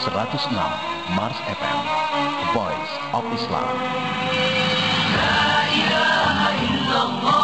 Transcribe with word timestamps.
106 0.00 0.48
Mars 1.12 1.36
FM 1.44 1.80
Voice 2.56 2.92
of 3.12 3.24
Islam. 3.36 3.68
La 5.12 5.68
ilaha 5.76 6.48
illallah 6.64 7.39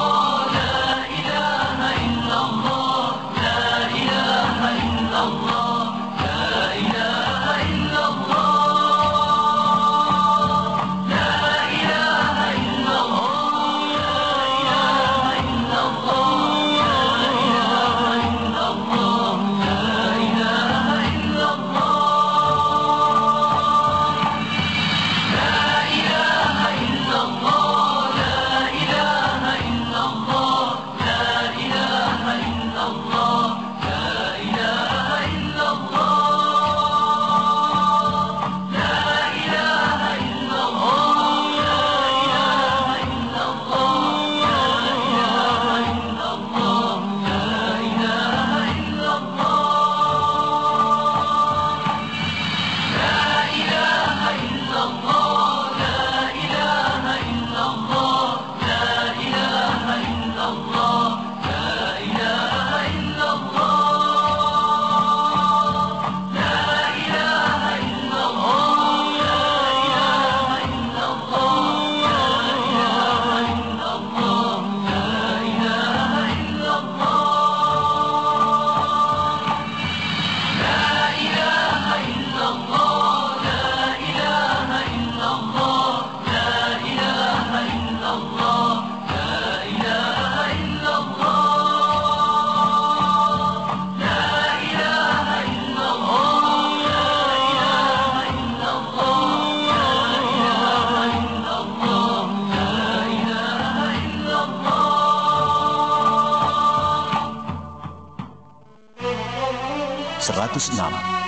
106 110.57 110.73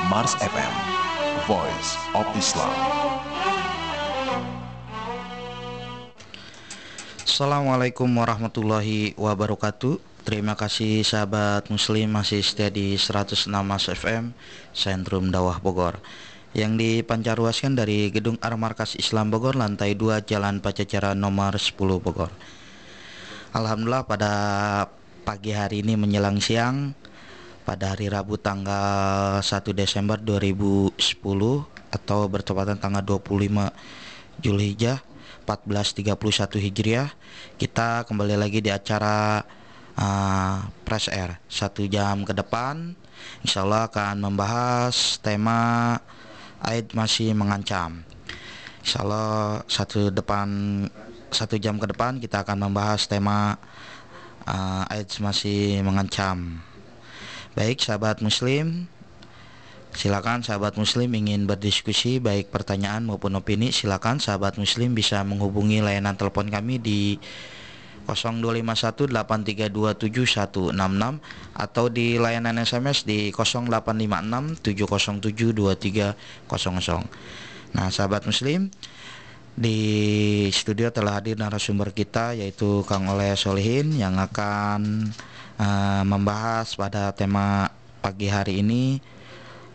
Mars 0.09 0.41
FM 0.41 0.75
Voice 1.45 2.01
of 2.17 2.25
Islam. 2.33 2.73
Assalamualaikum 7.29 8.09
warahmatullahi 8.09 9.13
wabarakatuh. 9.21 10.01
Terima 10.25 10.57
kasih 10.57 11.05
sahabat 11.05 11.69
muslim 11.69 12.09
masih 12.09 12.41
setia 12.41 12.73
di 12.73 12.97
106 12.97 13.53
Mars 13.53 13.93
FM 13.93 14.33
Sentrum 14.73 15.29
Dawah 15.29 15.61
Bogor. 15.61 16.01
Yang 16.57 17.05
dipancarluaskan 17.05 17.77
dari 17.77 18.09
Gedung 18.09 18.41
Armarkas 18.41 18.97
Islam 18.97 19.29
Bogor 19.29 19.61
lantai 19.61 19.93
2 19.93 20.25
Jalan 20.25 20.65
Pacacara 20.65 21.13
nomor 21.13 21.53
10 21.53 21.77
Bogor. 21.77 22.33
Alhamdulillah 23.53 24.09
pada 24.09 24.33
pagi 25.29 25.53
hari 25.53 25.85
ini 25.85 26.01
menjelang 26.01 26.41
siang 26.41 26.97
pada 27.69 27.93
hari 27.93 28.09
Rabu 28.09 28.41
tanggal 28.41 29.45
1 29.45 29.45
Desember 29.77 30.17
2010 30.17 30.97
atau 31.93 32.21
bertepatan 32.25 32.81
tanggal 32.81 33.05
25 33.05 34.41
Julhijjah 34.41 35.05
1431 35.45 36.65
Hijriah 36.65 37.13
kita 37.61 38.09
kembali 38.09 38.41
lagi 38.41 38.65
di 38.65 38.73
acara 38.73 39.45
uh, 40.01 40.65
Press 40.81 41.13
Air. 41.13 41.37
Satu 41.45 41.85
jam 41.85 42.25
ke 42.25 42.33
depan 42.33 42.97
Insya 43.45 43.69
Allah 43.69 43.85
akan 43.93 44.17
membahas 44.17 45.21
tema 45.21 45.93
Aid 46.65 46.97
masih 46.97 47.37
mengancam. 47.37 48.01
Insya 48.81 49.05
Allah 49.05 49.61
satu 49.69 50.09
depan 50.09 50.49
satu 51.29 51.61
jam 51.61 51.77
ke 51.77 51.85
depan 51.85 52.17
kita 52.17 52.49
akan 52.49 52.73
membahas 52.73 53.05
tema 53.05 53.61
uh, 54.49 54.89
AIDS 54.89 55.21
masih 55.21 55.85
mengancam 55.85 56.65
Baik 57.59 57.83
sahabat 57.83 58.23
muslim 58.23 58.87
Silakan 59.91 60.47
sahabat 60.47 60.79
muslim 60.79 61.11
ingin 61.11 61.51
berdiskusi 61.51 62.23
baik 62.23 62.55
pertanyaan 62.55 63.03
maupun 63.03 63.35
opini 63.35 63.75
silakan 63.75 64.23
sahabat 64.23 64.63
muslim 64.63 64.95
bisa 64.95 65.27
menghubungi 65.27 65.83
layanan 65.83 66.15
telepon 66.15 66.55
kami 66.55 66.79
di 66.79 67.19
0251832766 68.07 70.71
atau 71.59 71.85
di 71.91 72.15
layanan 72.15 72.63
SMS 72.63 73.03
di 73.03 73.35
085670723000. 73.35 76.15
Nah, 77.75 77.91
sahabat 77.91 78.23
muslim 78.23 78.71
di 79.59 80.47
studio 80.55 80.95
telah 80.95 81.19
hadir 81.19 81.35
narasumber 81.35 81.91
kita 81.91 82.31
yaitu 82.39 82.87
Kang 82.87 83.11
Oleh 83.11 83.35
Solihin 83.35 83.91
yang 83.99 84.15
akan 84.15 85.11
uh, 85.59 86.07
membahas 86.07 86.79
pada 86.79 87.11
tema 87.11 87.67
pagi 87.99 88.31
hari 88.31 88.63
ini 88.63 89.03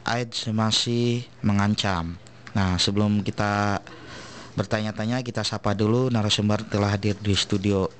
AIDS 0.07 0.47
masih 0.55 1.27
mengancam. 1.43 2.15
Nah, 2.55 2.79
sebelum 2.79 3.27
kita 3.27 3.83
bertanya-tanya 4.55 5.19
kita 5.19 5.43
sapa 5.43 5.75
dulu 5.75 6.07
narasumber 6.07 6.63
telah 6.71 6.95
hadir 6.95 7.19
di 7.19 7.35
studio 7.35 7.91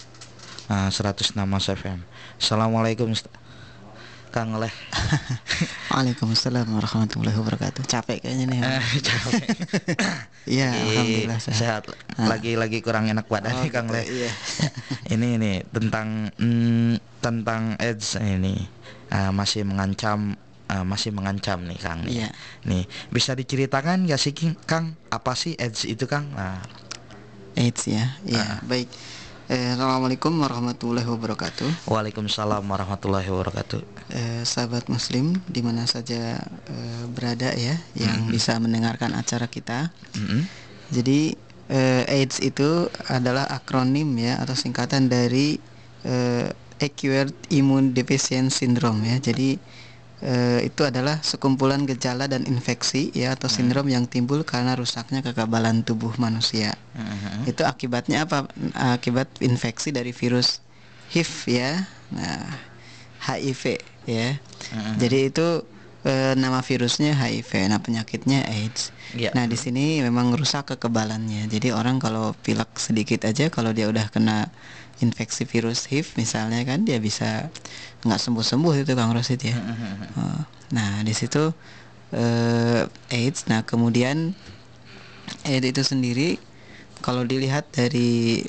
uh, 0.72 0.88
106 0.88 1.36
Mas 1.36 1.68
FM. 1.68 2.00
Assalamualaikum 2.40 3.12
Kang 4.34 4.58
Oleh. 4.58 4.74
Waalaikumsalam 5.94 6.66
warahmatullahi 6.66 7.38
wabarakatuh. 7.38 7.86
Capek 7.86 8.18
kayaknya 8.26 8.46
nih. 8.50 8.60
Eh, 8.66 8.86
capek. 9.06 9.46
Iya, 10.44 10.76
alhamdulillah 10.76 11.40
sehat. 11.40 11.88
sehat. 11.88 12.20
Ah. 12.20 12.36
Kurang 12.84 13.08
enak 13.08 13.32
badan 13.32 13.56
Oh, 13.56 13.64
nih 13.64 13.72
Kang 13.72 13.88
gitu, 13.88 13.96
Oleh. 13.96 14.06
iya. 14.12 14.32
ini 15.16 15.40
ini 15.40 15.52
tentang 15.72 16.34
mm, 16.36 17.24
tentang 17.24 17.80
AIDS 17.80 18.20
ini 18.20 18.60
uh, 19.14 19.32
masih 19.32 19.64
mengancam 19.64 20.36
uh, 20.68 20.84
masih 20.84 21.16
mengancam 21.16 21.64
nih 21.64 21.80
Kang 21.80 22.04
nih. 22.04 22.28
Iya. 22.28 22.30
Nih, 22.68 22.84
bisa 23.08 23.38
diceritakan 23.40 24.04
gak 24.10 24.20
sih 24.20 24.36
Kang 24.68 25.00
apa 25.08 25.32
sih 25.38 25.56
AIDS 25.56 25.88
itu 25.88 26.10
Kang? 26.12 26.28
Nah, 26.36 26.60
AIDS 27.56 27.88
ya. 27.88 28.20
Iya, 28.28 28.60
baik. 28.68 28.90
Eh, 29.54 29.70
Assalamualaikum 29.78 30.34
warahmatullahi 30.42 31.06
wabarakatuh. 31.06 31.86
Waalaikumsalam 31.86 32.66
warahmatullahi 32.66 33.30
wabarakatuh. 33.30 33.86
Eh, 34.10 34.42
sahabat 34.50 34.90
muslim 34.90 35.38
di 35.46 35.62
mana 35.62 35.86
saja 35.86 36.42
eh, 36.42 37.04
berada 37.14 37.54
ya 37.54 37.78
yang 37.94 38.26
Mhm. 38.26 38.34
bisa 38.34 38.58
mendengarkan 38.58 39.14
acara 39.14 39.46
kita. 39.46 39.94
Mm-mm. 40.18 40.50
Jadi 40.90 41.38
eh, 41.70 42.04
AIDS 42.10 42.42
itu 42.42 42.90
adalah 43.06 43.46
akronim 43.46 44.18
ya 44.18 44.42
atau 44.42 44.58
singkatan 44.58 45.06
dari 45.06 45.62
eh, 46.02 46.50
Acquired 46.82 47.32
Immune 47.54 47.94
Deficiency 47.94 48.66
Syndrome 48.66 49.06
ya. 49.06 49.22
Jadi 49.22 49.62
eh, 50.24 50.60
itu 50.64 50.88
adalah 50.88 51.20
sekumpulan 51.20 51.84
gejala 51.84 52.32
dan 52.32 52.48
infeksi 52.48 53.12
ya 53.12 53.36
atau 53.36 53.52
sindrom 53.52 53.86
yang 53.92 54.08
timbul 54.08 54.48
karena 54.48 54.74
rusaknya 54.74 55.20
kekebalan 55.20 55.84
tubuh 55.84 56.16
manusia. 56.16 56.80
Mhm. 56.96 57.52
Itu 57.52 57.68
akibatnya 57.68 58.24
apa? 58.24 58.48
Akibat 58.74 59.28
infeksi 59.44 59.92
dari 59.92 60.16
virus 60.16 60.64
HIV 61.12 61.36
ya. 61.52 61.74
Nah, 62.16 62.48
HIV 63.28 63.84
ya. 64.08 64.40
Mhm. 64.72 64.96
Jadi 65.04 65.20
itu 65.28 65.48
eh, 66.04 66.36
nama 66.40 66.60
virusnya 66.64 67.16
HIV. 67.16 67.72
Nah, 67.72 67.80
penyakitnya 67.84 68.48
AIDS. 68.48 68.96
Iya. 69.16 69.32
Nah, 69.36 69.48
di 69.48 69.56
sini 69.60 70.00
memang 70.04 70.36
rusak 70.36 70.76
kekebalannya. 70.76 71.48
Jadi 71.52 71.72
orang 71.72 72.00
kalau 72.00 72.36
pilek 72.44 72.76
sedikit 72.80 73.24
aja 73.28 73.48
kalau 73.52 73.72
dia 73.76 73.88
udah 73.88 74.08
kena 74.12 74.52
infeksi 75.02 75.50
virus 75.50 75.90
HIV 75.90 76.20
misalnya 76.22 76.62
kan 76.68 76.86
dia 76.86 77.02
bisa 77.02 77.50
nggak 78.04 78.20
sembuh-sembuh 78.20 78.74
itu 78.84 78.94
Kang 78.94 79.16
Rosid 79.16 79.42
ya. 79.42 79.56
Mhm. 79.58 80.20
Oh, 80.20 80.42
Nah, 80.74 81.06
di 81.06 81.14
situ 81.14 81.54
eh, 82.14 82.84
AIDS. 83.14 83.46
Nah, 83.50 83.62
kemudian 83.66 84.34
AIDS 85.46 85.66
itu 85.70 85.82
sendiri 85.86 86.38
kalau 87.02 87.26
dilihat 87.26 87.70
dari 87.74 88.42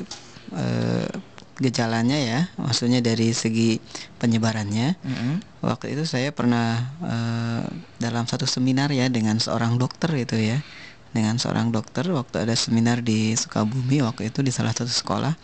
eh, 0.52 1.08
gejalanya 1.55 2.19
ya, 2.19 2.41
maksudnya 2.58 2.99
dari 2.99 3.31
segi 3.31 3.79
penyebarannya. 4.19 4.99
Mm-mm. 5.00 5.35
Waktu 5.62 5.94
itu 5.94 6.05
saya 6.05 6.32
pernah 6.35 6.97
eh, 7.05 7.64
dalam 8.00 8.25
satu 8.25 8.49
seminar 8.49 8.90
ya 8.90 9.06
dengan 9.12 9.37
seorang 9.38 9.76
dokter 9.76 10.11
itu 10.17 10.37
ya, 10.37 10.58
dengan 11.14 11.38
seorang 11.38 11.70
dokter 11.70 12.08
waktu 12.11 12.49
ada 12.49 12.56
seminar 12.58 13.00
di 13.05 13.37
Sukabumi 13.38 14.02
waktu 14.02 14.32
itu 14.32 14.40
di 14.40 14.50
salah 14.50 14.73
satu 14.73 14.90
sekolah. 14.90 15.37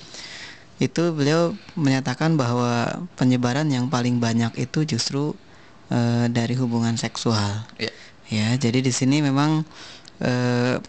Itu 0.81 1.12
beliau 1.12 1.55
menyatakan 1.77 2.41
bahwa 2.41 3.05
penyebaran 3.21 3.69
yang 3.69 3.93
paling 3.93 4.17
banyak 4.19 4.56
itu 4.56 4.88
justru 4.88 5.37
eh, 5.93 6.27
dari 6.32 6.56
hubungan 6.56 6.97
seksual. 6.97 7.69
Ya. 7.77 7.93
Ya, 8.31 8.49
jadi 8.56 8.79
di 8.81 8.93
sini 8.94 9.21
memang 9.21 9.67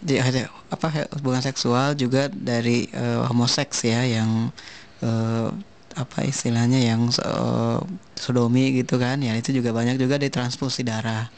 di- 0.04 0.20
ada 0.20 0.48
apa 0.68 1.08
hubungan 1.16 1.40
seksual 1.40 1.96
juga 1.96 2.28
dari 2.32 2.88
eh, 2.92 3.20
homoseks 3.28 3.84
ya 3.88 4.04
yang 4.04 4.52
eh, 5.00 5.48
apa 5.92 6.24
istilahnya 6.24 6.80
yang 6.80 7.08
eh, 7.12 7.78
sodomi 8.16 8.72
gitu 8.80 8.96
kan 8.96 9.20
ya 9.20 9.36
itu 9.36 9.52
juga 9.52 9.72
banyak 9.76 9.96
juga 10.00 10.16
di 10.16 10.32
transfusi 10.32 10.84
darah 10.86 11.28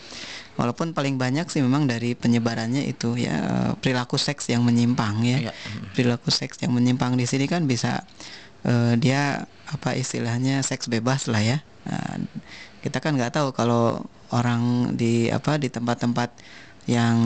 walaupun 0.54 0.94
paling 0.94 1.18
banyak 1.18 1.50
sih 1.50 1.62
memang 1.62 1.90
dari 1.90 2.14
penyebarannya 2.14 2.86
itu 2.86 3.18
ya 3.18 3.74
perilaku 3.82 4.14
seks 4.20 4.50
yang 4.50 4.62
menyimpang 4.62 5.22
ya 5.26 5.38
Ya, 5.50 5.52
perilaku 5.94 6.30
seks 6.30 6.62
yang 6.62 6.74
menyimpang 6.74 7.18
di 7.18 7.26
sini 7.26 7.46
kan 7.50 7.66
bisa 7.66 8.06
eh, 8.64 8.94
dia 9.00 9.44
apa 9.64 9.96
istilahnya 9.96 10.60
seks 10.60 10.88
bebas 10.92 11.28
lah 11.32 11.40
ya. 11.40 11.58
Nah, 11.88 12.16
kita 12.84 13.00
kan 13.00 13.16
nggak 13.16 13.32
tahu 13.36 13.48
kalau 13.56 14.04
orang 14.32 14.92
di 14.96 15.28
apa 15.28 15.56
di 15.60 15.68
tempat-tempat 15.72 16.36
yang 16.84 17.16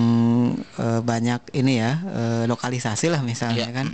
eh, 0.78 1.00
banyak 1.02 1.40
ini 1.54 1.82
ya 1.82 1.92
eh, 2.06 2.42
lokalisasi 2.46 3.10
lah 3.10 3.22
misalnya 3.26 3.66
Ya, 3.66 3.74
kan. 3.74 3.86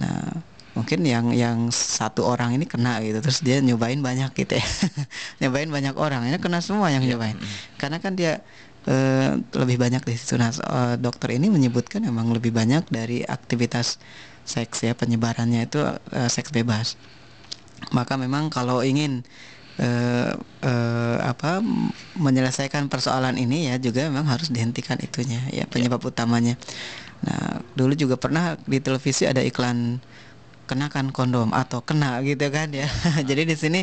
nah 0.00 0.42
mungkin 0.74 1.06
yang 1.06 1.30
yang 1.30 1.70
satu 1.70 2.26
orang 2.26 2.56
ini 2.56 2.66
kena 2.66 2.98
gitu. 3.04 3.20
Terus 3.22 3.40
dia 3.46 3.62
nyobain 3.62 4.00
banyak 4.00 4.32
gitu 4.34 4.58
ya. 4.58 4.66
Nyobain 5.44 5.70
banyak 5.70 5.94
orang. 5.94 6.26
Ini 6.26 6.40
kena 6.42 6.58
semua 6.64 6.90
yang 6.90 7.04
Ya, 7.06 7.14
nyobain. 7.14 7.36
karena 7.78 8.00
kan 8.02 8.16
dia 8.18 8.42
eh, 8.88 9.38
lebih 9.54 9.76
banyak 9.78 10.02
di 10.02 10.14
situ. 10.18 10.34
Nah 10.40 10.50
dokter 10.98 11.36
ini 11.36 11.46
menyebutkan 11.52 12.02
memang 12.02 12.32
lebih 12.34 12.50
banyak 12.50 12.88
dari 12.90 13.22
aktivitas 13.22 14.00
seks 14.44 14.84
ya 14.84 14.92
penyebarannya 14.92 15.64
itu 15.64 15.80
eh, 16.12 16.28
seks 16.28 16.52
bebas. 16.52 16.94
Maka 17.92 18.16
memang 18.16 18.48
kalau 18.48 18.80
ingin 18.80 19.24
eh, 19.76 20.32
eh, 20.62 21.16
apa 21.20 21.60
menyelesaikan 22.14 22.86
persoalan 22.86 23.34
ini 23.36 23.68
ya 23.72 23.76
juga 23.76 24.06
memang 24.06 24.28
harus 24.30 24.48
dihentikan 24.48 24.96
itunya 25.02 25.42
ya 25.50 25.64
penyebab 25.66 26.00
utamanya. 26.00 26.54
Nah 27.24 27.60
dulu 27.74 27.96
juga 27.96 28.14
pernah 28.16 28.54
di 28.64 28.78
televisi 28.78 29.24
ada 29.24 29.40
iklan 29.42 29.98
kenakan 30.64 31.12
kondom 31.12 31.52
atau 31.52 31.84
kena 31.84 32.20
gitu 32.24 32.48
kan 32.48 32.72
ya. 32.72 32.88
Jadi 33.28 33.42
di 33.44 33.56
sini 33.58 33.80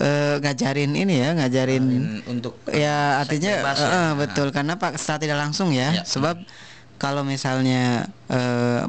eh, 0.00 0.34
ngajarin 0.40 0.92
ini 0.96 1.20
ya 1.20 1.36
ngajarin 1.36 1.84
untuk 2.24 2.60
ya 2.70 3.20
artinya 3.20 3.60
bebas 3.60 3.78
ya. 3.82 3.88
eh, 3.92 4.10
betul. 4.16 4.48
Karena 4.52 4.76
pak 4.80 4.96
secara 4.96 5.18
tidak 5.20 5.38
langsung 5.42 5.68
ya, 5.74 5.92
Ya. 5.92 6.04
sebab 6.06 6.40
kalau 6.96 7.22
misalnya 7.28 8.08
eh, 8.32 8.84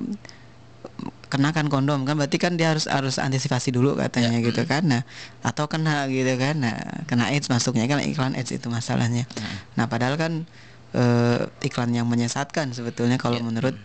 kenakan 1.29 1.69
kondom 1.69 2.03
kan 2.03 2.17
berarti 2.17 2.41
kan 2.41 2.57
dia 2.57 2.73
harus 2.73 2.89
harus 2.89 3.21
antisipasi 3.21 3.69
dulu 3.69 3.93
katanya 3.95 4.41
Ya, 4.41 4.49
gitu 4.49 4.65
kan 4.65 4.81
nah 4.85 5.01
atau 5.45 5.69
kena 5.69 6.09
gitu 6.09 6.33
kan 6.35 6.57
nah 6.57 6.75
kena 7.05 7.29
AIDS 7.29 7.47
masuknya 7.53 7.85
kan 7.85 8.01
iklan 8.01 8.33
AIDS 8.33 8.49
itu 8.49 8.65
masalahnya 8.67 9.29
nah 9.77 9.85
padahal 9.85 10.17
kan 10.17 10.49
eh, 10.97 11.45
iklan 11.61 11.93
yang 11.93 12.09
menyesatkan 12.09 12.73
sebetulnya 12.73 13.21
kalau 13.21 13.37
Ya. 13.37 13.45
menurut 13.45 13.77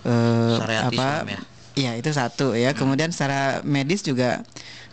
Syariat 0.00 0.88
apa 0.88 0.96
Islam 0.96 1.26
ya. 1.28 1.40
Iya 1.70 1.92
itu 1.96 2.10
satu 2.10 2.52
ya. 2.58 2.74
Kemudian 2.74 3.12
secara 3.14 3.62
medis 3.62 4.02
juga 4.02 4.42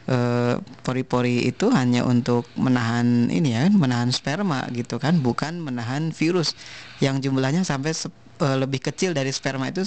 eh, 0.07 0.55
pori-pori 0.83 1.43
itu 1.47 1.67
hanya 1.73 2.03
untuk 2.07 2.47
menahan 2.55 3.27
ini 3.27 3.55
ya, 3.55 3.67
menahan 3.71 4.11
sperma 4.13 4.63
gitu 4.71 4.99
kan, 5.01 5.19
bukan 5.19 5.59
menahan 5.59 6.11
virus 6.15 6.55
yang 7.03 7.19
jumlahnya 7.19 7.63
sampai 7.67 7.91
eh, 8.41 8.57
lebih 8.57 8.81
kecil 8.83 9.11
dari 9.17 9.29
sperma 9.33 9.69
itu 9.69 9.83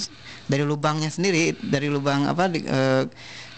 dari 0.47 0.63
lubangnya 0.63 1.09
sendiri, 1.11 1.55
dari 1.59 1.87
lubang 1.87 2.27
apa 2.27 2.47
di- 2.51 2.65
eh, 2.65 3.03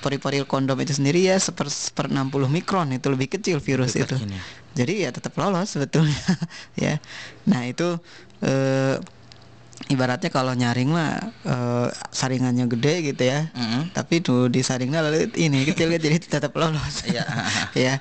pori-pori 0.03 0.43
kondom 0.43 0.75
itu 0.83 0.93
sendiri 0.99 1.23
ya 1.31 1.39
seper 1.39 1.71
seper 1.71 2.11
60 2.11 2.51
mikron 2.51 2.91
itu 2.91 3.07
lebih 3.07 3.31
kecil 3.39 3.57
virus 3.63 3.95
Lebih 3.95 4.03
itu. 4.05 4.15
kecil 4.19 4.29
ya. 4.35 4.41
Jadi 4.73 4.93
ya 5.05 5.09
tetap 5.15 5.33
lolos 5.39 5.67
sebetulnya 5.71 6.19
ya. 6.83 6.99
Nah 7.47 7.63
itu 7.65 7.97
eh, 8.43 8.99
ibaratnya 9.91 10.29
kalau 10.31 10.53
nyaring 10.55 10.89
mah 10.91 11.33
eh, 11.43 11.87
saringannya 12.13 12.65
gede 12.71 12.93
gitu 13.13 13.23
ya 13.27 13.51
Mm-mm. 13.51 13.91
tapi 13.91 14.23
tuh 14.23 14.47
disaringnya 14.47 15.03
lalu 15.03 15.27
ini 15.35 15.65
kecil 15.67 15.91
kan 15.91 15.99
jadi 15.99 16.17
tetap 16.23 16.53
lolos 16.55 17.03
Iya. 17.03 17.25
ya 17.85 17.93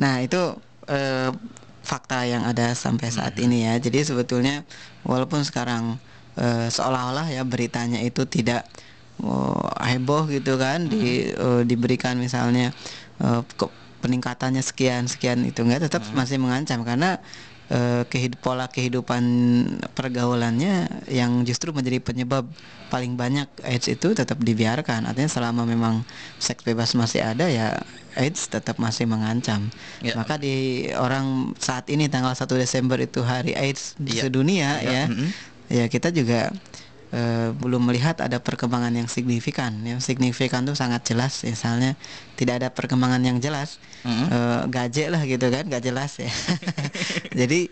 nah 0.00 0.18
itu 0.24 0.58
eh, 0.90 1.30
fakta 1.80 2.24
yang 2.28 2.44
ada 2.44 2.72
sampai 2.74 3.08
saat 3.14 3.36
ini 3.38 3.64
ya 3.64 3.78
jadi 3.78 4.04
sebetulnya 4.04 4.64
walaupun 5.06 5.40
sekarang 5.46 6.00
eh, 6.40 6.66
seolah-olah 6.68 7.28
ya 7.28 7.42
beritanya 7.44 8.00
itu 8.00 8.24
tidak 8.24 8.64
oh, 9.20 9.60
heboh 9.78 10.24
gitu 10.26 10.56
kan 10.56 10.88
di 10.88 11.28
eh, 11.28 11.62
diberikan 11.62 12.16
misalnya 12.16 12.72
ke- 13.54 13.74
peningkatannya 14.00 14.64
sekian 14.64 15.04
sekian 15.04 15.44
itu 15.44 15.60
enggak 15.60 15.92
tetap 15.92 16.00
masih 16.16 16.40
mengancam 16.40 16.80
karena 16.82 17.20
pola 18.42 18.66
kehidupan 18.66 19.22
pergaulannya 19.94 20.90
yang 21.06 21.46
justru 21.46 21.70
menjadi 21.70 22.02
penyebab 22.02 22.48
paling 22.90 23.14
banyak 23.14 23.46
AIDS 23.62 23.86
itu 23.86 24.10
tetap 24.10 24.42
dibiarkan. 24.42 25.06
Artinya 25.06 25.30
selama 25.30 25.62
memang 25.62 26.02
seks 26.42 26.66
bebas 26.66 26.98
masih 26.98 27.22
ada 27.22 27.46
ya 27.46 27.78
AIDS 28.18 28.50
tetap 28.50 28.82
masih 28.82 29.06
mengancam. 29.06 29.70
Ya. 30.02 30.18
Maka 30.18 30.34
di 30.34 30.90
orang 30.98 31.54
saat 31.62 31.86
ini 31.86 32.10
tanggal 32.10 32.34
1 32.34 32.58
Desember 32.58 32.98
itu 32.98 33.22
hari 33.22 33.54
AIDS 33.54 33.94
di 33.94 34.18
Iya. 34.18 34.22
sedunia 34.26 34.70
Iya, 34.82 34.90
ya. 34.90 35.04
mm-mm. 35.06 35.30
Ya 35.70 35.86
kita 35.86 36.10
juga 36.10 36.50
eh, 37.14 37.48
belum 37.54 37.82
melihat 37.90 38.18
ada 38.22 38.38
perkembangan 38.42 38.92
yang 38.94 39.08
signifikan. 39.10 39.72
Yang 39.86 40.00
signifikan 40.08 40.66
tuh 40.68 40.76
sangat 40.78 41.02
jelas. 41.06 41.42
Misalnya 41.46 41.94
tidak 42.38 42.54
ada 42.62 42.68
perkembangan 42.74 43.22
yang 43.22 43.38
jelas 43.38 43.78
Mm-mm. 44.06 44.26
eh, 44.30 44.62
gaje 44.70 45.04
lah 45.12 45.22
gitu 45.26 45.46
kan 45.54 45.64
gak 45.70 45.82
jelas 45.84 46.12
ya. 46.18 46.30
Jadi 47.40 47.70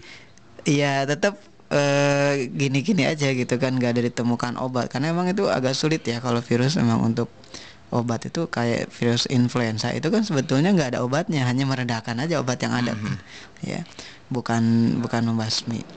ya 0.66 1.04
tetap 1.08 1.34
eh, 1.72 2.48
gini-gini 2.50 3.04
aja 3.08 3.28
gitu 3.34 3.54
kan 3.62 3.74
gak 3.82 3.98
ada 3.98 4.02
ditemukan 4.08 4.54
obat. 4.62 4.86
Karena 4.92 5.12
emang 5.14 5.26
itu 5.30 5.46
agak 5.50 5.74
sulit 5.74 6.02
ya 6.06 6.18
kalau 6.22 6.40
virus 6.42 6.78
memang 6.80 7.00
untuk 7.14 7.34
obat 7.88 8.20
itu 8.28 8.44
kayak 8.52 8.92
virus 8.92 9.24
influenza 9.32 9.88
itu 9.96 10.12
kan 10.12 10.20
sebetulnya 10.20 10.76
nggak 10.76 10.92
ada 10.96 11.00
obatnya 11.00 11.48
hanya 11.48 11.64
meredakan 11.64 12.20
aja 12.20 12.36
obat 12.42 12.60
yang 12.60 12.76
ada. 12.76 12.92
Ya 13.64 13.88
bukan 14.28 14.62
bukan 15.00 15.22
membasmi 15.24 15.88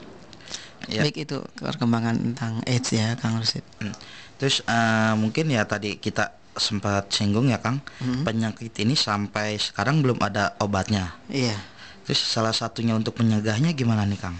Ya. 0.86 1.02
baik 1.02 1.22
itu 1.22 1.38
perkembangan 1.56 2.16
tentang 2.16 2.52
AIDS 2.64 2.90
ya 2.90 3.14
Kang 3.14 3.36
Rusid 3.36 3.62
Hmm. 3.78 3.94
Terus 4.36 4.62
eh, 4.62 5.14
mungkin 5.14 5.46
ya 5.48 5.62
tadi 5.62 5.94
kita 5.96 6.30
sempat 6.52 7.08
singgung 7.08 7.46
ya 7.46 7.56
Kang, 7.56 7.78
Mhm. 7.98 8.22
penyakit 8.22 8.74
ini 8.78 8.92
sampai 8.92 9.56
sekarang 9.56 10.02
belum 10.02 10.18
ada 10.18 10.52
obatnya. 10.58 11.14
iya 11.26 11.56
Terus 12.02 12.18
salah 12.18 12.50
satunya 12.50 12.92
untuk 12.92 13.14
menyegahnya 13.16 13.70
gimana 13.70 14.02
nih 14.02 14.18
Kang? 14.18 14.36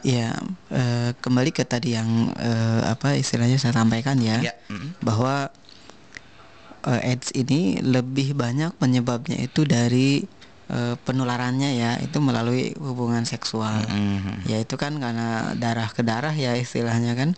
ya 0.00 0.36
eh, 0.68 1.16
kembali 1.16 1.48
ke 1.48 1.64
tadi 1.64 1.92
yang 1.92 2.28
eh, 2.34 2.82
apa 2.84 3.16
istilahnya 3.16 3.56
saya 3.56 3.72
sampaikan 3.74 4.20
ya 4.20 4.36
Ya, 4.42 4.52
mm-mm. 4.68 5.00
bahwa 5.00 5.48
eh, 6.84 7.08
AIDS 7.08 7.32
ini 7.32 7.80
lebih 7.80 8.32
banyak 8.32 8.76
penyebabnya 8.76 9.38
itu 9.38 9.64
dari 9.64 10.28
eh, 10.70 10.94
penularannya 11.00 11.70
ya 11.76 11.90
itu 12.00 12.18
melalui 12.22 12.72
hubungan 12.80 13.24
seksual. 13.28 13.84
Mm-mm. 13.88 14.48
ya 14.48 14.60
itu 14.60 14.74
kan 14.80 14.96
karena 14.96 15.52
darah 15.58 15.88
ke 15.90 16.00
darah 16.00 16.32
ya 16.32 16.56
istilahnya 16.56 17.16
kan. 17.16 17.36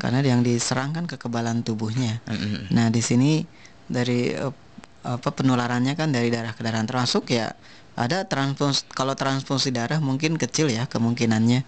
Karena 0.00 0.24
yang 0.24 0.40
diserang 0.40 0.96
kan 0.96 1.04
kekebalan 1.04 1.60
tubuhnya. 1.66 2.24
Mm-mm. 2.24 2.72
nah 2.72 2.88
di 2.88 3.02
sini 3.04 3.44
dari 3.90 4.32
eh, 4.32 4.54
apa 5.00 5.32
penularannya 5.32 5.96
kan 5.96 6.12
dari 6.12 6.28
darah 6.28 6.52
ke 6.52 6.60
darah. 6.60 6.84
Termasuk 6.84 7.32
ya 7.32 7.52
ada 7.98 8.24
transfus 8.24 8.86
kalau 8.88 9.12
transfusi 9.18 9.74
darah 9.74 10.00
mungkin 10.00 10.40
kecil 10.40 10.72
ya 10.72 10.86
kemungkinannya. 10.88 11.60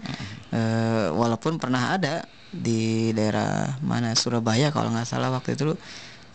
Eh, 0.53 1.07
walaupun 1.13 1.57
pernah 1.57 1.97
ada 1.97 2.25
di 2.53 3.11
daerah 3.17 3.81
mana 3.81 4.13
Surabaya 4.13 4.69
kalau 4.69 4.93
nggak 4.93 5.09
salah 5.09 5.33
waktu 5.33 5.57
itu 5.57 5.73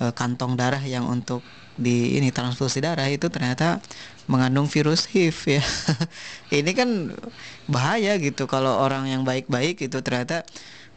eh, 0.01 0.13
kantong 0.13 0.57
darah 0.57 0.81
yang 0.81 1.05
untuk 1.05 1.45
di 1.77 2.17
ini 2.17 2.33
transfusi 2.33 2.81
darah 2.81 3.05
itu 3.05 3.29
ternyata 3.29 3.79
mengandung 4.25 4.65
virus 4.67 5.05
HIV 5.07 5.61
ya 5.61 5.63
ini 6.59 6.71
kan 6.73 7.13
bahaya 7.69 8.17
gitu 8.17 8.49
kalau 8.49 8.81
orang 8.81 9.05
yang 9.07 9.21
baik-baik 9.23 9.77
itu 9.79 10.01
ternyata 10.01 10.41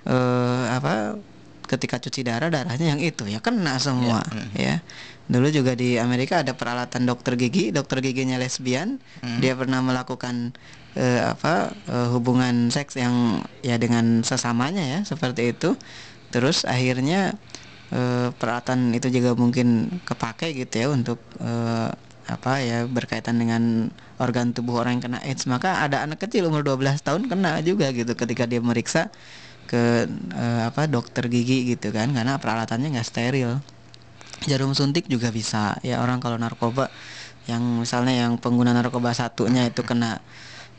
eh, 0.09 0.65
apa 0.73 1.21
ketika 1.69 2.03
cuci 2.03 2.27
darah 2.27 2.51
darahnya 2.51 2.97
yang 2.97 3.01
itu 3.01 3.29
ya 3.31 3.39
kena 3.39 3.79
semua 3.79 4.25
Ya, 4.27 4.35
mm. 4.35 4.51
ya 4.59 4.77
dulu 5.31 5.47
juga 5.55 5.79
di 5.79 5.95
Amerika 6.03 6.43
ada 6.43 6.59
peralatan 6.59 7.07
dokter 7.07 7.39
gigi 7.39 7.71
dokter 7.71 8.03
giginya 8.03 8.41
lesbian 8.41 8.99
Mm. 9.23 9.39
dia 9.39 9.55
pernah 9.55 9.79
melakukan 9.85 10.57
eh, 10.99 11.23
apa 11.23 11.71
eh, 11.87 12.09
hubungan 12.11 12.73
seks 12.75 12.99
yang 12.99 13.45
ya 13.63 13.79
dengan 13.79 14.27
sesamanya 14.27 14.83
ya 14.83 15.01
seperti 15.07 15.55
itu 15.55 15.79
terus 16.35 16.67
akhirnya 16.67 17.39
eh, 17.95 18.29
peralatan 18.35 18.95
itu 18.95 19.11
juga 19.11 19.35
mungkin 19.39 20.01
kepake 20.07 20.55
gitu 20.55 20.75
ya 20.83 20.89
untuk 20.91 21.19
eh, 21.43 21.91
apa 22.31 22.63
ya 22.63 22.87
berkaitan 22.87 23.43
dengan 23.43 23.91
organ 24.23 24.55
tubuh 24.55 24.83
orang 24.83 24.99
yang 24.99 25.05
kena 25.11 25.19
AIDS. 25.27 25.51
Maka 25.51 25.83
ada 25.83 26.07
anak 26.07 26.23
kecil 26.23 26.47
umur 26.47 26.63
12 26.63 27.03
tahun 27.03 27.27
kena 27.27 27.59
juga 27.67 27.91
gitu 27.91 28.15
ketika 28.15 28.47
dia 28.47 28.63
meriksa 28.63 29.11
ke 29.67 30.07
eh, 30.35 30.63
apa 30.67 30.87
dokter 30.91 31.27
gigi 31.31 31.75
gitu 31.75 31.91
kan 31.95 32.11
karena 32.15 32.39
peralatannya 32.39 32.95
nggak 32.95 33.07
steril. 33.07 33.59
Jarum 34.49 34.73
suntik 34.73 35.05
juga 35.11 35.29
bisa. 35.35 35.77
Ya 35.85 36.01
orang 36.01 36.23
kalau 36.23 36.41
narkoba 36.41 36.89
yang 37.51 37.83
misalnya 37.83 38.15
yang 38.15 38.39
pengguna 38.39 38.73
narkoba 38.73 39.13
satunya 39.13 39.67
itu 39.69 39.83
kena 39.83 40.23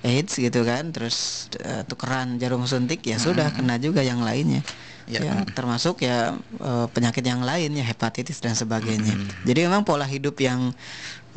AIDS 0.02 0.42
gitu 0.42 0.66
kan 0.66 0.90
terus 0.90 1.46
eh, 1.62 1.86
tukeran 1.86 2.42
jarum 2.42 2.66
suntik 2.66 3.06
ya 3.06 3.22
sudah 3.22 3.54
kena 3.54 3.78
juga 3.78 4.02
yang 4.02 4.26
lainnya. 4.26 4.66
Ya. 5.10 5.22
ya, 5.28 5.34
termasuk 5.54 6.02
ya 6.02 6.34
eh, 6.58 6.88
penyakit 6.90 7.22
yang 7.26 7.46
lain 7.46 7.76
ya 7.78 7.86
hepatitis 7.86 8.42
dan 8.42 8.58
sebagainya. 8.58 9.14
Jadi 9.46 9.60
memang 9.70 9.86
pola 9.86 10.06
hidup 10.10 10.40
yang 10.42 10.74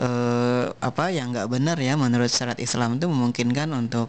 eh, 0.00 0.64
apa 0.80 1.12
yang 1.12 1.33
nggak 1.35 1.49
benar 1.50 1.76
ya 1.76 1.94
menurut 1.99 2.30
syariat 2.33 2.59
Islam 2.61 2.97
itu 2.97 3.04
memungkinkan 3.04 3.68
untuk 3.76 4.09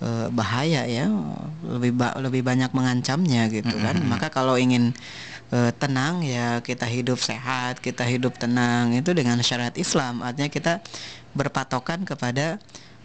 eh, 0.00 0.28
bahaya 0.32 0.88
ya 0.88 1.10
lebih 1.66 1.92
ba- 1.96 2.16
lebih 2.16 2.40
banyak 2.40 2.70
mengancamnya 2.72 3.52
gitu 3.52 3.74
kan. 3.84 4.00
Maka 4.06 4.32
kalau 4.32 4.56
ingin 4.56 4.96
eh, 5.52 5.72
tenang 5.76 6.22
ya 6.24 6.62
kita 6.64 6.86
hidup 6.88 7.18
sehat 7.20 7.84
kita 7.84 8.06
hidup 8.06 8.38
tenang 8.40 8.96
itu 8.96 9.10
dengan 9.12 9.36
syariat 9.44 9.74
Islam. 9.76 10.24
Artinya 10.24 10.48
kita 10.48 10.72
berpatokan 11.34 12.02
kepada 12.06 12.58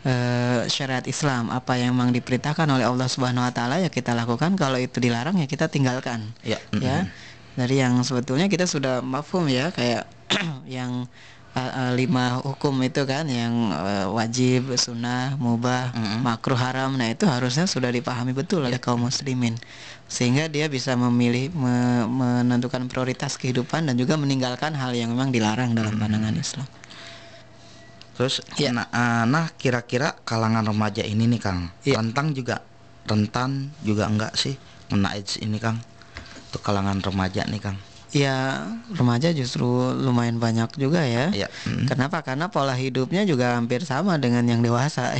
eh, 0.05 0.61
syariat 0.69 1.03
Islam 1.09 1.49
apa 1.49 1.75
yang 1.75 1.97
memang 1.97 2.13
diperintahkan 2.13 2.69
oleh 2.69 2.85
Allah 2.85 3.09
Subhanahu 3.09 3.49
Wa 3.49 3.53
Taala 3.53 3.81
ya 3.81 3.89
kita 3.89 4.13
lakukan. 4.13 4.53
Kalau 4.55 4.77
itu 4.77 5.01
dilarang 5.01 5.41
ya 5.41 5.49
kita 5.49 5.67
tinggalkan. 5.67 6.31
Ya, 6.45 6.61
ya. 6.77 7.09
Dari 7.55 7.81
yang 7.81 8.03
sebetulnya 8.05 8.45
kita 8.45 8.69
sudah 8.69 9.01
mafhum 9.01 9.49
ya 9.49 9.73
kayak 9.73 10.05
yang 10.69 11.09
uh, 11.55 11.71
uh, 11.71 11.91
lima 11.95 12.43
hukum 12.43 12.75
itu 12.83 13.01
kan 13.07 13.25
yang 13.25 13.71
uh, 13.71 14.11
wajib 14.11 14.75
sunnah 14.75 15.39
mubah 15.39 15.95
Mm-mm. 15.95 16.19
makruh 16.21 16.59
haram. 16.59 16.93
Nah 16.93 17.09
itu 17.09 17.25
harusnya 17.25 17.65
sudah 17.65 17.89
dipahami 17.89 18.35
betul 18.35 18.61
oleh 18.61 18.77
kaum 18.77 19.07
muslimin. 19.07 19.57
Sehingga 20.05 20.45
dia 20.51 20.69
bisa 20.69 20.93
memilih 20.93 21.49
me- 21.55 22.05
menentukan 22.05 22.85
prioritas 22.85 23.39
kehidupan 23.41 23.89
dan 23.89 23.95
juga 23.97 24.19
meninggalkan 24.19 24.77
hal 24.77 24.93
yang 24.93 25.09
memang 25.15 25.33
dilarang 25.33 25.73
dalam 25.73 25.97
pandangan 25.97 26.35
Islam 26.37 26.67
Terus 28.15 28.39
Ya. 28.55 28.71
nah, 28.71 28.87
eh, 28.87 29.23
nah 29.27 29.51
kira-kira 29.53 30.15
kalangan 30.23 30.63
remaja 30.63 31.03
ini 31.03 31.27
nih 31.27 31.41
Kang, 31.41 31.69
Ya. 31.83 31.99
rentan 31.99 32.31
juga 32.31 32.63
rentan 33.05 33.69
juga 33.83 34.09
enggak 34.09 34.33
sih 34.33 34.55
kena 34.89 35.13
AIDS 35.13 35.37
ini 35.37 35.59
Kang? 35.59 35.77
Untuk 36.49 36.63
kalangan 36.63 36.97
remaja 36.99 37.43
nih 37.45 37.61
Kang. 37.61 37.77
ya 38.15 38.63
remaja 38.95 39.35
justru 39.35 39.67
lumayan 39.91 40.39
banyak 40.39 40.71
juga 40.79 41.03
ya 41.03 41.35
Ya. 41.35 41.51
mm. 41.67 41.91
Kenapa? 41.91 42.23
Karena 42.23 42.47
pola 42.47 42.71
hidupnya 42.71 43.27
juga 43.27 43.59
hampir 43.59 43.83
sama 43.83 44.15
dengan 44.15 44.47
yang 44.47 44.63
dewasa, 44.63 45.11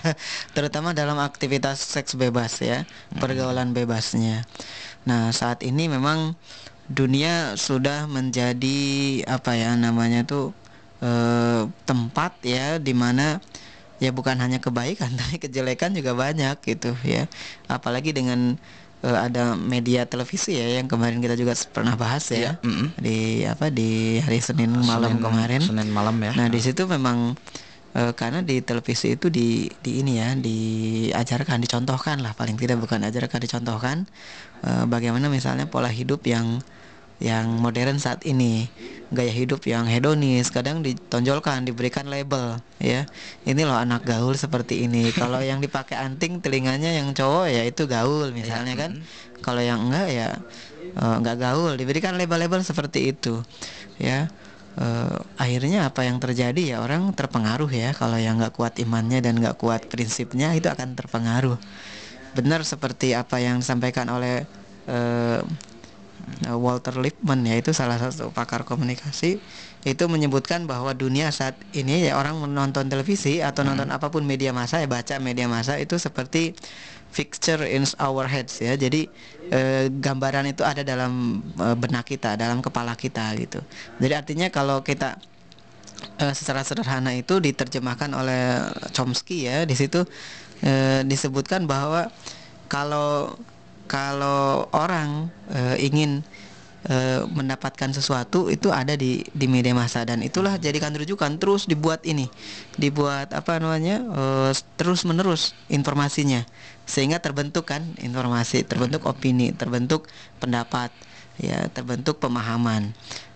terutama 0.54 0.92
dalam 0.92 1.16
aktivitas 1.16 1.80
seks 1.80 2.12
bebas 2.12 2.60
ya, 2.60 2.84
pergaulan 3.16 3.72
bebasnya. 3.72 4.44
Nah 5.08 5.32
saat 5.32 5.64
ini 5.64 5.88
memang 5.88 6.36
dunia 6.92 7.56
sudah 7.56 8.04
menjadi 8.04 8.78
apa 9.24 9.56
ya 9.56 9.72
namanya 9.72 10.28
tuh 10.28 10.52
eh, 11.02 11.62
tempat 11.84 12.32
ya 12.40 12.78
di 12.78 12.94
mana 12.94 13.42
ya 13.98 14.10
bukan 14.10 14.38
hanya 14.38 14.58
kebaikan 14.58 15.10
tapi 15.18 15.38
kejelekan 15.38 15.92
juga 15.92 16.14
banyak 16.14 16.56
gitu 16.62 16.94
ya, 17.02 17.26
apalagi 17.66 18.10
dengan 18.10 18.54
eh, 19.02 19.18
ada 19.18 19.54
media 19.54 20.06
televisi 20.06 20.54
ya 20.54 20.78
yang 20.78 20.86
kemarin 20.86 21.18
kita 21.18 21.34
juga 21.34 21.52
pernah 21.70 21.94
bahas 21.94 22.22
ya 22.30 22.38
Iya, 22.38 22.52
mm-mm. 22.62 22.86
di 22.98 23.18
apa 23.44 23.66
di 23.68 24.18
hari 24.18 24.38
Senin 24.38 24.70
malam 24.78 25.18
Senin- 25.18 25.22
kemarin. 25.22 25.60
Senin 25.60 25.88
malam 25.90 26.16
ya. 26.18 26.32
Nah, 26.34 26.46
di 26.46 26.58
situ 26.58 26.86
memang 26.86 27.34
eh, 27.94 28.12
karena 28.14 28.42
di 28.42 28.58
televisi 28.62 29.14
itu 29.14 29.26
di 29.26 29.66
di 29.82 30.02
ini 30.02 30.18
ya, 30.18 30.34
diajarkan, 30.34 31.58
dicontohkan 31.60 32.22
lah 32.22 32.34
paling 32.34 32.54
tidak 32.56 32.78
bukan 32.78 33.02
ajarkan, 33.02 33.38
dicontohkan 33.38 33.96
eh, 34.62 34.84
bagaimana 34.86 35.26
misalnya 35.26 35.66
pola 35.66 35.90
hidup 35.90 36.22
yang 36.26 36.58
yang 37.22 37.62
modern 37.62 38.02
saat 38.02 38.26
ini, 38.26 38.66
gaya 39.14 39.30
hidup 39.30 39.62
yang 39.62 39.86
hedonis, 39.86 40.50
kadang 40.50 40.82
ditonjolkan, 40.82 41.62
diberikan 41.62 42.10
label, 42.10 42.58
ya. 42.82 43.06
Ini 43.46 43.62
loh 43.62 43.78
anak 43.78 44.02
gaul 44.02 44.34
seperti 44.34 44.90
ini. 44.90 45.08
Kalau 45.22 45.38
yang 45.38 45.62
dipakai 45.62 45.94
anting 45.94 46.42
telinganya 46.42 46.90
yang 46.90 47.14
cowok 47.14 47.46
ya 47.46 47.62
itu 47.62 47.86
gaul 47.86 48.34
misalnya 48.34 48.74
kan. 48.74 48.98
Kalau 49.38 49.62
yang 49.62 49.86
enggak 49.86 50.08
ya 50.10 50.28
eh, 50.98 51.14
enggak 51.22 51.38
gaul, 51.38 51.78
diberikan 51.78 52.18
label-label 52.18 52.66
seperti 52.66 53.14
itu, 53.14 53.38
ya. 54.02 54.26
Eh, 54.72 55.18
akhirnya 55.36 55.92
apa 55.92 56.08
yang 56.08 56.16
terjadi 56.16 56.74
ya 56.74 56.76
orang 56.80 57.12
terpengaruh 57.12 57.68
ya 57.68 57.92
kalau 57.92 58.16
yang 58.16 58.40
nggak 58.40 58.56
kuat 58.56 58.80
imannya 58.80 59.20
dan 59.20 59.36
nggak 59.36 59.60
kuat 59.60 59.84
prinsipnya 59.84 60.56
itu 60.56 60.64
akan 60.72 60.96
terpengaruh 60.96 61.60
benar 62.32 62.64
seperti 62.64 63.12
apa 63.12 63.36
yang 63.36 63.60
disampaikan 63.60 64.08
oleh 64.08 64.48
eh, 64.88 65.44
Walter 66.50 66.98
Lippmann 66.98 67.46
ya 67.46 67.58
itu 67.58 67.70
salah 67.70 67.98
satu 67.98 68.34
pakar 68.34 68.66
komunikasi 68.66 69.38
itu 69.82 70.04
menyebutkan 70.06 70.66
bahwa 70.70 70.94
dunia 70.94 71.34
saat 71.34 71.58
ini 71.74 72.06
ya 72.06 72.14
orang 72.18 72.38
menonton 72.38 72.86
televisi 72.86 73.42
atau 73.42 73.66
nonton 73.66 73.90
apa 73.90 74.10
pun 74.14 74.22
media 74.22 74.54
massa 74.54 74.78
ya 74.78 74.86
baca 74.86 75.18
media 75.18 75.50
massa 75.50 75.78
itu 75.78 75.98
seperti 75.98 76.54
fixture 77.12 77.66
in 77.66 77.84
our 78.00 78.24
heads 78.30 78.62
ya. 78.62 78.78
Jadi 78.78 79.06
eh, 79.52 79.90
gambaran 79.92 80.54
itu 80.54 80.64
ada 80.64 80.80
dalam 80.86 81.44
eh, 81.60 81.76
benak 81.76 82.08
kita 82.08 82.38
dalam 82.40 82.64
kepala 82.64 82.96
kita 82.96 83.34
gitu. 83.36 83.60
Jadi 84.00 84.14
artinya 84.16 84.48
kalau 84.48 84.80
kita 84.80 85.20
eh, 86.22 86.34
secara 86.34 86.64
sederhana 86.64 87.12
itu 87.12 87.38
diterjemahkan 87.38 88.10
oleh 88.16 88.70
Chomsky 88.96 89.50
ya 89.50 89.68
di 89.68 89.76
situ 89.76 90.02
eh, 90.64 91.04
disebutkan 91.04 91.68
bahwa 91.68 92.08
kalau 92.70 93.36
kalau 93.86 94.66
orang 94.72 95.30
eh, 95.52 95.76
ingin 95.82 96.22
eh, 96.88 97.22
mendapatkan 97.26 97.94
sesuatu 97.94 98.50
itu 98.50 98.70
ada 98.74 98.98
di 98.98 99.22
di 99.30 99.46
media 99.46 99.74
massa. 99.74 100.02
Dan 100.02 100.22
itulah 100.24 100.58
jadikan 100.58 100.94
rujukan 100.94 101.38
terus 101.38 101.66
dibuat 101.70 102.02
ini. 102.06 102.26
Dibuat 102.78 103.34
apa 103.34 103.58
namanya? 103.58 104.02
Eh, 104.02 104.50
terus 104.78 105.06
menerus 105.06 105.54
informasinya. 105.70 106.42
Sehingga 106.86 107.22
terbentuk 107.22 107.70
kan 107.70 107.86
informasi 108.02 108.66
terbentuk 108.66 109.06
opini 109.06 109.54
terbentuk 109.54 110.10
pendapat 110.42 110.90
ya 111.38 111.70
terbentuk 111.70 112.18
pemahaman. 112.18 112.92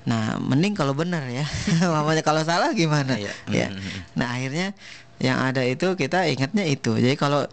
Nah 0.06 0.38
mending 0.38 0.74
kalau 0.74 0.94
benar 0.94 1.26
ya. 1.30 1.46
Mamanya 1.94 2.22
kalau 2.22 2.42
salah 2.42 2.74
gimana? 2.74 3.18
Iya. 3.18 3.32
ya. 3.50 3.68
Mm. 3.70 3.98
nah 4.18 4.26
akhirnya 4.34 4.68
yang 5.16 5.40
ada 5.40 5.64
itu 5.64 5.96
kita 5.96 6.28
ingatnya 6.28 6.66
itu. 6.66 6.94
Jadi 6.98 7.14
kalau 7.16 7.46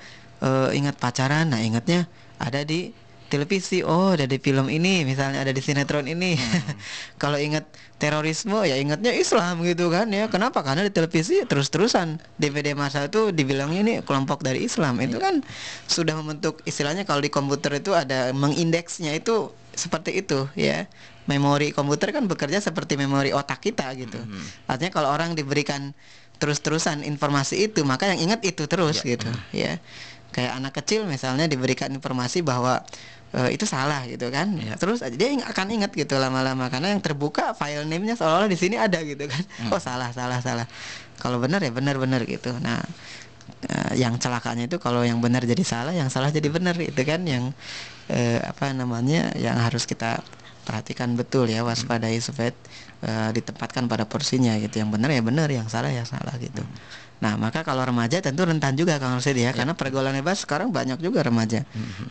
eh, 0.43 0.69
ingat 0.75 0.97
pacaran 0.99 1.49
nah 1.49 1.61
ingatnya 1.61 2.05
ada 2.39 2.61
di 2.65 2.93
televisi. 3.33 3.81
Oh 3.81 4.13
ada 4.13 4.29
di 4.29 4.37
film 4.37 4.69
ini. 4.69 5.01
Misalnya 5.01 5.41
ada 5.41 5.49
di 5.49 5.57
sinetron 5.57 6.05
ini. 6.05 6.37
Kalau 7.21 7.41
ingat 7.41 7.65
terorisme 7.97 8.61
ya 8.67 8.77
ingatnya 8.77 9.09
Islam 9.09 9.65
gitu 9.65 9.89
kan 9.89 10.05
ya. 10.13 10.29
Kenapa? 10.29 10.61
Karena 10.61 10.85
di 10.85 10.93
televisi 10.93 11.41
terus-terusan. 11.41 12.21
Di 12.37 12.53
media 12.53 12.77
massa 12.77 13.09
itu 13.09 13.33
dibilangnya 13.33 13.79
ini 13.81 13.93
kelompok 14.05 14.45
dari 14.45 14.69
Islam. 14.69 15.01
Itu 15.01 15.17
kan 15.17 15.41
sudah 15.89 16.13
membentuk 16.13 16.61
istilahnya 16.69 17.09
kalau 17.09 17.25
di 17.25 17.33
komputer 17.33 17.81
itu 17.81 17.97
ada 17.97 18.29
mengindeksnya 18.37 19.17
itu 19.17 19.49
seperti 19.73 20.21
itu 20.21 20.45
ya. 20.53 20.85
Memori 21.23 21.71
komputer 21.71 22.11
kan 22.11 22.27
bekerja 22.27 22.59
seperti 22.59 22.99
memori 22.99 23.33
otak 23.33 23.63
kita 23.63 23.89
gitu. 23.97 24.19
Artinya 24.69 24.91
kalau 24.91 25.09
orang 25.09 25.33
diberikan 25.33 25.95
terus-terusan 26.43 27.07
informasi 27.07 27.71
itu 27.71 27.87
maka 27.87 28.11
yang 28.11 28.19
ingat 28.19 28.43
itu 28.43 28.67
terus 28.67 28.99
gitu 28.99 29.31
ya 29.55 29.79
kayak 30.33 30.57
anak 30.57 30.73
kecil 30.81 31.05
misalnya 31.05 31.45
diberikan 31.45 31.93
informasi 31.93 32.41
bahwa 32.41 32.81
eh, 33.37 33.49
itu 33.53 33.65
salah 33.69 34.05
gitu 34.09 34.29
kan. 34.33 34.49
Ya. 34.57 34.73
terus 34.75 35.05
dia 35.13 35.29
akan 35.45 35.67
ingat 35.69 35.91
gitu 35.93 36.17
lama-lama 36.17 36.69
karena 36.73 36.93
yang 36.93 37.01
terbuka 37.01 37.53
file 37.53 37.85
name-nya 37.85 38.17
seolah-olah 38.17 38.49
di 38.49 38.57
sini 38.57 38.75
ada 38.81 38.99
gitu 39.05 39.29
kan. 39.29 39.43
Oh 39.73 39.77
salah 39.81 40.09
salah 40.09 40.41
salah. 40.41 40.65
Kalau 41.21 41.37
benar 41.37 41.61
ya 41.61 41.69
benar-benar 41.69 42.25
gitu. 42.25 42.49
Nah 42.57 42.81
eh, 43.69 44.01
yang 44.01 44.17
celakanya 44.17 44.65
itu 44.65 44.81
kalau 44.81 45.05
yang 45.05 45.21
benar 45.21 45.45
jadi 45.45 45.61
salah 45.61 45.93
yang 45.93 46.09
salah 46.09 46.33
jadi 46.33 46.49
benar 46.49 46.73
itu 46.81 47.01
kan. 47.05 47.21
Yang 47.25 47.53
eh, 48.09 48.41
apa 48.41 48.73
namanya 48.73 49.33
yang 49.37 49.57
harus 49.61 49.85
kita 49.85 50.21
perhatikan 50.63 51.19
betul 51.19 51.51
ya 51.51 51.61
waspadai 51.61 52.17
supaya 52.23 52.49
eh, 53.05 53.29
ditempatkan 53.33 53.85
pada 53.85 54.09
porsinya 54.09 54.57
gitu. 54.57 54.81
Yang 54.81 54.89
benar 54.97 55.09
ya 55.13 55.21
benar 55.21 55.47
yang 55.53 55.67
salah 55.69 55.93
ya 55.93 56.05
salah 56.05 56.33
gitu 56.41 56.65
Nah, 57.23 57.39
maka 57.39 57.63
kalau 57.63 57.87
remaja 57.87 58.19
tentu 58.19 58.43
rentan 58.43 58.75
juga 58.75 58.99
Kang 58.99 59.15
Rosid 59.15 59.39
ya, 59.39 59.55
karena 59.55 59.71
pergaulan 59.71 60.11
bebas 60.19 60.43
sekarang 60.43 60.75
banyak 60.75 60.99
juga 60.99 61.23
remaja. 61.23 61.63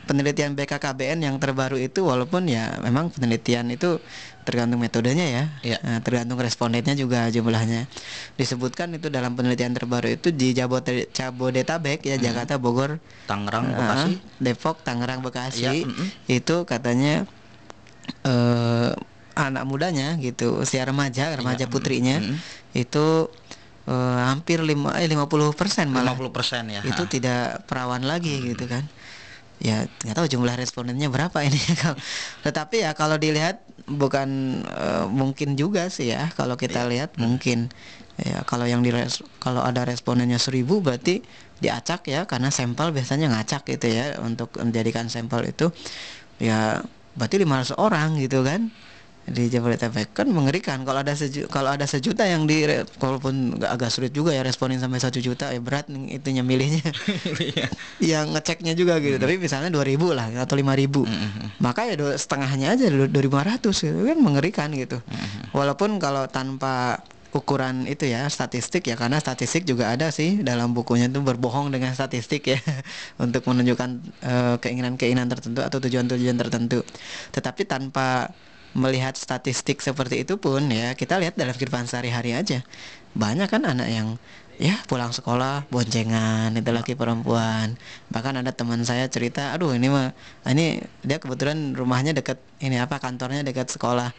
Penelitian 0.09 0.57
BKKBN 0.57 1.21
yang 1.21 1.37
terbaru 1.37 1.77
itu 1.77 2.01
walaupun 2.01 2.49
ya 2.49 2.81
memang 2.81 3.13
penelitian 3.13 3.69
itu 3.69 4.01
tergantung 4.49 4.81
metodenya 4.81 5.27
ya, 5.29 5.45
Iya. 5.61 5.79
Nah, 5.85 5.99
tergantung 6.01 6.41
respondennya 6.41 6.97
juga 6.97 7.29
jumlahnya. 7.29 7.87
Disebutkan 8.41 8.97
itu 8.97 9.13
dalam 9.13 9.37
penelitian 9.37 9.77
terbaru 9.77 10.09
itu 10.17 10.33
di 10.33 10.57
Jabote- 10.57 11.13
Jabodetabek 11.13 12.09
ya 12.09 12.17
Jakarta, 12.17 12.57
Bogor, 12.57 12.97
Tangerang, 13.29 13.69
uh, 13.69 13.77
Bekasi. 13.77 14.13
Depok, 14.41 14.81
Tangerang, 14.81 15.21
Bekasi 15.21 15.61
Iya, 15.63 15.73
mm-mm. 15.85 16.09
itu 16.27 16.57
katanya 16.65 17.29
eh 18.27 18.91
anak 19.33 19.65
mudanya 19.65 20.21
gitu 20.21 20.61
usia 20.61 20.85
remaja 20.85 21.33
remaja 21.33 21.65
mm-mm, 21.65 21.73
putrinya 21.73 22.17
mm-mm. 22.21 22.37
itu 22.77 23.33
eh, 23.89 24.21
hampir 24.29 24.63
lima 24.63 24.95
eh 24.99 25.09
50 25.09 25.55
persen 25.57 25.91
malah. 25.91 26.15
50% 26.15 26.69
ya. 26.71 26.81
itu 26.87 27.03
ha. 27.05 27.11
tidak 27.11 27.43
perawan 27.67 28.03
lagi 28.07 28.53
gitu 28.55 28.67
kan. 28.71 28.87
Ya 29.63 29.87
nggak 30.03 30.19
tahu 30.19 30.27
jumlah 30.27 30.59
respondennya 30.59 31.07
berapa 31.07 31.39
ini 31.47 31.59
Kalau- 31.79 31.99
tetapi 32.43 32.83
ya 32.83 32.99
kalau 32.99 33.15
dilihat 33.19 33.63
bukan 33.87 34.61
eh, 34.67 35.07
mungkin 35.07 35.55
juga 35.55 35.87
sih 35.91 36.11
ya. 36.15 36.31
Kalau 36.35 36.55
kita 36.59 36.87
lihat 36.87 37.19
mungkin. 37.19 37.71
Ya 38.21 38.45
kalau 38.45 38.69
yang 38.69 38.85
di 38.85 38.93
kalau 39.41 39.65
ada 39.65 39.89
respondennya 39.89 40.37
seribu 40.37 40.85
berarti 40.85 41.25
diacak 41.63 42.07
ya 42.11 42.27
karena 42.29 42.51
sampel 42.53 42.91
biasanya 42.93 43.31
ngacak 43.33 43.65
gitu 43.67 43.89
ya 43.89 44.19
untuk 44.21 44.53
menjadikan 44.61 45.09
sampel 45.09 45.49
itu. 45.49 45.73
Ya 46.43 46.83
berarti 47.17 47.37
500 47.41 47.77
orang 47.77 48.17
gitu 48.21 48.41
kan 48.45 48.73
di 49.29 49.47
Jabodetabek. 49.47 50.11
Kan 50.11 50.35
mengerikan 50.35 50.83
kalau 50.83 51.01
ada 51.07 51.15
seju, 51.15 51.47
kalau 51.47 51.71
ada 51.71 51.87
sejuta 51.87 52.27
yang 52.27 52.45
di 52.45 52.67
walaupun 52.99 53.63
agak 53.63 53.95
sulit 53.95 54.11
juga 54.11 54.35
ya 54.35 54.43
responin 54.43 54.83
sampai 54.83 54.99
satu 54.99 55.23
juta 55.23 55.55
ya 55.55 55.63
berat 55.63 55.87
itunya 55.89 56.43
milihnya. 56.43 56.83
Yang 58.03 58.27
ngeceknya 58.35 58.73
juga 58.75 58.99
gitu. 58.99 59.17
Tapi 59.23 59.39
misalnya 59.39 59.71
2000 59.71 60.19
lah 60.19 60.27
atau 60.43 60.59
5000 60.59 61.63
maka 61.63 61.87
ya 61.87 61.95
do- 61.95 62.19
setengahnya 62.19 62.75
aja 62.75 62.91
2500 62.91 63.71
gitu. 63.71 63.99
Kan 64.03 64.19
mengerikan 64.19 64.69
gitu. 64.75 64.99
Walaupun 65.55 66.03
kalau 66.03 66.27
tanpa 66.27 67.07
ukuran 67.33 67.89
itu 67.89 68.05
ya 68.05 68.29
statistik 68.29 68.85
ya 68.85 68.95
karena 68.99 69.17
statistik 69.23 69.65
juga 69.65 69.95
ada 69.95 70.11
sih. 70.11 70.43
Dalam 70.43 70.75
bukunya 70.75 71.07
itu 71.07 71.23
berbohong 71.23 71.71
dengan 71.71 71.95
statistik 71.95 72.51
ya. 72.51 72.59
Untuk 73.25 73.47
menunjukkan 73.47 73.91
eh, 74.21 74.55
keinginan-keinginan 74.59 75.31
tertentu 75.31 75.63
atau 75.63 75.79
tujuan-tujuan 75.79 76.37
tertentu. 76.37 76.83
Tetapi 77.31 77.63
tanpa 77.65 78.35
melihat 78.73 79.15
statistik 79.17 79.85
seperti 79.85 80.25
itu 80.25 80.41
pun 80.41 80.65
ya 80.73 80.97
kita 80.97 81.21
lihat 81.21 81.37
dalam 81.37 81.53
kehidupan 81.53 81.85
sehari-hari 81.89 82.33
aja. 82.37 82.65
Banyak 83.13 83.49
kan 83.53 83.69
anak 83.69 83.89
yang 83.93 84.09
ya 84.61 84.77
pulang 84.89 85.13
sekolah 85.13 85.69
boncengan 85.69 86.53
itu 86.57 86.71
laki 86.73 86.97
perempuan. 86.97 87.77
Bahkan 88.09 88.41
ada 88.41 88.53
teman 88.53 88.85
saya 88.85 89.09
cerita 89.09 89.53
aduh 89.53 89.77
ini 89.77 89.93
mah 89.93 90.17
ini 90.49 90.81
dia 91.05 91.21
kebetulan 91.21 91.77
rumahnya 91.77 92.17
dekat 92.17 92.41
ini 92.65 92.81
apa 92.81 92.97
kantornya 93.01 93.45
dekat 93.45 93.69
sekolah 93.69 94.13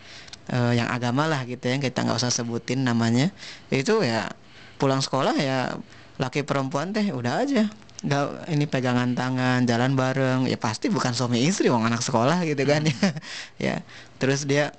eh, 0.54 0.74
yang 0.78 0.90
agama 0.90 1.26
lah 1.26 1.42
gitu 1.50 1.66
ya 1.66 1.78
kita 1.82 2.06
nggak 2.06 2.18
usah 2.22 2.34
sebutin 2.34 2.86
namanya. 2.86 3.34
Itu 3.74 4.06
ya 4.06 4.30
pulang 4.78 5.02
sekolah 5.02 5.36
ya 5.38 5.78
laki 6.22 6.46
perempuan 6.46 6.94
teh 6.94 7.10
udah 7.10 7.42
aja 7.42 7.70
nggak 8.04 8.52
ini 8.52 8.66
pegangan 8.68 9.16
tangan 9.16 9.64
jalan 9.64 9.96
bareng. 9.96 10.40
Ya 10.52 10.60
pasti 10.60 10.92
bukan 10.92 11.16
suami 11.16 11.44
istri 11.44 11.72
wong 11.72 11.88
anak 11.88 12.04
sekolah 12.04 12.44
gitu 12.44 12.64
kan. 12.68 12.84
Ya 12.84 12.96
ya 13.72 13.76
terus 14.20 14.44
dia 14.44 14.76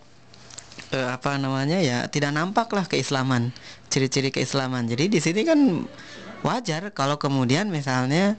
eh, 0.93 1.09
apa 1.09 1.41
namanya 1.41 1.81
ya 1.81 2.07
tidak 2.07 2.37
nampak 2.37 2.69
lah 2.77 2.85
keislaman 2.85 3.51
ciri-ciri 3.89 4.29
keislaman. 4.29 4.85
Jadi 4.87 5.09
di 5.09 5.21
sini 5.25 5.43
kan 5.43 5.59
wajar 6.45 6.93
kalau 6.93 7.17
kemudian 7.17 7.73
misalnya 7.73 8.37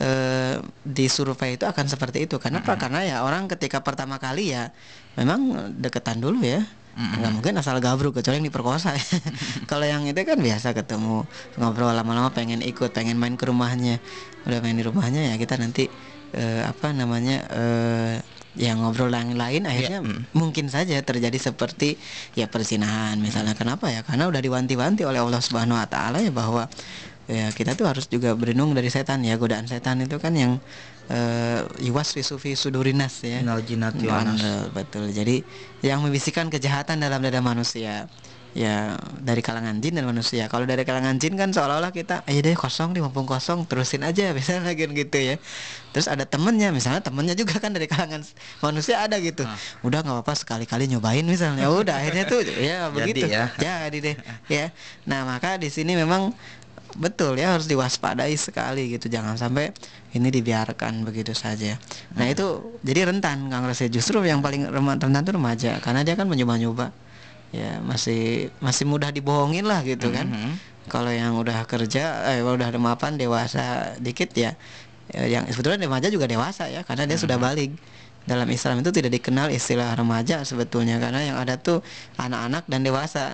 eh, 0.00 0.56
di 0.82 1.06
survei 1.12 1.60
itu 1.60 1.68
akan 1.68 1.86
seperti 1.86 2.24
itu. 2.24 2.40
Kenapa? 2.40 2.80
Karena 2.80 3.04
ya 3.04 3.16
orang 3.22 3.46
ketika 3.52 3.84
pertama 3.84 4.16
kali 4.16 4.56
ya 4.56 4.72
memang 5.20 5.72
deketan 5.76 6.24
dulu 6.24 6.40
ya 6.40 6.64
nggak 6.92 7.32
mungkin 7.32 7.56
asal 7.56 7.80
gabruk 7.80 8.20
kecuali 8.20 8.44
yang 8.44 8.48
diperkosa 8.52 8.92
kalau 9.70 9.88
yang 9.88 10.04
itu 10.04 10.20
kan 10.28 10.36
biasa 10.36 10.76
ketemu 10.76 11.24
ngobrol 11.56 11.88
lama-lama 11.88 12.28
pengen 12.36 12.60
ikut 12.60 12.92
pengen 12.92 13.16
main 13.16 13.40
ke 13.40 13.48
rumahnya. 13.48 13.96
Udah 14.44 14.60
main 14.60 14.76
di 14.76 14.84
rumahnya 14.84 15.32
ya 15.32 15.34
kita 15.40 15.56
nanti 15.56 15.88
eh, 16.36 16.62
apa 16.66 16.92
namanya 16.92 17.48
eh, 17.48 18.14
yang 18.52 18.84
ngobrol 18.84 19.08
yang 19.08 19.32
lain 19.32 19.64
akhirnya 19.64 20.04
mungkin 20.36 20.68
saja 20.68 21.00
terjadi 21.00 21.38
seperti 21.40 21.96
ya 22.36 22.44
persinahan. 22.52 23.16
Misalnya 23.16 23.56
kenapa 23.56 23.88
ya? 23.88 24.04
Karena 24.04 24.28
udah 24.28 24.44
diwanti-wanti 24.44 25.08
oleh 25.08 25.24
Allah 25.24 25.40
Subhanahu 25.40 25.80
Wa 25.80 25.88
Taala 25.88 26.20
ya 26.20 26.28
bahwa 26.28 26.68
ya 27.24 27.48
kita 27.56 27.72
tuh 27.72 27.88
harus 27.88 28.04
juga 28.12 28.36
berlindung 28.36 28.76
dari 28.76 28.92
setan 28.92 29.24
ya. 29.24 29.40
Godaan 29.40 29.64
setan 29.64 30.04
itu 30.04 30.20
kan 30.20 30.36
yang 30.36 30.60
eh, 31.12 31.60
yuwas 31.84 32.16
fi 32.16 32.56
sudurinas 32.56 33.20
ya 33.20 33.44
Minal 34.00 34.32
nas. 34.32 34.72
Betul. 34.72 35.12
Jadi 35.12 35.44
yang 35.84 36.00
membisikkan 36.00 36.48
kejahatan 36.48 36.98
dalam 37.04 37.20
dada 37.20 37.44
manusia 37.44 38.08
ya 38.52 39.00
dari 39.20 39.40
kalangan 39.40 39.80
jin 39.80 39.96
dan 39.96 40.04
manusia. 40.04 40.44
Kalau 40.48 40.68
dari 40.68 40.84
kalangan 40.84 41.16
jin 41.16 41.40
kan 41.40 41.48
seolah-olah 41.56 41.88
kita, 41.88 42.20
ayo 42.28 42.40
deh 42.44 42.52
kosong 42.52 42.92
nih 42.92 43.00
mumpung 43.00 43.24
kosong 43.24 43.64
terusin 43.64 44.04
aja 44.04 44.28
misalnya 44.36 44.76
kan 44.76 44.90
gitu 44.92 45.18
ya. 45.18 45.36
Terus 45.92 46.08
ada 46.08 46.24
temennya, 46.24 46.72
misalnya 46.72 47.04
temennya 47.04 47.36
juga 47.36 47.60
kan 47.60 47.72
dari 47.72 47.88
kalangan 47.88 48.24
manusia 48.64 49.00
ada 49.04 49.16
gitu. 49.20 49.44
Udah 49.84 50.04
nggak 50.04 50.16
apa-apa 50.20 50.32
sekali-kali 50.36 50.88
nyobain 50.88 51.24
misalnya. 51.24 51.68
Udah 51.68 52.00
akhirnya 52.00 52.24
tuh 52.28 52.44
ya 52.44 52.88
Jadi 52.92 52.92
begitu. 52.92 53.26
ya. 53.28 53.44
Jadi 53.56 53.98
deh 54.04 54.16
ya. 54.52 54.66
Nah 55.08 55.24
maka 55.24 55.56
di 55.56 55.72
sini 55.72 55.96
memang 55.96 56.32
betul 56.96 57.36
ya 57.40 57.56
harus 57.56 57.66
diwaspadai 57.68 58.36
sekali 58.36 58.92
gitu. 58.96 59.08
Jangan 59.08 59.36
sampai 59.40 59.72
ini 60.12 60.28
dibiarkan 60.28 61.04
begitu 61.08 61.32
saja. 61.32 61.80
Nah 62.16 62.26
itu 62.28 62.78
jadi 62.84 63.08
rentan 63.08 63.48
Kang 63.48 63.64
Resi. 63.64 63.88
Justru 63.88 64.20
yang 64.24 64.44
paling 64.44 64.68
rentan 64.68 65.24
itu 65.24 65.32
remaja 65.32 65.70
karena 65.80 66.04
dia 66.04 66.14
kan 66.16 66.28
mencoba-nyoba. 66.28 66.92
Ya 67.52 67.80
masih 67.84 68.48
masih 68.64 68.88
mudah 68.88 69.12
dibohongin 69.12 69.64
lah 69.68 69.84
gitu 69.84 70.12
kan. 70.12 70.28
Mhm. 70.28 70.54
kalau 70.90 71.14
yang 71.14 71.38
udah 71.38 71.62
kerja 71.70 72.26
eh 72.34 72.42
udah 72.42 72.74
mapan 72.74 73.14
dewasa 73.14 73.94
dikit 74.02 74.34
ya 74.34 74.58
eh, 75.14 75.30
yang 75.30 75.46
sebetulnya 75.46 75.86
remaja 75.86 76.10
juga 76.10 76.26
dewasa 76.26 76.66
ya 76.66 76.82
karena 76.82 77.06
dia 77.06 77.18
sudah 77.20 77.38
balik. 77.38 77.70
Dalam 78.22 78.46
Islam 78.50 78.82
itu 78.82 78.90
tidak 78.90 79.14
dikenal 79.14 79.50
istilah 79.50 79.94
remaja 79.98 80.42
sebetulnya 80.42 80.98
karena 80.98 81.22
yang 81.22 81.36
ada 81.38 81.58
tuh 81.58 81.86
anak-anak 82.18 82.66
dan 82.66 82.80
dewasa. 82.82 83.24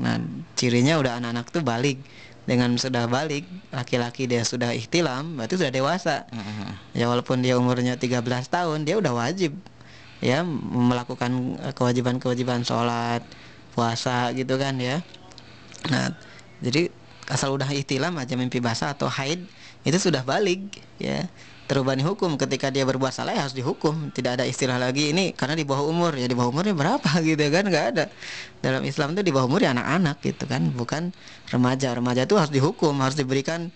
Nah 0.00 0.20
cirinya 0.56 1.00
udah 1.00 1.16
anak-anak 1.20 1.48
tuh 1.48 1.64
balik 1.64 2.00
dengan 2.48 2.72
sudah 2.80 3.04
balik 3.04 3.44
laki-laki 3.68 4.24
dia 4.24 4.40
sudah 4.40 4.72
ihtilam 4.72 5.36
berarti 5.36 5.60
sudah 5.60 5.68
dewasa. 5.68 6.24
Mhm. 6.32 6.96
ya 6.96 7.04
walaupun 7.12 7.44
dia 7.44 7.60
umurnya 7.60 8.00
13 8.00 8.48
tahun 8.48 8.88
dia 8.88 8.96
udah 8.96 9.12
wajib. 9.12 9.52
Ya 10.24 10.40
melakukan 10.42 11.60
kewajiban-kewajiban 11.76 12.64
sholat 12.64 13.20
puasa 13.76 14.32
gitu 14.32 14.56
kan 14.56 14.80
ya. 14.80 15.04
Nah 15.92 16.16
jadi 16.64 16.88
asal 17.28 17.52
udah 17.52 17.68
ihtilam 17.68 18.16
aja 18.16 18.32
mimpi 18.34 18.64
basah 18.64 18.96
atau 18.96 19.12
haid 19.12 19.44
itu 19.84 19.98
sudah 20.00 20.24
balik 20.24 20.80
ya 20.96 21.28
terubani 21.68 22.00
hukum. 22.00 22.40
Ketika 22.40 22.72
dia 22.72 22.88
berbuat 22.88 23.12
salah 23.12 23.36
ya 23.36 23.44
harus 23.44 23.52
dihukum. 23.52 24.08
Tidak 24.10 24.40
ada 24.40 24.44
istilah 24.48 24.80
lagi 24.80 25.12
ini 25.12 25.36
karena 25.36 25.52
di 25.52 25.68
bawah 25.68 25.84
umur. 25.84 26.16
Ya 26.16 26.24
di 26.24 26.34
bawah 26.34 26.50
umurnya 26.50 26.72
berapa 26.72 27.20
gitu 27.28 27.44
kan? 27.52 27.68
Nggak 27.68 27.84
ada. 27.94 28.04
Dalam 28.64 28.82
Islam 28.88 29.12
itu 29.14 29.22
di 29.22 29.30
bawah 29.30 29.46
umur 29.46 29.60
ya 29.60 29.76
anak-anak 29.76 30.16
gitu 30.24 30.48
kan 30.48 30.72
bukan 30.72 31.12
remaja. 31.52 31.92
Remaja 31.92 32.24
itu 32.24 32.34
harus 32.40 32.50
dihukum 32.50 32.96
harus 33.04 33.14
diberikan 33.14 33.68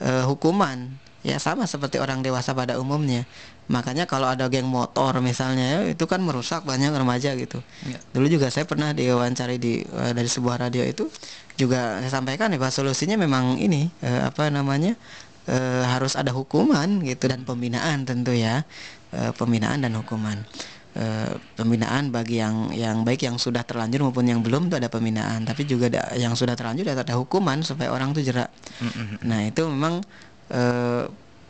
eh, 0.00 0.24
hukuman. 0.24 0.96
Ya 1.24 1.40
sama 1.40 1.64
seperti 1.64 2.00
orang 2.00 2.24
dewasa 2.24 2.52
pada 2.52 2.76
umumnya. 2.80 3.24
Makanya 3.64 4.04
kalau 4.04 4.28
ada 4.28 4.44
geng 4.52 4.68
motor 4.68 5.24
misalnya 5.24 5.80
ya, 5.80 5.96
itu 5.96 6.04
kan 6.04 6.20
merusak 6.20 6.68
banyak 6.68 6.92
remaja 6.92 7.32
gitu. 7.32 7.64
Ya. 7.88 7.96
dulu 8.12 8.28
juga 8.28 8.52
saya 8.52 8.68
pernah 8.68 8.92
diwawancari 8.92 9.56
di 9.56 9.80
eh, 9.84 10.12
dari 10.12 10.28
sebuah 10.28 10.68
radio 10.68 10.84
itu. 10.84 11.08
Juga 11.56 12.02
saya 12.04 12.10
sampaikan 12.20 12.52
ya 12.52 12.58
bahwa 12.60 12.74
solusinya 12.74 13.16
memang 13.16 13.56
ini 13.56 13.88
eh, 14.04 14.20
apa 14.28 14.52
namanya 14.52 15.00
eh, 15.48 15.84
harus 15.84 16.14
ada 16.16 16.32
hukuman 16.32 17.00
gitu 17.04 17.28
dan 17.28 17.44
pembinaan 17.44 18.04
tentu 18.08 18.32
ya. 18.32 18.64
Eh, 19.14 19.32
pembinaan 19.36 19.84
dan 19.84 19.94
hukuman. 19.94 20.42
Eh, 20.94 21.34
pembinaan 21.58 22.14
bagi 22.14 22.38
yang 22.38 22.70
yang 22.70 23.02
baik 23.02 23.26
yang 23.26 23.34
sudah 23.34 23.66
terlanjur 23.66 24.06
maupun 24.06 24.30
yang 24.30 24.40
belum 24.46 24.70
itu 24.70 24.78
ada 24.78 24.86
pembinaan. 24.86 25.42
Tapi 25.42 25.66
juga 25.66 25.90
ada 25.90 26.14
yang 26.14 26.38
sudah 26.38 26.54
terlanjur 26.54 26.86
ada, 26.86 27.02
ada 27.02 27.18
hukuman 27.18 27.62
supaya 27.66 27.90
orang 27.90 28.14
itu 28.14 28.30
jerak. 28.30 28.50
Nah 29.26 29.42
itu 29.42 29.66
memang 29.66 30.06
eh, 30.54 31.04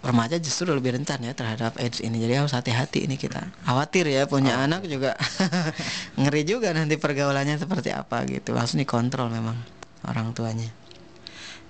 remaja 0.04 0.36
justru 0.36 0.68
lebih 0.68 0.92
rentan 0.92 1.24
ya 1.24 1.32
terhadap 1.32 1.80
AIDS 1.80 2.04
ini. 2.04 2.20
Jadi 2.20 2.32
harus 2.36 2.52
hati-hati 2.52 3.08
ini 3.08 3.16
kita. 3.16 3.40
Khawatir 3.64 4.04
ya 4.12 4.28
punya 4.28 4.60
anak 4.60 4.84
juga. 4.84 5.16
Ngeri 6.20 6.42
juga 6.44 6.76
nanti 6.76 7.00
pergaulannya 7.00 7.56
seperti 7.56 7.92
apa 7.92 8.28
gitu. 8.28 8.52
Harus 8.52 8.76
dikontrol 8.76 9.32
memang 9.32 9.56
orang 10.04 10.36
tuanya. 10.36 10.68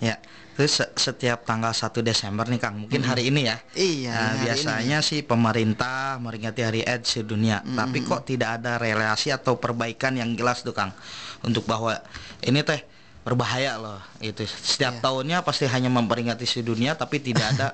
Ya, 0.02 0.18
terus 0.54 0.72
se- 0.76 0.92
setiap 0.94 1.42
tanggal 1.42 1.70
1 1.70 1.90
Desember 2.00 2.46
nih 2.46 2.56
Kang, 2.56 2.78
mungkin 2.78 3.02
hari 3.02 3.28
ini 3.28 3.44
ya. 3.44 3.58
iya 3.74 4.14
Nah, 4.14 4.30
ini. 4.30 4.40
biasanya 4.44 4.98
sih 5.00 5.20
pemerintah 5.20 6.16
meringati 6.16 6.60
hari 6.60 6.80
AIDS 6.80 7.10
sedunia, 7.12 7.58
tapi 7.66 8.00
kok 8.00 8.22
tidak 8.22 8.58
ada 8.58 8.76
relasi 8.76 9.28
atau 9.28 9.54
perbaikan 9.54 10.14
yang 10.14 10.30
jelas 10.32 10.60
tuh 10.60 10.70
Kang? 10.70 10.94
Untuk 11.40 11.62
bahwa 11.64 11.98
ini 12.40 12.62
teh 12.62 12.80
berbahaya 13.20 13.76
loh 13.76 13.98
itu 14.18 14.44
setiap 14.44 14.94
Iya. 14.94 15.02
tahunnya 15.02 15.38
pasti 15.40 15.64
hanya 15.64 15.88
memperingati 15.88 16.44
sedunia 16.44 16.92
tapi 16.92 17.18
tidak 17.18 17.52
ada 17.52 17.68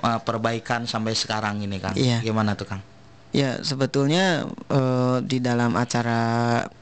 uh, 0.00 0.20
perbaikan 0.28 0.84
sampai 0.84 1.12
sekarang 1.12 1.58
ini 1.58 1.76
Kang. 1.76 1.96
Iya. 1.96 2.20
gimana 2.20 2.52
tuh 2.52 2.68
Kang? 2.68 2.82
Ya 3.30 3.58
sebetulnya 3.60 4.42
eh, 4.68 5.18
di 5.22 5.38
dalam 5.38 5.72
acara 5.72 6.20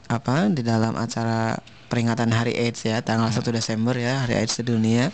apa 0.05 0.49
di 0.49 0.61
dalam 0.61 0.93
acara 0.93 1.53
peringatan 1.89 2.29
Hari 2.29 2.53
AIDS 2.55 2.85
ya 2.85 3.01
tanggal 3.01 3.33
1 3.33 3.41
Desember 3.49 3.97
ya 3.97 4.23
Hari 4.23 4.45
AIDS 4.45 4.61
sedunia. 4.61 5.09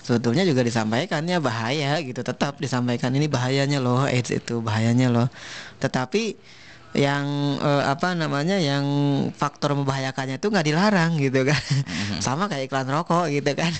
Sebetulnya 0.00 0.48
juga 0.48 0.64
disampaikannya 0.64 1.38
bahaya 1.44 2.00
gitu 2.00 2.24
tetap 2.24 2.56
disampaikan 2.56 3.12
ini 3.12 3.28
bahayanya 3.28 3.82
loh 3.82 4.08
AIDS 4.08 4.32
itu 4.32 4.64
bahayanya 4.64 5.12
loh. 5.12 5.28
Tetapi 5.82 6.38
yang 6.90 7.54
eh, 7.62 7.84
apa 7.86 8.18
namanya 8.18 8.58
yang 8.58 8.82
faktor 9.30 9.78
membahayakannya 9.78 10.42
itu 10.42 10.50
nggak 10.50 10.66
dilarang 10.66 11.22
gitu 11.22 11.46
kan. 11.46 11.62
Sama 12.18 12.50
kayak 12.50 12.66
iklan 12.66 12.90
rokok 12.90 13.30
gitu 13.30 13.54
kan. 13.54 13.70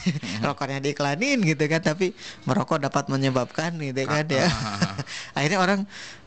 Rokoknya 0.46 0.78
diiklanin 0.78 1.42
gitu 1.42 1.64
kan 1.66 1.82
tapi 1.82 2.14
merokok 2.46 2.78
dapat 2.78 3.10
menyebabkan 3.10 3.74
gitu 3.82 4.06
kan 4.06 4.30
ya. 4.30 4.46
Akhirnya 5.36 5.58
orang 5.58 5.80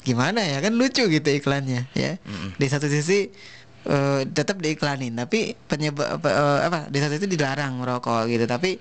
gimana 0.04 0.44
ya 0.44 0.60
kan 0.60 0.76
lucu 0.76 1.08
gitu 1.08 1.30
iklannya 1.32 1.88
ya. 1.96 2.20
Di 2.60 2.68
satu 2.68 2.92
sisi 2.92 3.32
eh, 3.88 4.22
tetap 4.30 4.60
diiklanin. 4.60 5.16
Tapi 5.16 5.56
penyebab 5.68 6.20
apa, 6.20 6.30
eh, 6.30 6.60
apa 6.68 6.80
di 6.88 6.98
satu 7.00 7.16
sisi 7.18 7.28
dilarang 7.28 7.80
merokok 7.80 8.28
gitu. 8.32 8.46
Tapi 8.48 8.78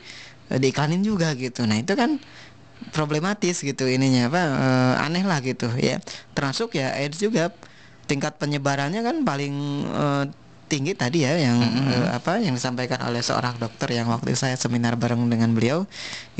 eh, 0.50 0.58
diiklanin 0.58 1.02
juga 1.02 1.34
gitu. 1.38 1.66
Nah 1.66 1.78
itu 1.80 1.94
kan 1.94 2.18
problematis 2.90 3.62
gitu 3.62 3.86
ininya 3.86 4.26
apa 4.30 4.42
eh, 4.42 5.04
aneh 5.06 5.24
lah 5.26 5.38
gitu 5.42 5.70
ya. 5.78 5.98
Termasuk 6.34 6.74
ya 6.78 6.94
AIDS 6.94 7.18
juga 7.22 7.54
tingkat 8.10 8.36
penyebarannya 8.36 9.00
kan 9.06 9.16
paling 9.22 9.54
eh, 9.86 10.24
tinggi 10.72 10.96
tadi 10.96 11.28
ya 11.28 11.36
yang 11.36 11.60
eh, 11.92 12.08
apa 12.16 12.40
yang 12.40 12.56
disampaikan 12.56 12.96
oleh 13.04 13.20
seorang 13.20 13.60
dokter 13.60 13.92
yang 13.92 14.08
waktu 14.08 14.32
saya 14.32 14.56
seminar 14.56 14.96
bareng 14.96 15.20
dengan 15.28 15.52
beliau. 15.52 15.84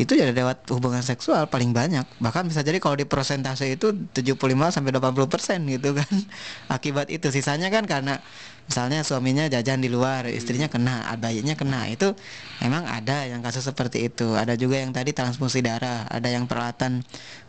Itu 0.00 0.16
ya 0.16 0.32
lewat 0.32 0.72
hubungan 0.72 1.04
seksual 1.04 1.44
paling 1.52 1.76
banyak. 1.76 2.08
Bahkan 2.16 2.48
bisa 2.48 2.64
jadi 2.64 2.80
kalau 2.80 2.96
di 2.96 3.04
persentase 3.04 3.68
itu 3.68 3.92
75 4.16 4.72
sampai 4.72 4.90
80 4.96 5.28
persen 5.28 5.58
gitu 5.68 5.92
kan. 5.92 6.08
Akibat 6.80 7.12
itu. 7.12 7.28
Sisanya 7.28 7.68
kan 7.68 7.84
karena 7.84 8.24
misalnya 8.66 9.02
suaminya 9.02 9.50
jajan 9.50 9.82
di 9.82 9.90
luar 9.90 10.30
istrinya 10.30 10.70
kena 10.70 11.04
bayinya 11.18 11.58
kena 11.58 11.90
itu 11.90 12.14
memang 12.62 12.86
ada 12.86 13.26
yang 13.26 13.42
kasus 13.42 13.66
seperti 13.66 14.06
itu. 14.08 14.32
Ada 14.38 14.54
juga 14.54 14.78
yang 14.78 14.94
tadi 14.94 15.10
transfusi 15.12 15.60
darah 15.60 16.06
ada 16.08 16.28
yang 16.30 16.46
peralatan 16.46 17.02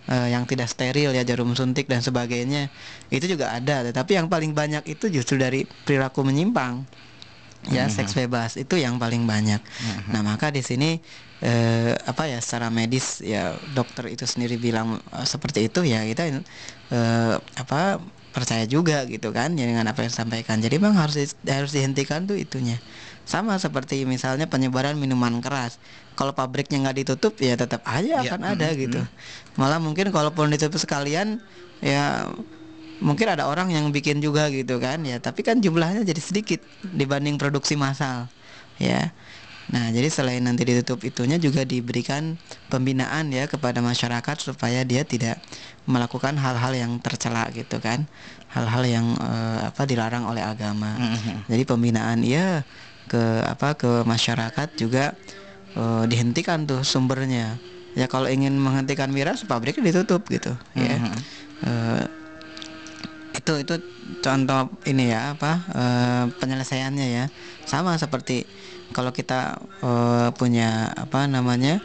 eh, 0.09 0.27
yang 0.33 0.43
tidak 0.49 0.67
steril 0.67 1.13
ya 1.13 1.23
jarum 1.23 1.53
suntik 1.53 1.85
dan 1.85 2.01
sebagainya. 2.01 2.73
Itu 3.13 3.29
juga 3.29 3.53
ada 3.53 3.85
tetapi 3.85 4.17
yang 4.17 4.27
paling 4.27 4.51
banyak 4.57 4.83
itu 4.89 5.07
justru 5.13 5.37
dari 5.37 5.65
perilaku 5.65 6.25
menyimpang. 6.25 6.85
Ya 7.71 7.87
seks 7.87 8.11
bebas 8.11 8.59
itu 8.59 8.75
yang 8.75 8.99
paling 8.99 9.23
banyak. 9.23 9.63
Nah 10.11 10.19
maka 10.19 10.51
di 10.51 10.59
sini 10.59 10.99
eh, 11.43 11.95
apa 12.07 12.27
ya 12.31 12.39
secara 12.39 12.71
medis 12.71 13.19
ya 13.19 13.55
dokter 13.71 14.07
itu 14.11 14.23
sendiri 14.23 14.55
bilang 14.55 14.99
eh, 15.11 15.27
seperti 15.27 15.67
itu 15.67 15.83
ya 15.83 16.03
kita 16.07 16.23
eh, 16.27 17.35
apa 17.39 17.99
percaya 18.35 18.65
juga 18.65 19.05
gitu 19.05 19.29
kan 19.37 19.53
ya 19.59 19.65
dengan 19.69 19.85
apa 19.91 20.03
yang 20.03 20.11
disampaikan. 20.13 20.57
Jadi 20.65 20.75
memang 20.81 20.97
harus 20.97 21.15
di- 21.21 21.51
harus 21.53 21.71
dihentikan 21.75 22.25
tuh 22.29 22.37
itunya. 22.37 22.81
Sama 23.23 23.55
seperti 23.61 24.03
misalnya 24.09 24.49
penyebaran 24.49 24.97
minuman 24.97 25.37
keras. 25.45 25.77
Kalau 26.17 26.33
pabriknya 26.33 26.77
nggak 26.89 26.97
ditutup 27.05 27.33
ya 27.39 27.53
tetap 27.55 27.81
aja 27.85 28.25
Ya, 28.25 28.29
akan 28.29 28.41
ada 28.57 28.67
mm, 28.73 28.77
gitu. 28.77 28.99
Malah 29.59 29.79
mungkin 29.81 30.09
kalaupun 30.09 30.49
ditutup 30.53 30.81
sekalian 30.81 31.39
ya 31.83 32.27
mungkin 33.03 33.27
ada 33.27 33.49
orang 33.51 33.73
yang 33.73 33.85
bikin 33.95 34.19
juga 34.23 34.49
gitu 34.53 34.79
kan 34.81 35.01
ya. 35.05 35.17
Tapi 35.21 35.41
kan 35.45 35.59
jumlahnya 35.61 36.01
jadi 36.07 36.21
sedikit 36.21 36.59
dibanding 36.81 37.35
produksi 37.41 37.75
massal 37.77 38.29
ya 38.81 39.13
nah 39.71 39.87
jadi 39.95 40.11
selain 40.11 40.43
nanti 40.43 40.67
ditutup 40.67 40.99
itunya 41.07 41.39
juga 41.39 41.63
diberikan 41.63 42.35
pembinaan 42.67 43.31
ya 43.31 43.47
kepada 43.47 43.79
masyarakat 43.79 44.35
supaya 44.43 44.83
dia 44.83 45.07
tidak 45.07 45.39
melakukan 45.87 46.35
hal-hal 46.39 46.71
yang 46.75 46.91
tercela 46.99 47.47
gitu 47.55 47.79
kan. 47.79 48.07
Hal-hal 48.51 48.83
yang 48.83 49.07
eh, 49.17 49.59
apa 49.71 49.83
dilarang 49.87 50.27
oleh 50.27 50.43
agama. 50.43 50.95
Mhm. 50.99 51.47
jadi 51.47 51.63
pembinaan 51.63 52.19
iya 52.23 52.67
ke 53.07 53.19
apa 53.43 53.75
ke 53.75 54.03
masyarakat 54.03 54.67
juga 54.79 55.15
eh, 55.75 56.03
dihentikan 56.11 56.67
tuh 56.67 56.83
sumbernya. 56.83 57.59
Ya 57.93 58.09
kalau 58.09 58.25
ingin 58.27 58.57
menghentikan 58.57 59.13
miras 59.13 59.45
pabriknya 59.47 59.89
ditutup 59.95 60.27
gitu 60.27 60.53
ya. 60.75 60.97
Mhm. 60.99 61.17
Eh, 61.63 62.03
itu 63.33 63.53
itu 63.65 63.75
contoh 64.21 64.69
ini 64.85 65.09
ya 65.09 65.33
apa 65.33 65.51
eh, 65.73 66.23
penyelesaiannya 66.37 67.07
ya. 67.09 67.25
Sama 67.65 67.95
seperti 67.97 68.45
kalau 68.93 69.11
kita 69.11 69.57
eh, 69.81 70.29
punya 70.37 70.93
apa 70.93 71.25
namanya 71.25 71.81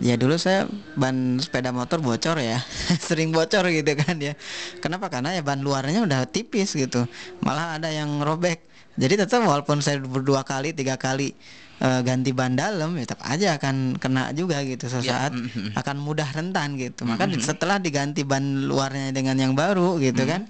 ya 0.00 0.16
dulu 0.16 0.40
saya 0.40 0.64
ban 0.96 1.36
sepeda 1.36 1.70
motor 1.76 2.00
bocor 2.00 2.40
ya 2.40 2.58
sering 3.06 3.30
bocor 3.30 3.68
gitu 3.70 3.92
kan 3.94 4.16
ya. 4.18 4.34
Kenapa? 4.80 5.12
Karena 5.12 5.36
ya 5.36 5.44
ban 5.44 5.60
luarnya 5.60 6.02
udah 6.02 6.26
tipis 6.26 6.72
gitu. 6.74 7.04
Malah 7.44 7.78
ada 7.78 7.92
yang 7.92 8.18
robek. 8.24 8.64
Jadi 8.98 9.20
tetap 9.20 9.44
walaupun 9.46 9.80
saya 9.80 10.02
berdua 10.02 10.42
kali 10.42 10.74
tiga 10.74 10.96
kali 10.96 11.36
eh, 11.80 12.00
ganti 12.02 12.32
ban 12.32 12.56
dalam 12.56 12.96
ya 12.96 13.04
tetap 13.06 13.22
aja 13.28 13.56
akan 13.60 14.00
kena 14.00 14.32
juga 14.34 14.60
gitu 14.64 14.88
sesaat 14.88 15.36
mhm. 15.36 15.76
akan 15.76 15.96
mudah 16.00 16.26
rentan 16.32 16.80
gitu. 16.80 17.04
Maka 17.04 17.28
di- 17.28 17.40
setelah 17.40 17.76
diganti 17.76 18.24
ban 18.24 18.66
luarnya 18.66 19.12
dengan 19.12 19.36
yang 19.36 19.52
baru 19.52 20.00
gitu 20.00 20.24
kan 20.24 20.48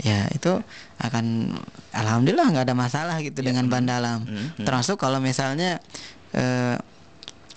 ya 0.00 0.26
itu 0.32 0.60
akan 0.96 1.56
alhamdulillah 1.92 2.48
nggak 2.52 2.64
ada 2.68 2.76
masalah 2.76 3.16
gitu 3.20 3.44
dengan 3.44 3.68
ban 3.68 3.84
dalam 3.84 4.24
Mhm. 4.24 4.64
termasuk 4.64 4.96
kalau 4.96 5.20
misalnya 5.20 5.80
eh, 6.32 6.76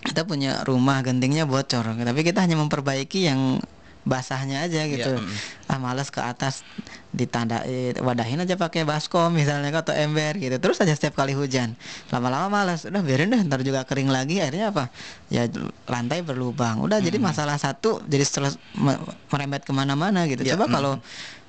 kita 0.04 0.28
punya 0.28 0.60
rumah 0.68 1.00
gentingnya 1.00 1.48
bocor. 1.48 1.88
Tapi 1.96 2.22
kita 2.28 2.44
hanya 2.44 2.60
memperbaiki 2.60 3.24
yang 3.24 3.64
basahnya 4.04 4.68
aja 4.68 4.84
gitu. 4.84 5.16
Mhm. 5.16 5.72
ah 5.72 5.80
males 5.80 6.12
ke 6.12 6.20
atas 6.20 6.68
ditanda 7.16 7.64
eh, 7.64 7.96
wadahin 8.04 8.44
aja 8.44 8.60
pakai 8.60 8.84
baskom 8.84 9.32
misalnya 9.32 9.72
atau 9.72 9.96
ember 9.96 10.36
gitu. 10.36 10.60
Terus 10.60 10.84
aja 10.84 10.92
setiap 10.92 11.16
kali 11.16 11.32
hujan. 11.32 11.80
Lama-lama 12.12 12.52
males. 12.52 12.84
Udah 12.84 13.00
biarin 13.00 13.32
deh 13.32 13.40
ntar 13.48 13.64
juga 13.64 13.88
kering 13.88 14.12
lagi. 14.12 14.44
Akhirnya 14.44 14.76
apa? 14.76 14.92
Ya 15.32 15.48
lantai 15.88 16.20
berlubang. 16.20 16.84
Udah 16.84 17.00
jadi 17.00 17.16
masalah 17.16 17.56
satu 17.56 18.04
jadi 18.04 18.28
setelah 18.28 18.52
me- 18.76 19.00
merembet 19.32 19.64
ke 19.64 19.72
mana-mana 19.72 20.28
gitu. 20.28 20.44
Ya, 20.44 20.60
coba 20.60 20.68
mm. 20.68 20.74
kalau 20.76 20.94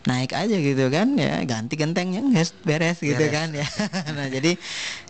naik 0.05 0.37
aja 0.37 0.57
gitu 0.57 0.89
kan 0.93 1.17
ya. 1.17 1.41
Ganti 1.45 1.75
gentengnya 1.77 2.21
beres 2.65 2.99
gitu 3.01 3.17
Beres. 3.17 3.33
kan 3.33 3.49
ya. 3.53 3.67
Nah 4.17 4.29
jadi 4.29 4.57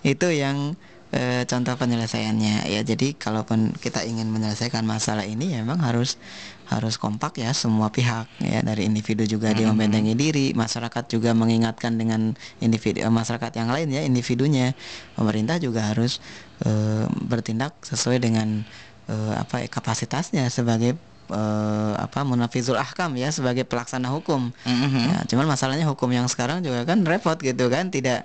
itu 0.07 0.29
yang 0.31 0.79
eh, 1.15 1.43
contoh 1.47 1.75
penyelesaiannya 1.79 2.71
ya. 2.71 2.81
Jadi 2.83 3.15
kalaupun 3.15 3.75
kita 3.79 4.03
ingin 4.07 4.31
menyelesaikan 4.31 4.83
masalah 4.83 5.27
ini 5.27 5.55
ya 5.55 5.63
memang 5.63 5.83
harus 5.83 6.19
harus 6.65 6.97
kompak 6.97 7.37
ya 7.39 7.53
semua 7.53 7.93
pihak 7.93 8.27
ya. 8.41 8.65
Dari 8.65 8.89
individu 8.89 9.23
juga 9.29 9.53
dia 9.53 9.69
membentengi 9.69 10.17
diri 10.17 10.57
masyarakat 10.57 11.05
juga 11.13 11.37
mengingatkan 11.37 11.95
dengan 11.95 12.35
individu 12.59 13.05
eh, 13.05 13.13
masyarakat 13.13 13.53
yang 13.55 13.69
lain 13.71 13.89
ya 13.93 14.03
individunya. 14.03 14.73
Pemerintah 15.15 15.61
juga 15.63 15.93
harus 15.93 16.19
eh, 16.65 17.07
bertindak 17.11 17.77
sesuai 17.85 18.19
dengan 18.23 18.65
eh, 19.11 19.35
apa 19.37 19.63
ya, 19.65 19.69
kapasitasnya 19.69 20.49
sebagai 20.49 20.97
eh, 21.31 21.95
apa 21.97 22.21
munafizul 22.23 22.77
ahkam 22.77 23.17
ya 23.17 23.33
sebagai 23.33 23.65
pelaksana 23.65 24.13
hukum 24.13 24.53
Mhm. 24.65 25.01
Ya, 25.05 25.17
cuman 25.29 25.47
masalahnya 25.49 25.85
hukum 25.89 26.09
yang 26.13 26.29
sekarang 26.29 26.61
juga 26.65 26.85
kan 26.85 27.05
repot 27.05 27.37
gitu 27.37 27.69
kan, 27.69 27.89
tidak 27.89 28.25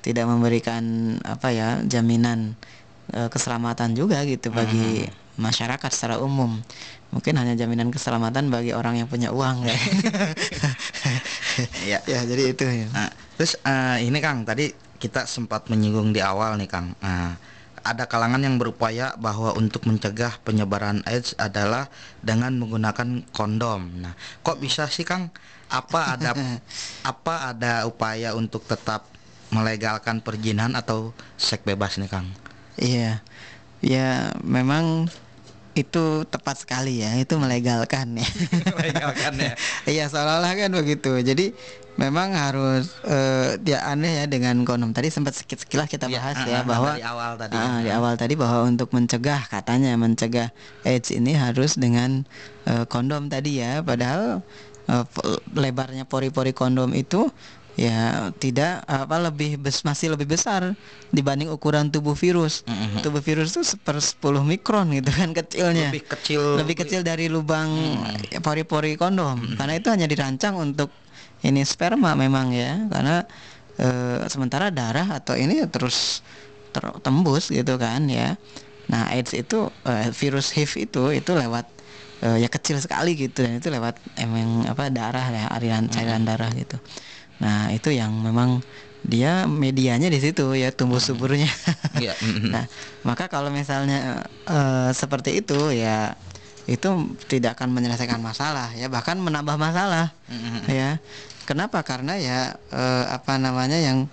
tidak 0.00 0.28
memberikan 0.28 1.16
apa 1.24 1.48
ya 1.52 1.80
jaminan 1.84 2.56
eh, 3.12 3.28
keselamatan 3.32 3.96
juga 3.96 4.20
gitu 4.24 4.52
bagi 4.52 5.08
masyarakat 5.36 5.90
secara 5.92 6.20
umum. 6.20 6.60
Mungkin 7.12 7.34
hanya 7.38 7.54
jaminan 7.54 7.94
keselamatan 7.94 8.50
bagi 8.50 8.74
orang 8.74 8.98
yang 8.98 9.08
punya 9.08 9.30
uang 9.30 9.64
ya. 9.70 9.76
Iya. 11.84 11.98
ya, 12.08 12.20
jadi 12.26 12.42
itu 12.50 12.64
ya. 12.64 12.88
Nah, 12.90 13.10
terus 13.36 13.54
eh, 13.60 13.96
ini 14.06 14.18
Kang 14.18 14.42
tadi 14.42 14.72
kita 14.98 15.28
sempat 15.28 15.68
menyinggung 15.68 16.10
di 16.10 16.20
awal 16.24 16.56
nih 16.56 16.68
Kang. 16.70 16.96
Nah, 17.00 17.36
ada 17.84 18.08
kalangan 18.08 18.40
yang 18.40 18.56
berupaya 18.56 19.12
bahwa 19.20 19.52
untuk 19.52 19.84
mencegah 19.84 20.40
penyebaran 20.40 21.04
AIDS 21.04 21.36
adalah 21.36 21.92
dengan 22.24 22.56
menggunakan 22.56 23.28
kondom. 23.30 24.00
Nah, 24.00 24.16
kok 24.40 24.58
bisa 24.58 24.88
sih 24.88 25.04
Kang? 25.04 25.28
Apa 25.68 26.16
ada 26.16 26.32
apa 27.12 27.52
ada 27.52 27.84
upaya 27.84 28.32
untuk 28.32 28.64
tetap 28.64 29.04
melegalkan 29.52 30.24
perjinan 30.24 30.72
atau 30.74 31.12
seks 31.36 31.62
bebas 31.62 32.00
nih 32.00 32.08
Kang? 32.08 32.26
Iya. 32.80 33.20
Ya, 33.84 34.32
memang 34.40 35.12
itu 35.74 36.22
tepat 36.30 36.62
sekali 36.62 37.02
ya, 37.02 37.18
itu 37.18 37.34
melegalkan 37.34 38.14
ya. 38.14 38.28
Melegalkan 38.78 39.34
ya. 39.38 39.54
Iya 39.90 40.04
seolah-olah 40.06 40.54
kan 40.54 40.70
begitu. 40.70 41.18
Jadi 41.18 41.50
memang 41.98 42.34
harus 42.34 42.94
eh, 43.06 43.58
dia 43.58 43.82
aneh 43.82 44.22
ya 44.22 44.26
dengan 44.30 44.62
kondom. 44.62 44.94
Tadi 44.94 45.10
sempat 45.10 45.34
sedikit 45.34 45.66
sekilas 45.66 45.90
kita 45.90 46.06
Iya, 46.06 46.22
bahas 46.22 46.36
ah, 46.38 46.46
ya 46.46 46.58
ah, 46.58 46.62
bahwa 46.62 46.90
dari 46.94 47.04
awal 47.04 47.32
tadi. 47.34 47.54
Ah, 47.58 47.78
di 47.82 47.90
awal 47.90 48.14
tadi 48.14 48.34
bahwa 48.38 48.70
untuk 48.70 48.94
mencegah 48.94 49.50
katanya 49.50 49.98
mencegah 49.98 50.54
AIDS 50.86 51.10
ini 51.10 51.34
harus 51.34 51.74
dengan 51.74 52.22
eh, 52.70 52.86
kondom 52.86 53.26
tadi 53.26 53.58
ya. 53.58 53.82
Padahal 53.82 54.46
po- 54.86 55.40
lebarnya 55.58 56.06
pori-pori 56.06 56.54
kondom 56.54 56.94
itu 56.94 57.26
ya 57.74 58.30
tidak 58.38 58.86
apa 58.86 59.18
lebih 59.18 59.58
bes, 59.58 59.82
masih 59.82 60.14
lebih 60.14 60.30
besar 60.30 60.78
dibanding 61.10 61.50
ukuran 61.50 61.90
tubuh 61.90 62.14
virus. 62.14 62.62
Mhm. 62.66 63.02
Tubuh 63.02 63.22
virus 63.22 63.54
itu 63.58 63.62
seper 63.66 63.98
10 63.98 64.46
mikron 64.46 64.94
gitu 64.94 65.10
kan 65.10 65.34
kecilnya. 65.34 65.90
Lebih 65.90 66.04
kecil. 66.06 66.42
Lebih 66.58 66.74
kecil 66.86 67.00
dari 67.02 67.26
lubang 67.26 67.98
pori-pori 68.42 68.94
kondom. 68.94 69.58
Karena 69.58 69.74
itu 69.78 69.90
hanya 69.90 70.06
dirancang 70.06 70.54
untuk 70.54 70.90
ini 71.42 71.66
sperma 71.66 72.14
memang 72.14 72.54
ya. 72.54 72.86
Karena 72.86 73.26
eh, 73.78 74.22
sementara 74.30 74.70
darah 74.70 75.18
atau 75.18 75.34
ini 75.34 75.66
terus 75.66 76.22
ter- 76.70 76.98
tembus 77.02 77.50
gitu 77.50 77.74
kan 77.74 78.06
ya. 78.06 78.38
Nah, 78.86 79.10
AIDS 79.10 79.34
itu 79.34 79.66
eh, 79.82 80.14
virus 80.14 80.54
HIV 80.54 80.72
itu 80.90 81.02
itu 81.10 81.32
lewat 81.34 81.66
eh, 82.22 82.38
ya 82.38 82.48
kecil 82.50 82.78
sekali 82.78 83.18
gitu 83.18 83.42
dan 83.42 83.58
itu 83.58 83.66
lewat 83.66 83.98
emang 84.14 84.68
apa 84.70 84.92
darah 84.94 85.26
ya 85.30 85.50
aliran 85.50 85.90
cairan 85.90 86.22
darah 86.22 86.54
gitu. 86.54 86.78
Nah, 87.42 87.70
itu 87.74 87.90
yang 87.90 88.14
memang 88.22 88.62
dia 89.04 89.44
medianya 89.44 90.08
di 90.08 90.16
situ 90.16 90.56
ya 90.56 90.72
tumbuh 90.72 90.98
suburnya. 91.02 91.48
Iya, 91.94 92.10
mhm. 92.18 92.50
nah, 92.50 92.66
maka 93.06 93.30
kalau 93.30 93.54
misalnya 93.54 94.26
eh, 94.50 94.90
seperti 94.90 95.38
itu 95.38 95.70
ya 95.70 96.18
itu 96.66 96.90
tidak 97.30 97.54
akan 97.54 97.70
menyelesaikan 97.70 98.18
masalah 98.18 98.74
ya 98.74 98.90
bahkan 98.90 99.14
menambah 99.20 99.54
masalah 99.54 100.10
ya. 100.66 100.98
Kenapa? 101.46 101.86
Karena 101.86 102.18
ya 102.18 102.58
eh, 102.74 103.04
apa 103.14 103.38
namanya 103.38 103.78
yang 103.78 104.10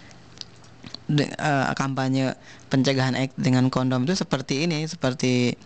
de- 1.10 1.31
eh, 1.31 1.65
kampanye 1.73 2.38
pencegahan 2.69 3.17
dengan 3.34 3.73
kondom 3.73 4.05
itu 4.05 4.13
seperti 4.13 4.69
ini, 4.69 4.86
seperti 4.86 5.57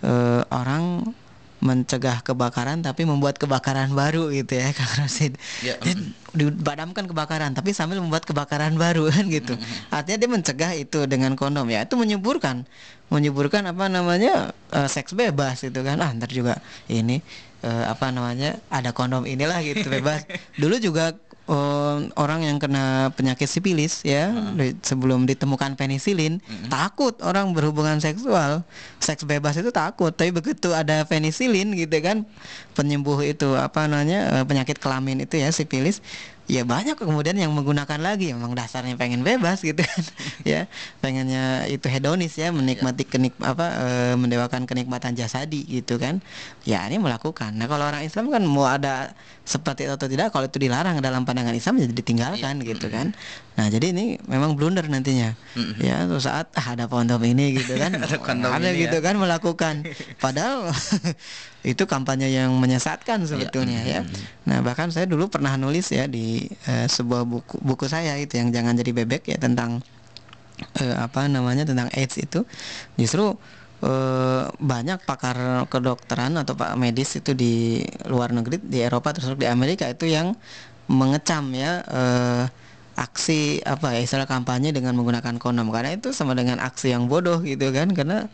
eh, 0.00 0.42
orang 0.48 1.04
mencegah 1.58 2.22
kebakaran 2.22 2.86
tapi 2.86 3.02
membuat 3.02 3.34
kebakaran 3.34 3.90
baru 3.90 4.30
gitu 4.30 4.58
ya 4.58 4.70
Kang 4.78 4.92
Rosid. 5.02 5.34
Ya, 5.62 5.74
Jadi 5.82 6.14
dipadamkan 6.34 7.10
kebakaran 7.10 7.50
tapi 7.56 7.74
sambil 7.74 7.98
membuat 7.98 8.22
kebakaran 8.22 8.78
baru 8.78 9.10
kan 9.10 9.26
gitu. 9.26 9.58
Artinya 9.90 10.18
dia 10.22 10.30
mencegah 10.30 10.72
itu 10.78 11.04
dengan 11.10 11.34
kondom 11.34 11.66
ya. 11.66 11.82
Itu 11.82 11.98
menyuburkan 11.98 12.62
menyuburkan 13.08 13.64
apa 13.72 13.88
namanya 13.88 14.52
eh, 14.70 14.88
seks 14.88 15.16
bebas 15.18 15.66
itu 15.66 15.80
kan. 15.82 15.98
Ah, 15.98 16.14
ntar 16.14 16.30
juga 16.30 16.62
ini 16.86 17.24
eh, 17.62 17.84
apa 17.86 18.10
namanya 18.10 18.58
ada 18.68 18.90
kondom 18.92 19.24
inilah 19.24 19.58
gitu 19.62 19.88
bebas. 19.88 20.24
Dulu 20.60 20.78
juga 20.78 21.16
eh, 21.48 21.98
orang 22.14 22.44
yang 22.44 22.56
kena 22.60 23.10
penyakit 23.14 23.48
sipilis 23.48 24.04
ya 24.04 24.30
di- 24.54 24.76
sebelum 24.84 25.24
ditemukan 25.24 25.74
penisilin 25.74 26.38
takut 26.68 27.18
orang 27.24 27.50
berhubungan 27.56 27.98
seksual. 27.98 28.62
Seks 29.02 29.24
bebas 29.24 29.56
itu 29.58 29.72
takut 29.72 30.12
tapi 30.14 30.30
begitu 30.30 30.70
ada 30.76 31.02
penisilin 31.02 31.72
gitu 31.74 31.96
kan 32.04 32.22
penyembuh 32.74 33.18
itu 33.24 33.56
apa 33.58 33.88
namanya 33.90 34.40
eh, 34.40 34.44
penyakit 34.46 34.78
kelamin 34.78 35.24
itu 35.24 35.40
ya 35.40 35.50
sipilis 35.50 35.98
ya 36.48 36.64
banyak 36.64 36.96
kemudian 36.96 37.36
yang 37.36 37.52
menggunakan 37.52 38.00
lagi. 38.00 38.32
Memang 38.32 38.56
dasarnya 38.56 38.96
pengen 38.96 39.22
bebas 39.22 39.60
gitu 39.62 39.84
kan. 39.84 40.02
Ya 40.48 40.64
pengennya 41.04 41.68
itu 41.68 41.84
hedonis 41.92 42.32
ya 42.40 42.48
menikmati 42.48 43.04
kenik 43.04 43.36
apa 43.44 43.66
eh, 43.84 44.14
mendewakan 44.16 44.64
kenikmatan 44.64 45.12
jasadi 45.12 45.62
gitu 45.68 46.00
kan. 46.00 46.24
Ya 46.64 46.88
ini 46.88 46.96
melakukan. 46.96 47.52
Nah 47.52 47.68
kalau 47.68 47.84
orang 47.84 48.02
Islam 48.02 48.32
kan 48.32 48.42
mau 48.48 48.64
ada 48.64 49.12
seperti 49.44 49.88
itu 49.88 49.92
atau 49.92 50.08
tidak 50.08 50.32
kalau 50.32 50.48
itu 50.48 50.56
dilarang 50.56 51.00
dalam 51.04 51.28
pandangan 51.28 51.52
Islam 51.52 51.80
jadi 51.84 51.92
ditinggalkan 51.92 52.64
gitu 52.64 52.88
kan. 52.88 53.12
Nah 53.60 53.68
jadi 53.68 53.92
ini 53.92 54.16
memang 54.24 54.56
blunder 54.56 54.88
nantinya. 54.88 55.36
Ya 55.80 56.08
suatu 56.08 56.24
saat 56.24 56.46
ah, 56.56 56.72
ada 56.72 56.88
kondom 56.88 57.20
ini 57.24 57.60
gitu 57.60 57.76
kan. 57.76 57.92
Ada 58.08 58.16
kondom 58.22 58.48
ada 58.48 58.72
ini 58.72 58.88
gitu 58.88 58.98
ya. 58.98 59.04
kan 59.04 59.14
melakukan. 59.20 59.74
Padahal 60.22 60.72
itu 61.66 61.90
kampanye 61.90 62.30
yang 62.30 62.54
menyesatkan 62.54 63.26
sebetulnya 63.26 63.82
ya. 63.82 64.00
Nah 64.46 64.62
bahkan 64.62 64.94
saya 64.94 65.10
dulu 65.10 65.26
pernah 65.26 65.58
nulis 65.58 65.90
ya 65.90 66.06
di 66.06 66.46
eh, 66.70 66.86
sebuah 66.86 67.26
buku 67.26 67.58
buku 67.58 67.90
saya 67.90 68.14
itu 68.14 68.38
yang 68.38 68.54
jangan 68.54 68.78
jadi 68.78 68.92
bebek 68.94 69.26
ya 69.26 69.38
tentang 69.42 69.82
eh, 70.78 70.94
apa 70.94 71.26
namanya 71.26 71.66
tentang 71.66 71.90
AIDS 71.90 72.14
itu. 72.22 72.46
Justru 72.94 73.34
eh, 73.82 74.44
banyak 74.54 75.02
pakar 75.02 75.66
kedokteran 75.66 76.38
atau 76.38 76.54
pak 76.54 76.78
medis 76.78 77.18
itu 77.18 77.34
di 77.34 77.82
luar 78.06 78.30
negeri 78.30 78.62
di 78.62 78.78
Eropa 78.78 79.10
terus 79.10 79.34
di 79.34 79.50
Amerika 79.50 79.90
itu 79.90 80.06
yang 80.06 80.38
mengecam 80.86 81.50
ya 81.58 81.82
eh, 81.90 82.44
aksi 82.98 83.62
apa 83.62 83.94
ya 83.94 84.02
istilah 84.02 84.26
kampanye 84.26 84.70
dengan 84.70 84.94
menggunakan 84.94 85.38
kondom. 85.42 85.74
Karena 85.74 85.94
itu 85.94 86.14
sama 86.14 86.38
dengan 86.38 86.62
aksi 86.62 86.94
yang 86.94 87.10
bodoh 87.10 87.42
gitu 87.42 87.70
kan 87.74 87.90
karena 87.94 88.26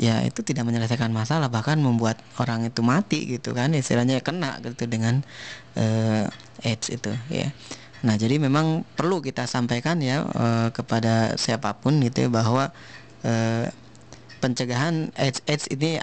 ya 0.00 0.24
itu 0.24 0.40
tidak 0.40 0.64
menyelesaikan 0.64 1.12
masalah 1.12 1.52
bahkan 1.52 1.76
membuat 1.76 2.16
orang 2.40 2.64
itu 2.64 2.80
mati 2.80 3.36
gitu 3.36 3.52
kan 3.52 3.76
istilahnya 3.76 4.24
kena 4.24 4.56
gitu 4.64 4.88
dengan 4.88 5.20
eh, 5.76 6.24
AIDS 6.64 6.88
itu 6.88 7.12
ya. 7.28 7.52
Nah 8.00 8.16
jadi 8.16 8.40
memang 8.40 8.88
perlu 8.96 9.20
kita 9.20 9.44
sampaikan 9.44 10.00
ya 10.00 10.24
eh, 10.24 10.68
kepada 10.72 11.36
siapa 11.36 11.76
pun 11.76 12.00
gitu 12.00 12.26
ya, 12.26 12.28
bahwa 12.32 12.72
eh, 13.28 13.68
pencegahan 14.40 15.12
AIDS 15.20 15.44
AIDS 15.44 15.68
ini 15.68 16.00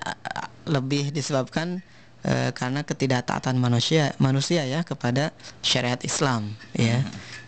lebih 0.70 1.10
disebabkan 1.10 1.82
eh, 2.22 2.54
karena 2.54 2.86
ketidaktaatan 2.86 3.58
manusia 3.58 4.14
manusia 4.22 4.62
ya 4.70 4.86
kepada 4.86 5.34
syariat 5.66 5.98
Islam 6.06 6.54
ya. 6.78 7.02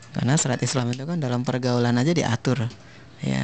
Karena 0.09 0.33
syariat 0.33 0.65
Islam 0.65 0.89
itu 0.89 1.05
kan 1.05 1.21
dalam 1.21 1.45
pergaulan 1.45 1.93
aja 2.01 2.09
diatur 2.09 2.65
ya. 3.23 3.43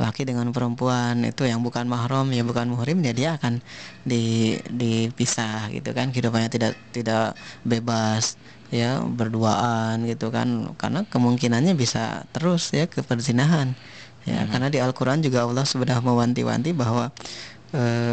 Laki 0.00 0.26
dengan 0.26 0.50
perempuan 0.50 1.22
itu 1.22 1.46
yang 1.46 1.62
bukan 1.62 1.86
mahram 1.86 2.26
ya 2.34 2.42
bukan 2.42 2.66
muhrim 2.74 2.98
ya 3.06 3.12
dia 3.14 3.30
akan 3.38 3.62
di 4.02 4.56
dipisah 4.68 5.70
gitu 5.72 5.90
kan. 5.94 6.10
Kehidupannya 6.10 6.50
tidak 6.50 6.72
tidak 6.90 7.38
bebas 7.62 8.36
ya 8.74 9.00
berduaan 9.04 10.04
gitu 10.08 10.28
kan. 10.34 10.74
Karena 10.76 11.06
kemungkinannya 11.06 11.74
bisa 11.78 12.26
terus 12.34 12.74
ya 12.74 12.90
ke 12.90 13.00
perzinahan 13.06 13.76
ya 14.24 14.48
karena 14.48 14.72
di 14.72 14.80
Al-Qur'an 14.80 15.20
juga 15.20 15.44
Allah 15.44 15.68
sudah 15.68 16.00
mewanti-wanti 16.00 16.72
bahwa 16.72 17.12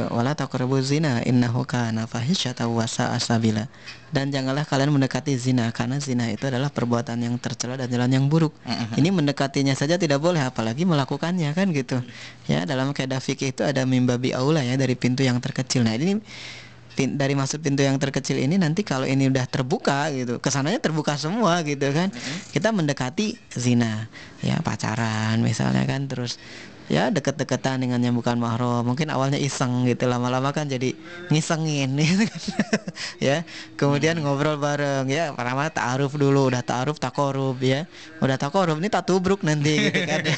wala 0.10 0.34
taqrabu 0.34 0.82
zina 0.82 1.22
innahu 1.22 1.62
kana 1.70 2.10
fahisyatan 2.10 2.66
wa 2.66 2.90
sa'a 2.90 3.22
sabila. 3.22 3.70
Dan 4.12 4.34
janganlah 4.34 4.66
kalian 4.66 4.92
mendekati 4.92 5.38
zina 5.38 5.70
karena 5.72 6.02
zina 6.02 6.28
itu 6.34 6.50
adalah 6.50 6.74
perbuatan 6.74 7.22
yang 7.22 7.38
tercela 7.38 7.78
dan 7.78 7.88
jalan 7.88 8.10
yang 8.10 8.26
buruk. 8.28 8.52
Ini 8.98 9.14
mendekatinya 9.14 9.78
saja 9.78 10.02
tidak 10.02 10.20
boleh 10.20 10.42
apalagi 10.42 10.84
melakukannya 10.84 11.54
kan 11.54 11.70
gitu. 11.72 12.02
Ya 12.50 12.66
dalam 12.66 12.92
kaidah 12.92 13.22
fikih 13.22 13.54
itu 13.54 13.62
ada 13.62 13.86
mimbabi 13.86 14.34
aula 14.34 14.66
ya 14.66 14.76
dari 14.76 14.98
pintu 14.98 15.22
yang 15.22 15.38
terkecil. 15.40 15.86
Nah 15.86 15.96
ini 15.96 16.20
pin- 16.98 17.16
dari 17.16 17.38
masuk 17.40 17.64
pintu 17.64 17.88
yang 17.88 17.96
terkecil 18.02 18.36
ini 18.36 18.60
nanti 18.60 18.84
kalau 18.84 19.08
ini 19.08 19.32
udah 19.32 19.48
terbuka 19.48 20.12
gitu 20.12 20.44
ke 20.44 20.50
sananya 20.52 20.82
terbuka 20.84 21.16
semua 21.16 21.64
gitu 21.64 21.88
kan. 21.96 22.12
Kita 22.52 22.74
mendekati 22.76 23.40
zina. 23.56 24.12
Ya 24.42 24.58
pacaran 24.60 25.40
misalnya 25.40 25.86
kan 25.86 26.10
terus 26.10 26.42
ya 26.92 27.08
deket-deketan 27.08 27.88
dengan 27.88 28.04
yang 28.04 28.12
bukan 28.20 28.36
mahram 28.36 28.84
mungkin 28.84 29.08
awalnya 29.08 29.40
iseng 29.40 29.88
gitu 29.88 30.12
lama-lama 30.12 30.52
kan 30.52 30.68
jadi 30.68 30.92
ngisengin 31.32 31.96
gitu 32.04 32.28
kan. 32.28 32.42
ya 33.24 33.38
kemudian 33.80 34.20
ngobrol 34.20 34.60
bareng. 34.60 35.08
Ya 35.08 35.32
pertama 35.32 35.72
ta'aruf 35.72 36.20
dulu 36.20 36.52
udah 36.52 36.60
ta'aruf 36.60 37.00
takorub 37.00 37.56
ya. 37.64 37.88
Udah 38.20 38.36
takorub 38.36 38.76
ini 38.84 38.92
tak 38.92 39.08
tubruk 39.08 39.40
nanti 39.48 39.88
gitu 39.88 40.04
kan. 40.04 40.20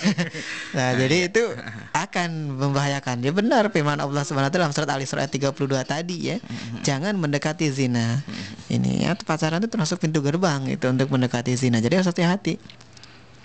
Nah 0.77 0.93
jadi 0.97 1.29
itu 1.29 1.43
akan 2.05 2.59
membahayakan. 2.61 3.25
Ya 3.25 3.33
benar 3.33 3.73
firman 3.73 3.97
Allah 3.97 4.21
Subhanahu 4.21 4.49
wa 4.49 4.53
taala 4.53 4.69
dalam 4.69 4.73
surat 4.75 4.89
Al-Isra 4.93 5.25
ayat 5.25 5.33
32 5.33 5.57
tadi 5.89 6.17
ya. 6.33 6.37
Jangan 6.85 7.17
mendekati 7.17 7.73
zina. 7.73 8.21
Ini 8.69 9.09
ya 9.09 9.17
pacaran 9.17 9.57
itu 9.57 9.69
termasuk 9.73 9.97
pintu 10.05 10.21
gerbang 10.21 10.69
itu 10.69 10.85
untuk 10.85 11.09
mendekati 11.09 11.57
zina. 11.57 11.81
Jadi 11.81 11.97
harus 11.97 12.09
hati-hati 12.09 12.61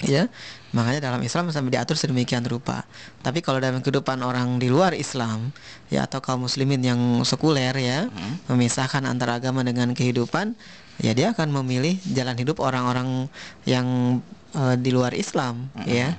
ya 0.04 0.30
makanya 0.70 1.10
dalam 1.10 1.20
Islam 1.24 1.50
sampai 1.50 1.74
diatur 1.74 1.96
sedemikian 1.98 2.44
rupa. 2.44 2.84
Tapi 3.24 3.40
kalau 3.40 3.58
dalam 3.58 3.80
kehidupan 3.80 4.20
orang 4.20 4.60
di 4.60 4.68
luar 4.68 4.92
Islam 4.94 5.50
ya 5.88 6.04
atau 6.04 6.20
kaum 6.20 6.44
muslimin 6.44 6.84
yang 6.84 7.00
sekuler 7.24 7.72
ya 7.74 8.06
memisahkan 8.52 9.02
antara 9.08 9.40
agama 9.40 9.64
dengan 9.64 9.96
kehidupan 9.96 10.54
ya 11.00 11.16
dia 11.16 11.32
akan 11.32 11.50
memilih 11.62 11.96
jalan 12.12 12.36
hidup 12.36 12.60
orang-orang 12.60 13.32
yang 13.64 14.20
eh, 14.54 14.76
di 14.76 14.90
luar 14.92 15.16
Islam 15.16 15.72
ya. 15.88 16.14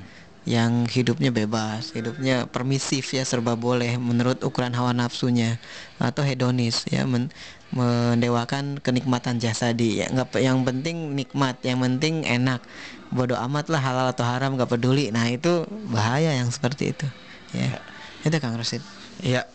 Yang 0.50 0.98
hidupnya 0.98 1.30
bebas, 1.30 1.94
hidupnya 1.94 2.50
permisif 2.50 3.14
ya 3.14 3.22
serba 3.22 3.54
boleh 3.54 4.02
menurut 4.02 4.42
ukuran 4.42 4.74
hawa 4.74 4.98
nafsunya 4.98 5.62
atau 6.02 6.26
hedonis 6.26 6.90
ya 6.90 7.06
men- 7.06 7.30
mendewakan 7.70 8.82
kenikmatan 8.82 9.38
jasadi 9.38 10.02
ya. 10.02 10.10
Nggak 10.10 10.42
yang 10.42 10.66
penting 10.66 11.14
nikmat 11.14 11.62
yang 11.62 11.86
penting 11.86 12.26
enak 12.26 12.66
bodoh 13.10 13.38
amat 13.50 13.70
lah 13.74 13.82
halal 13.82 14.08
atau 14.14 14.26
haram 14.26 14.54
nggak 14.54 14.70
peduli. 14.70 15.10
Nah 15.10 15.30
itu 15.30 15.66
bahaya 15.90 16.34
yang 16.34 16.50
seperti 16.50 16.94
itu. 16.94 17.08
Ya. 17.54 17.82
Itu 18.22 18.36
Kang 18.38 18.56
Rosid. 18.58 18.84
Ya, 19.20 19.48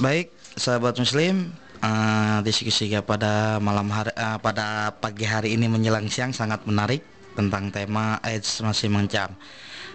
baik 0.00 0.32
sahabat 0.56 0.96
muslim 1.00 1.52
eh, 1.80 2.38
diskusi 2.44 2.88
kita 2.88 3.04
pada 3.04 3.58
malam 3.58 3.88
hari 3.88 4.12
eh, 4.12 4.38
pada 4.40 4.92
pagi 4.96 5.24
hari 5.24 5.56
ini 5.56 5.68
menjelang 5.68 6.08
siang 6.08 6.32
sangat 6.32 6.64
menarik 6.68 7.04
tentang 7.32 7.72
tema 7.72 8.20
AIDS 8.20 8.60
masih 8.60 8.92
mencam. 8.92 9.32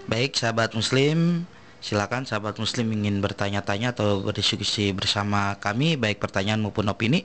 Baik 0.09 0.33
sahabat 0.39 0.73
muslim, 0.73 1.45
silakan 1.83 2.25
sahabat 2.25 2.57
muslim 2.57 2.89
ingin 2.93 3.21
bertanya-tanya 3.21 3.93
atau 3.93 4.25
berdiskusi 4.25 4.95
bersama 4.95 5.55
kami 5.61 5.99
baik 5.99 6.17
pertanyaan 6.17 6.63
maupun 6.63 6.89
opini 6.89 7.21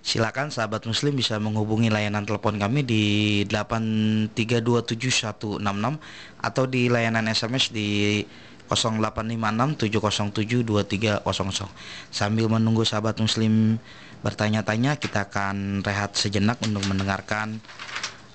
Silakan 0.00 0.48
sahabat 0.48 0.88
muslim 0.88 1.12
bisa 1.12 1.36
menghubungi 1.36 1.92
layanan 1.92 2.24
telepon 2.24 2.56
kami 2.56 2.80
di 2.80 3.04
8327166 3.52 5.60
atau 6.40 6.64
di 6.64 6.88
layanan 6.88 7.28
SMS 7.28 7.68
di 7.68 8.24
085670723000. 8.70 11.26
Sambil 12.08 12.48
menunggu 12.48 12.86
sahabat 12.86 13.18
muslim 13.20 13.76
bertanya-tanya, 14.22 14.96
kita 14.96 15.28
akan 15.28 15.82
rehat 15.82 16.14
sejenak 16.14 16.62
untuk 16.62 16.86
mendengarkan 16.86 17.58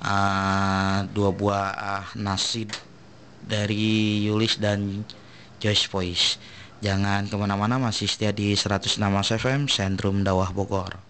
uh, 0.04 1.08
dua 1.16 1.32
buah 1.32 1.72
uh, 1.74 2.06
nasi 2.20 2.68
dari 3.46 4.26
Yulis 4.28 4.60
dan 4.60 5.06
Joyce 5.64 5.88
Voice. 5.88 6.36
Jangan 6.84 7.32
ke 7.32 7.36
mana-mana, 7.40 7.80
masih 7.80 8.06
setia 8.06 8.36
di 8.36 8.54
106 8.54 9.00
FM, 9.40 9.72
Sentrum 9.72 10.22
Dawah 10.22 10.52
Bogor. 10.52 11.05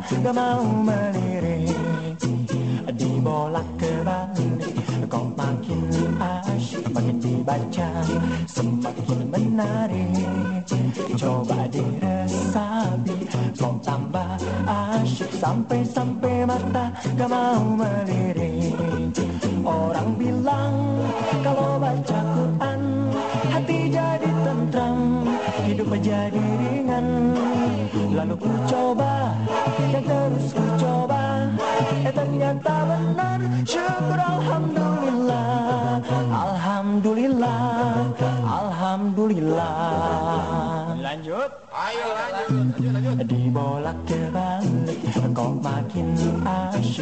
Sampai-sampai 0.00 0.32
mata 0.32 0.79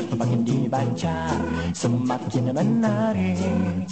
Makin 0.07 0.41
dibaca 0.47 1.19
Semakin 1.75 2.55
menarik. 2.55 3.87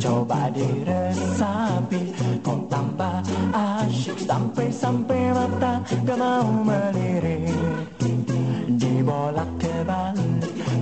Coba 0.00 0.48
diresapi. 0.52 2.00
Kok 2.40 2.60
tambah 2.72 3.20
asyik 3.52 4.18
Sampai-sampai 4.24 5.36
mata. 5.36 5.84
Gak 6.04 6.16
mau 6.16 6.48
melirik. 6.64 7.52
Dibolak 8.80 9.50
balik 9.84 10.39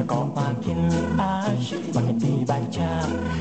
Kok 0.09 0.33
makin 0.33 0.89
asyik 1.21 1.93
Makin 1.93 2.17
dibaca 2.17 2.93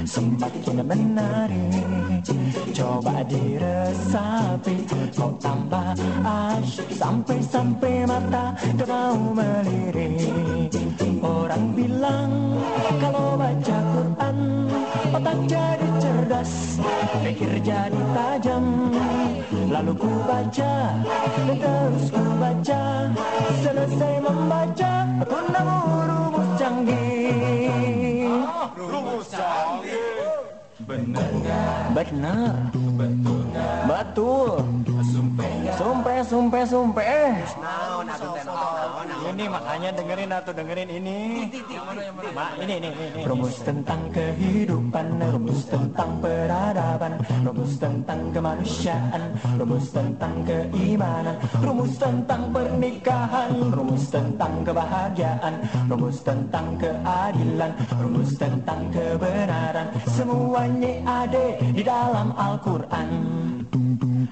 Semakin 0.03 0.83
menarik. 0.83 2.27
Coba 2.75 3.23
diresapi. 3.23 4.83
Kok 5.15 5.39
tambah 5.39 5.95
asyik 6.27 6.91
Sampai-sampai 6.91 8.03
mata 8.03 8.51
mau 8.83 9.15
melirik. 9.31 10.27
Orang 11.23 11.71
bilang 11.71 12.59
Kalau 12.99 13.39
baca 13.39 13.77
Quran 13.95 14.37
Otak 15.07 15.39
jadi 15.47 15.87
cerdas. 16.03 16.83
Pikir 17.23 17.63
jadi 17.63 18.01
tajam. 18.11 18.91
Lalu 19.71 19.93
ku 19.95 20.11
baca 20.27 20.99
terus 21.47 22.05
ku 22.11 22.23
baca. 22.35 22.83
Selesai 23.63 24.13
membaca 24.19 25.07
Aku 25.17 26.26
canggih 26.67 28.27
Rumus 28.75 29.31
canggih 29.31 30.43
Benar 30.83 31.46
Benar 31.95 32.55
Betul. 33.87 34.59
Sumpah 35.77 36.19
Sumpah 36.25 36.63
Sumpah 36.65 37.05
Eh. 37.05 37.33
Ini 39.27 39.45
makanya 39.45 39.89
dengerin 39.93 40.31
atau 40.33 40.51
dengerin 40.51 40.89
ini. 40.89 41.17
Ma, 42.33 42.57
ini, 42.57 42.73
ini, 42.81 42.89
ini. 42.89 43.21
Rumus 43.23 43.61
tentang 43.61 44.01
kehidupan 44.09 45.07
Rumus 45.29 45.61
tentang 45.69 46.17
peradaban 46.19 47.13
Rumus 47.45 47.73
tentang 47.77 48.19
kemanusiaan 48.33 49.23
Rumus 49.57 49.87
tentang 49.93 50.33
keimanan 50.43 51.35
Rumus 51.61 51.93
tentang 52.01 52.41
pernikahan 52.49 53.49
Rumus 53.71 54.05
tentang 54.09 54.53
kebahagiaan 54.65 55.53
Rumus 55.85 56.17
tentang 56.25 56.67
keadilan 56.81 57.71
Rumus 58.01 58.31
tentang 58.35 58.81
kebenaran. 58.89 59.87
Semuanya 60.09 60.93
ada 61.05 61.45
di 61.61 61.83
dalam 61.87 62.35
Al-Quran. 62.35 63.09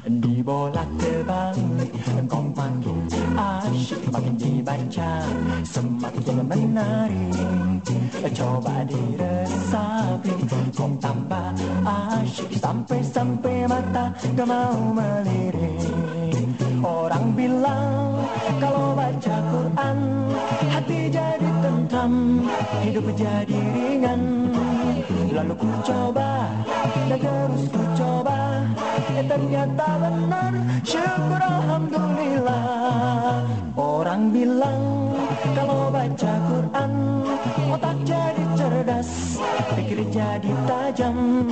Dibolak 0.05 0.85
balik 1.25 1.91
Kau 2.29 2.45
makin 2.53 3.09
asyik 3.33 4.05
Makin 4.13 4.35
dibaca 4.37 5.11
Semakin 5.65 6.45
menarik. 6.45 7.81
Coba 8.29 8.85
diresapi 8.85 10.33
Kau 10.77 10.93
tambah 11.01 11.57
asyik 11.83 12.53
Sampai-sampai 12.61 13.65
mata 13.65 14.13
Gak 14.37 14.45
mau 14.45 14.77
melirik. 14.93 15.81
Orang 16.85 17.33
bilang 17.33 18.29
Kalau 18.61 18.93
baca 18.93 19.35
Quran 19.49 20.24
tentram 22.05 22.45
Hidup 22.85 23.07
jadi 23.17 23.57
ringan. 23.73 24.21
Lalu 25.33 25.53
ku 25.57 25.67
coba 25.83 26.47
Dan 27.09 27.19
terus 27.19 27.65
ku 27.73 27.81
coba 27.97 28.61
Eh 29.15 29.25
ternyata 29.25 29.87
benar. 29.99 30.53
Syukur 30.85 31.41
Alhamdulillah. 31.41 32.65
Orang 33.75 34.31
bilang 34.31 35.11
Kalau 35.51 35.91
baca 35.91 36.33
Quran 36.47 36.91
Otak 37.73 37.97
jadi 38.07 38.43
cerdas 38.55 39.09
Pikir 39.75 39.99
jadi 40.13 40.51
tajam 40.63 41.49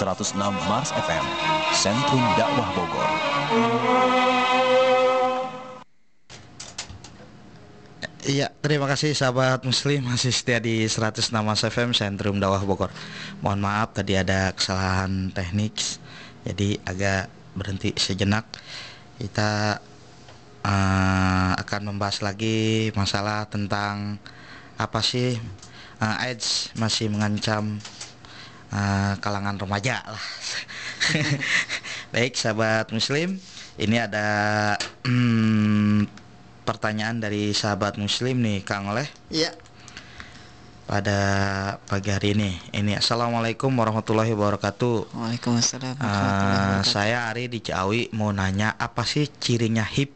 ...106 0.00 0.32
Mars 0.64 0.96
FM, 0.96 1.24
Sentrum 1.76 2.24
Dakwah 2.32 2.72
Bogor. 2.72 3.10
Iya, 8.24 8.48
terima 8.64 8.88
kasih 8.88 9.12
sahabat 9.12 9.60
muslim 9.68 10.08
masih 10.08 10.32
setia 10.32 10.56
di 10.56 10.88
106 10.88 11.28
Mas 11.44 11.60
FM 11.60 11.92
Sentrum 11.92 12.40
Dakwah 12.40 12.64
Bogor. 12.64 12.88
Mohon 13.44 13.60
maaf 13.60 13.92
tadi 13.92 14.16
ada 14.16 14.56
kesalahan 14.56 15.36
teknik. 15.36 15.76
Jadi 16.48 16.80
agak 16.88 17.28
berhenti 17.52 17.92
sejenak. 18.00 18.48
Kita 19.20 19.84
uh, 20.64 21.52
akan 21.60 21.92
membahas 21.92 22.24
lagi 22.24 22.88
masalah 22.96 23.44
tentang 23.52 24.16
apa 24.80 25.04
sih 25.04 25.36
uh, 26.00 26.24
AIDS 26.24 26.72
masih 26.80 27.12
mengancam 27.12 27.76
uh, 28.74 29.14
kalangan 29.18 29.58
remaja 29.58 30.02
lah. 30.06 30.24
Baik 32.14 32.34
sahabat 32.34 32.90
muslim, 32.90 33.38
ini 33.78 33.96
ada 33.98 34.26
hmm, 35.06 36.06
pertanyaan 36.66 37.18
dari 37.22 37.50
sahabat 37.50 37.98
muslim 37.98 38.38
nih 38.42 38.62
Kang 38.62 38.90
Leh 38.94 39.06
Iya. 39.30 39.54
pada 40.90 41.18
pagi 41.86 42.10
hari 42.10 42.34
ini. 42.34 42.50
Ini 42.74 42.98
Assalamualaikum 42.98 43.70
warahmatullahi 43.70 44.34
wabarakatuh. 44.34 45.14
Waalaikumsalam. 45.14 45.94
Eh, 45.94 46.02
warahmatullahi 46.02 46.58
wabarakatuh. 46.58 46.90
saya 46.90 47.30
Ari 47.30 47.46
di 47.46 47.58
Ciawi 47.62 48.10
mau 48.14 48.34
nanya 48.34 48.74
apa 48.74 49.06
sih 49.06 49.30
cirinya 49.38 49.86
HIV? 49.86 50.10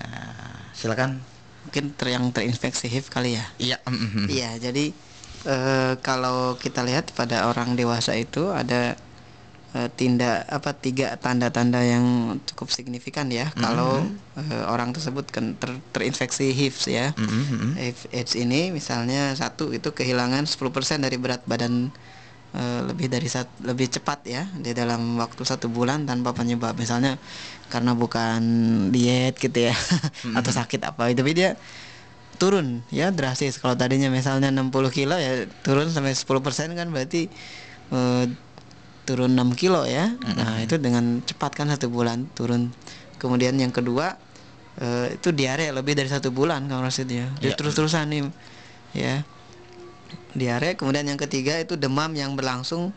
Nah, 0.00 0.72
silakan. 0.76 1.20
Mungkin 1.64 1.92
ter 1.96 2.12
yang 2.12 2.28
terinfeksi 2.32 2.88
HIV 2.88 3.06
kali 3.08 3.36
ya. 3.36 3.44
Iya. 3.56 3.76
Iya, 4.28 4.50
jadi 4.70 4.92
eh, 5.46 5.94
kalau 6.04 6.56
kita 6.60 6.84
lihat 6.84 7.12
pada 7.16 7.48
orang 7.48 7.76
dewasa 7.78 8.16
itu 8.16 8.50
ada 8.52 8.96
eh, 9.76 9.88
tindak 9.94 10.44
apa 10.50 10.74
tiga 10.76 11.14
tanda-tanda 11.20 11.80
yang 11.84 12.36
cukup 12.48 12.68
signifikan 12.74 13.30
ya. 13.32 13.48
Kalau 13.56 14.04
eh, 14.36 14.64
orang 14.68 14.92
tersebut 14.96 15.28
kan 15.30 15.56
ter- 15.56 15.82
terinfeksi 15.94 16.52
HIV 16.52 16.76
ya. 16.90 17.06
Mm, 17.16 17.28
mm, 17.28 17.44
mm. 17.48 17.72
HIV 17.78 18.00
AIDS 18.12 18.32
ini 18.36 18.60
misalnya 18.74 19.32
satu 19.38 19.70
itu 19.72 19.92
kehilangan 19.94 20.44
10% 20.46 21.00
dari 21.04 21.16
berat 21.16 21.46
badan 21.46 21.88
eh, 22.56 22.80
lebih 22.88 23.06
dari 23.12 23.28
sat, 23.30 23.48
lebih 23.62 23.88
cepat 23.92 24.26
ya 24.26 24.42
di 24.58 24.74
dalam 24.74 25.16
waktu 25.22 25.42
satu 25.46 25.70
bulan 25.70 26.04
tanpa 26.08 26.34
penyebab. 26.34 26.74
Misalnya 26.76 27.16
karena 27.70 27.94
bukan 27.94 28.42
diet 28.90 29.38
gitu 29.38 29.70
ya 29.70 29.74
atau 30.38 30.50
sakit 30.52 30.80
apa. 30.82 31.08
Itu 31.12 31.22
tapi 31.22 31.32
dia 31.36 31.54
turun 32.40 32.80
ya 32.88 33.12
drastis. 33.12 33.60
Kalau 33.60 33.76
tadinya 33.76 34.08
misalnya 34.08 34.48
60 34.48 34.72
kilo 34.88 35.14
ya 35.20 35.44
turun 35.60 35.92
sampai 35.92 36.16
10% 36.16 36.72
kan 36.72 36.88
berarti 36.88 37.28
eh, 37.92 38.24
turun 39.04 39.36
6 39.36 39.60
kilo 39.60 39.84
ya. 39.84 40.16
Nah 40.16 40.64
itu 40.64 40.80
dengan 40.80 41.20
cepat 41.20 41.52
kan 41.52 41.68
satu 41.68 41.92
bulan 41.92 42.24
turun. 42.32 42.72
Kemudian 43.20 43.60
yang 43.60 43.68
kedua 43.70 44.16
eh, 44.80 45.20
itu 45.20 45.36
diare 45.36 45.68
lebih 45.68 45.92
dari 45.92 46.08
satu 46.08 46.32
bulan 46.32 46.64
kalau 46.64 46.88
Rasid 46.88 47.12
ya. 47.12 47.28
Dia 47.44 47.52
terus-terusan 47.52 48.08
nih 48.08 48.24
ya. 48.96 49.20
Diare 50.32 50.80
kemudian 50.80 51.04
yang 51.04 51.20
ketiga 51.20 51.60
itu 51.60 51.76
demam 51.76 52.10
yang 52.16 52.32
berlangsung 52.34 52.96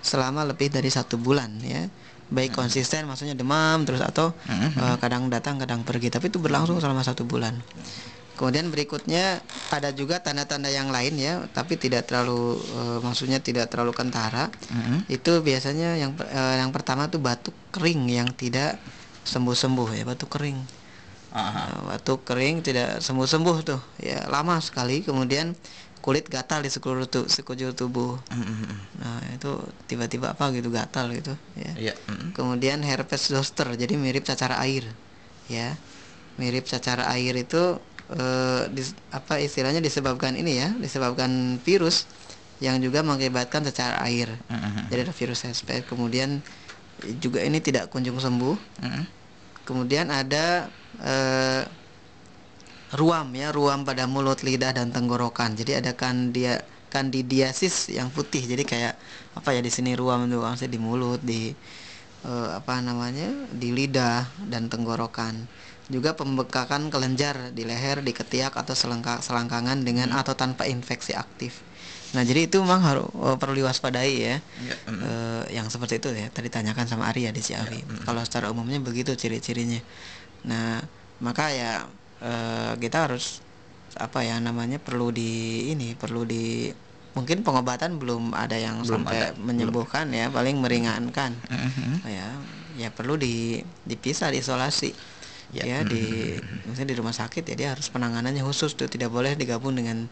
selama 0.00 0.48
lebih 0.48 0.72
dari 0.72 0.88
satu 0.88 1.20
bulan 1.20 1.60
ya. 1.60 1.92
Baik 2.28 2.56
konsisten 2.56 3.08
maksudnya 3.08 3.36
demam 3.36 3.84
terus 3.84 4.00
atau 4.00 4.32
eh, 4.48 4.96
kadang 4.96 5.28
datang 5.28 5.60
kadang 5.60 5.84
pergi. 5.84 6.08
Tapi 6.08 6.32
itu 6.32 6.40
berlangsung 6.40 6.80
selama 6.80 7.04
satu 7.04 7.28
bulan 7.28 7.52
kemudian 8.38 8.70
berikutnya 8.70 9.42
ada 9.68 9.90
juga 9.92 10.22
tanda-tanda 10.22 10.70
yang 10.72 10.88
lain 10.88 11.18
ya 11.18 11.44
tapi 11.52 11.76
tidak 11.76 12.06
terlalu 12.08 12.56
eh, 12.56 12.98
maksudnya 13.02 13.42
tidak 13.42 13.68
terlalu 13.68 13.92
kentara. 13.92 14.48
Mm, 14.70 15.04
itu 15.10 15.32
biasanya 15.42 15.98
yang 15.98 16.14
eh, 16.16 16.54
yang 16.62 16.70
pertama 16.70 17.10
tuh 17.10 17.18
batuk 17.20 17.52
kering 17.74 18.08
yang 18.08 18.30
tidak 18.32 18.78
sembuh-sembuh 19.26 19.88
ya 19.98 20.04
batuk 20.08 20.30
kering. 20.38 20.56
Ah, 21.28 21.52
Nah, 21.52 21.92
batuk 21.92 22.24
kering 22.24 22.64
tidak 22.64 23.04
sembuh-sembuh 23.04 23.56
tuh 23.60 23.80
ya 24.00 24.24
lama 24.32 24.56
sekali. 24.64 25.04
Kemudian 25.04 25.52
kulit 26.00 26.24
gatal 26.30 26.64
di 26.64 26.72
sekujur, 26.72 27.04
tu- 27.10 27.28
sekujur 27.28 27.76
tubuh. 27.76 28.16
Mm, 28.32 28.40
mm, 28.40 28.56
mm. 28.64 28.78
nah 29.02 29.18
itu 29.34 29.50
tiba-tiba 29.84 30.32
apa 30.32 30.48
gitu 30.56 30.72
gatal 30.72 31.12
gitu 31.12 31.36
ya. 31.58 31.92
Iya. 31.92 31.94
mm. 32.08 32.32
kemudian 32.32 32.80
herpes 32.80 33.28
zoster 33.28 33.68
jadi 33.76 33.98
mirip 34.00 34.24
cacar 34.24 34.56
air 34.64 34.88
ya. 35.52 35.76
Mirip 36.40 36.64
cacar 36.70 37.02
air 37.12 37.34
itu 37.34 37.82
eh, 38.14 38.62
dis- 38.72 38.96
apa 39.12 39.40
istilahnya 39.42 39.80
disebabkan 39.84 40.36
ini 40.38 40.60
ya 40.60 40.68
disebabkan 40.78 41.60
virus 41.60 42.08
yang 42.58 42.82
juga 42.82 43.06
mengakibatkan 43.06 43.62
cacar 43.70 44.02
air. 44.02 44.34
Mm, 44.50 44.58
mm, 44.58 44.70
mm. 44.74 44.84
jadi 44.90 45.00
ada 45.06 45.14
virus 45.14 45.46
HSP 45.46 45.86
kemudian 45.86 46.42
juga 47.22 47.44
ini 47.44 47.62
tidak 47.62 47.92
kunjung 47.92 48.18
sembuh. 48.18 48.56
Mm, 48.82 48.88
mm. 48.88 49.04
kemudian 49.68 50.06
ada 50.10 50.66
eh, 51.04 51.62
ruam 52.96 53.28
ya 53.36 53.52
ruam 53.52 53.84
pada 53.84 54.08
mulut 54.08 54.40
lidah 54.40 54.72
dan 54.72 54.88
tenggorokan. 54.88 55.52
Jadi 55.54 55.76
ada 55.76 55.92
kandia 55.92 56.64
kandidiasis 56.88 57.92
yang 57.92 58.08
putih. 58.08 58.40
Jadi 58.48 58.64
kayak 58.64 58.96
apa 59.36 59.52
ya 59.52 59.60
di 59.60 59.68
sini 59.68 59.92
ruam 59.92 60.24
itu 60.24 60.40
maksudnya 60.40 60.72
di 60.72 60.80
mulut 60.80 61.20
di 61.20 61.52
eh, 62.24 62.50
apa 62.58 62.80
namanya 62.80 63.28
di 63.52 63.68
lidah 63.76 64.24
dan 64.48 64.72
tenggorokan 64.72 65.46
juga 65.88 66.12
pembekakan 66.12 66.92
kelenjar 66.92 67.50
di 67.56 67.64
leher 67.64 68.04
di 68.04 68.12
ketiak 68.12 68.52
atau 68.54 68.76
selengka, 68.76 69.24
selangkangan 69.24 69.80
dengan 69.82 70.12
atau 70.12 70.36
tanpa 70.36 70.68
infeksi 70.68 71.16
aktif 71.16 71.64
nah 72.08 72.24
jadi 72.24 72.48
itu 72.48 72.56
memang 72.64 72.80
harus 72.80 73.04
eh, 73.04 73.36
perlu 73.36 73.60
diwaspadai 73.60 74.14
ya 74.16 74.36
Iya, 74.40 74.76
mm. 74.88 75.00
Eh, 75.00 75.42
yang 75.60 75.68
seperti 75.68 76.00
itu 76.00 76.08
ya 76.12 76.28
tadi 76.28 76.48
tanyakan 76.48 76.88
sama 76.88 77.08
Arya 77.12 77.28
di 77.28 77.40
Ciawi. 77.40 77.84
Kalau 78.04 78.24
secara 78.24 78.48
umumnya 78.48 78.80
begitu 78.80 79.12
ciri-cirinya. 79.12 79.76
Nah 80.48 80.80
maka 81.20 81.52
ya 81.52 81.84
eh, 82.20 82.72
kita 82.80 83.08
harus 83.08 83.44
apa 83.96 84.24
ya 84.24 84.40
namanya 84.40 84.80
perlu 84.80 85.12
di 85.12 85.68
ini 85.68 85.92
perlu 85.96 86.24
di 86.24 86.72
mungkin 87.12 87.44
pengobatan 87.44 88.00
belum 88.00 88.32
ada 88.32 88.56
yang 88.56 88.84
Belum 88.84 89.04
sampai 89.04 89.16
ada, 89.18 89.28
belum. 89.36 89.44
menyembuhkan 89.44 90.06
ya 90.08 90.32
paling 90.32 90.56
meringankan 90.60 91.36
Mm, 91.48 91.56
mm, 91.60 91.72
mm. 91.76 91.96
ya 92.08 92.28
ya 92.78 92.88
perlu 92.88 93.20
di 93.20 93.58
dipisah 93.84 94.30
diisolasi 94.32 94.92
Ya. 95.48 95.64
ya 95.64 95.78
di 95.80 96.36
misalnya 96.68 96.92
di 96.92 96.98
rumah 97.00 97.16
sakit 97.16 97.40
ya 97.48 97.54
dia 97.56 97.68
harus 97.72 97.88
penanganannya 97.88 98.44
khusus 98.44 98.76
tuh 98.76 98.84
tidak 98.84 99.08
boleh 99.08 99.32
digabung 99.32 99.72
dengan 99.72 100.04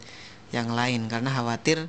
yang 0.49 0.73
lain. 0.73 1.05
Karena 1.05 1.29
khawatir 1.29 1.85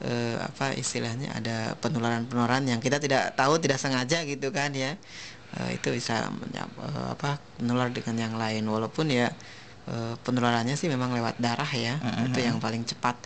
eh, 0.00 0.36
apa 0.40 0.72
istilahnya 0.72 1.36
ada 1.36 1.76
penularan-penularan 1.80 2.64
yang 2.64 2.80
kita 2.80 2.96
tidak 2.96 3.36
tahu 3.36 3.60
tidak 3.60 3.76
sengaja 3.76 4.24
gitu 4.24 4.48
kan 4.48 4.72
ya. 4.72 4.96
Eh, 5.60 5.76
itu 5.76 5.92
bisa 5.92 6.28
eh, 6.56 7.06
apa 7.12 7.36
menular 7.60 7.92
dengan 7.92 8.16
yang 8.16 8.34
lain. 8.40 8.64
Walaupun 8.64 9.12
ya 9.12 9.28
eh, 9.92 10.14
penularannya 10.24 10.76
sih 10.76 10.88
memang 10.88 11.12
lewat 11.12 11.36
darah 11.36 11.68
ya. 11.76 12.00
Itu 12.32 12.40
yang 12.40 12.60
paling 12.64 12.88
cepat. 12.88 13.16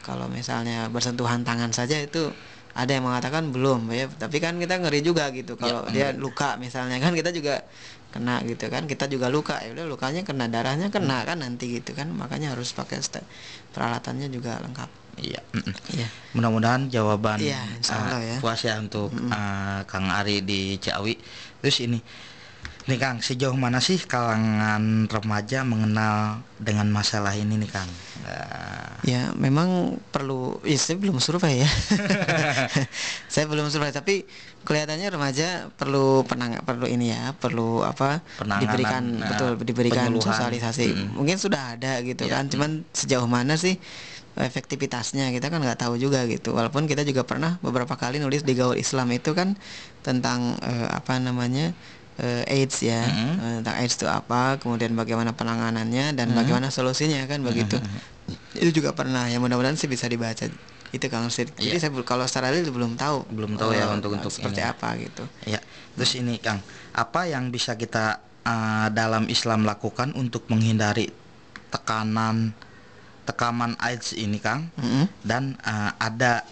Kalau 0.00 0.32
misalnya 0.32 0.88
bersentuhan 0.88 1.44
tangan 1.44 1.76
saja 1.76 2.00
itu 2.00 2.32
ada 2.72 2.88
yang 2.88 3.04
mengatakan 3.04 3.52
belum 3.52 3.92
ya. 3.92 4.08
Tapi 4.08 4.40
kan 4.40 4.56
kita 4.56 4.80
ngeri 4.80 5.04
juga 5.04 5.28
gitu. 5.28 5.60
Kalau 5.60 5.84
dia 5.92 6.16
luka 6.16 6.56
misalnya 6.56 6.96
kan 6.96 7.12
kita 7.12 7.28
juga 7.36 7.68
kena 8.10 8.42
gitu 8.42 8.66
kan 8.66 8.84
kita 8.84 9.06
juga 9.06 9.30
luka 9.30 9.62
ya 9.62 9.70
udah 9.70 9.86
lukanya 9.86 10.22
kena 10.22 10.50
darahnya 10.50 10.90
kena 10.90 11.22
kan 11.22 11.40
nanti 11.40 11.78
gitu 11.78 11.94
kan 11.94 12.10
makanya 12.10 12.52
harus 12.52 12.74
pakai 12.74 12.98
sta- 13.00 13.24
peralatannya 13.70 14.26
juga 14.28 14.58
lengkap 14.60 14.90
Iya. 15.20 15.42
mm, 15.52 15.62
mm. 15.62 15.74
Iya. 16.00 16.08
Mudah-mudahan 16.32 16.88
jawaban 16.88 17.38
Iya, 17.42 17.60
Allah 17.92 18.18
eh, 18.24 18.24
ya. 18.24 18.36
puas 18.40 18.60
ya 18.62 18.80
untuk 18.80 19.12
eh, 19.12 19.80
Kang 19.84 20.08
Ari 20.08 20.40
di 20.40 20.80
Ciawi. 20.80 21.12
Terus 21.60 21.76
ini, 21.84 21.98
nih 22.88 22.96
Kang, 22.96 23.20
sejauh 23.20 23.52
mana 23.52 23.84
sih 23.84 24.00
kalangan 24.00 25.04
remaja 25.06 25.60
mengenal 25.60 26.40
dengan 26.56 26.88
masalah 26.88 27.36
ini 27.36 27.60
nih 27.60 27.68
Kang? 27.68 27.90
Nah, 28.24 28.96
ya 29.04 29.28
memang 29.36 30.00
perlu 30.08 30.60
ya 30.64 30.76
saya 30.76 30.96
belum 30.96 31.20
survei 31.20 31.64
ya 31.64 31.70
saya 33.32 33.44
belum 33.44 33.68
survei 33.68 33.92
tapi 33.92 34.24
kelihatannya 34.60 35.08
remaja 35.08 35.48
perlu 35.72 36.22
penang 36.22 36.60
perlu 36.62 36.84
ini 36.84 37.10
ya 37.10 37.32
perlu 37.32 37.80
apa 37.80 38.20
Penanganan, 38.36 38.60
diberikan 38.62 39.02
nah, 39.16 39.28
betul 39.32 39.50
diberikan 39.60 40.04
penyuluhan. 40.12 40.26
sosialisasi. 40.30 40.86
Mm-mm. 40.92 41.08
mungkin 41.16 41.36
sudah 41.36 41.74
ada 41.74 41.98
gitu 42.04 42.28
Ya, 42.28 42.38
kan 42.38 42.52
cuman 42.52 42.84
sejauh 42.92 43.24
mana 43.24 43.56
sih 43.56 43.80
efektivitasnya 44.36 45.32
kita 45.34 45.50
kan 45.50 45.58
nggak 45.60 45.80
tahu 45.80 45.96
juga 45.96 46.22
gitu. 46.24 46.54
Walaupun 46.54 46.86
kita 46.86 47.02
juga 47.02 47.26
pernah 47.26 47.58
beberapa 47.60 47.92
kali 47.94 48.22
nulis 48.22 48.40
di 48.40 48.54
gaul 48.54 48.78
Islam 48.78 49.10
itu 49.10 49.34
kan 49.34 49.58
tentang 50.00 50.54
eh, 50.62 50.88
apa 50.88 51.18
namanya 51.18 51.74
eh, 52.16 52.46
AIDS 52.46 52.80
ya. 52.80 53.02
Mm-mm. 53.02 53.34
Eh, 53.36 53.54
tentang 53.60 53.76
AIDS 53.80 53.94
itu 53.96 54.06
apa 54.06 54.56
kemudian 54.62 54.94
bagaimana 54.94 55.34
penanganannya 55.34 56.14
dan 56.14 56.30
bagaimana 56.32 56.70
solusinya 56.70 57.20
kan 57.26 57.42
begitu. 57.42 57.76
Itu 58.54 58.70
juga 58.82 58.94
pernah 58.94 59.26
ya 59.26 59.42
mudah-mudahan 59.42 59.74
sih 59.74 59.90
bisa 59.90 60.06
dibaca 60.06 60.46
itu 60.90 61.06
Kang 61.06 61.26
Sid. 61.28 61.54
Jadi 61.54 61.76
Iya. 61.76 61.80
saya 61.80 62.02
kalau 62.02 62.26
secara 62.26 62.50
real 62.50 62.66
belum 62.66 62.94
tahu 62.94 63.30
Belum 63.30 63.54
tahu 63.54 63.70
ya 63.72 63.86
eh, 63.86 63.94
untuk- 63.94 64.10
untuk 64.10 64.28
seperti 64.28 64.58
ini. 64.58 64.68
apa 64.68 64.88
gitu. 64.96 65.22
ya. 65.44 65.60
Terus 65.94 66.12
ini 66.14 66.36
Kang, 66.36 66.58
apa 66.92 67.26
yang 67.26 67.48
bisa 67.48 67.74
kita 67.74 68.18
eh, 68.40 68.88
dalam 68.90 69.26
Islam 69.26 69.62
lakukan 69.62 70.10
untuk 70.14 70.48
menghindari 70.48 71.12
tekanan 71.68 72.56
tekaman 73.22 73.78
AIDS 73.78 74.10
ini 74.12 74.38
Kang? 74.38 74.74
Mm-mm. 74.74 75.06
dan 75.22 75.54
uh, 75.62 75.94
ada 75.96 76.42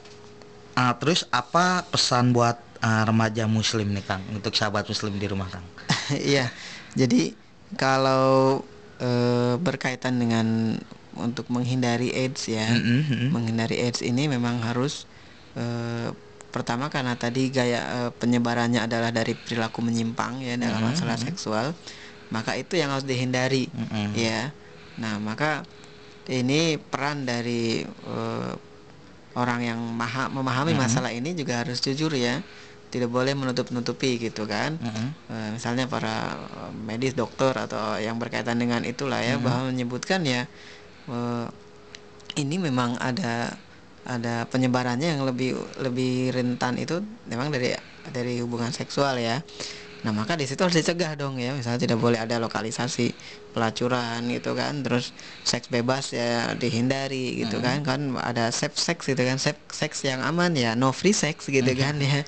uh, 0.76 0.95
terus 0.95 1.26
apa 1.28 1.82
pesan 1.84 2.30
buat 2.30 2.55
uh, 2.78 3.03
remaja 3.03 3.51
muslim 3.51 3.91
nih 3.91 4.05
Kang 4.05 4.22
untuk 4.30 4.55
sahabat 4.55 4.86
muslim 4.86 5.16
di 5.16 5.26
rumah 5.26 5.51
Kang 5.51 5.66
Iya. 6.14 6.53
Jadi 6.95 7.34
kalau 7.74 8.62
eh, 8.97 9.55
berkaitan 9.57 10.16
dengan 10.16 10.78
untuk 11.21 11.51
menghindari 11.51 12.14
AIDS 12.14 12.49
ya, 12.49 12.71
mm-mm. 12.71 13.35
menghindari 13.35 13.77
AIDS 13.83 14.01
ini 14.01 14.31
memang 14.31 14.62
harus 14.62 15.05
eh, 15.59 16.11
pertama 16.49 16.89
karena 16.89 17.14
tadi 17.19 17.53
gaya 17.53 18.09
eh, 18.09 18.11
penyebarannya 18.16 18.81
adalah 18.87 19.11
dari 19.12 19.37
perilaku 19.37 19.85
menyimpang 19.85 20.41
ya 20.41 20.55
dalam 20.57 20.81
Mm-mm, 20.81 20.91
masalah 20.95 21.16
seksual, 21.21 21.66
maka 22.33 22.57
itu 22.57 22.81
yang 22.81 22.95
harus 22.95 23.05
dihindari 23.05 23.69
Mm-mm. 23.69 24.16
ya. 24.16 24.55
Nah 24.97 25.21
maka 25.21 25.66
ini 26.29 26.77
peran 26.81 27.25
dari 27.29 27.85
eh, 27.85 28.53
orang 29.37 29.61
yang 29.62 29.81
maha, 29.95 30.27
memahami 30.33 30.75
masalah 30.75 31.11
ini 31.14 31.37
juga 31.37 31.62
harus 31.62 31.79
jujur 31.79 32.11
ya 32.16 32.43
tidak 32.89 33.12
boleh 33.12 33.37
menutup-nutupi 33.37 34.16
gitu 34.16 34.49
kan. 34.49 34.81
Mm-mm. 34.81 35.09
Eh, 35.29 35.49
misalnya 35.61 35.85
para 35.85 36.41
medis, 36.73 37.12
dokter 37.12 37.53
atau 37.53 38.01
yang 38.01 38.16
berkaitan 38.16 38.57
dengan 38.57 38.81
itulah 38.89 39.21
ya 39.21 39.37
bahwa 39.37 39.69
menyebutkan 39.69 40.25
ya 40.25 40.49
eh, 41.09 41.46
ini 42.38 42.56
memang 42.61 42.96
ada 43.00 43.59
ada 44.09 44.48
penyebarannya 44.48 45.18
yang 45.18 45.22
lebih 45.28 45.59
lebih 45.82 46.32
rentan 46.32 46.80
itu 46.80 47.02
memang 47.28 47.52
dari 47.52 47.74
dari 48.09 48.40
hubungan 48.40 48.72
seksual 48.72 49.20
ya. 49.20 49.42
Nah 50.06 50.14
maka 50.14 50.38
di 50.38 50.46
situ 50.46 50.62
harus 50.62 50.78
dicegah 50.78 51.18
dong 51.18 51.42
ya, 51.42 51.50
misalnya 51.59 51.82
tidak 51.82 51.98
boleh 51.98 52.22
ada 52.22 52.38
lokalisasi 52.38 53.18
pelacuran 53.50 54.30
gitu 54.30 54.54
kan, 54.54 54.86
terus 54.86 55.11
seks 55.42 55.66
bebas 55.66 56.14
ya 56.14 56.54
dihindari 56.54 57.42
gitu 57.42 57.59
kan, 57.59 57.82
kan 57.82 58.14
ada 58.22 58.54
safe 58.54 58.78
sex 58.78 59.11
gitu 59.11 59.18
kan, 59.26 59.42
safe 59.42 59.59
sex 59.74 60.06
yang 60.06 60.22
aman 60.22 60.54
ya, 60.54 60.78
no 60.78 60.94
free 60.94 61.11
sex 61.12 61.50
gitu 61.50 61.72
kan 61.74 61.98
ya. 61.98 62.22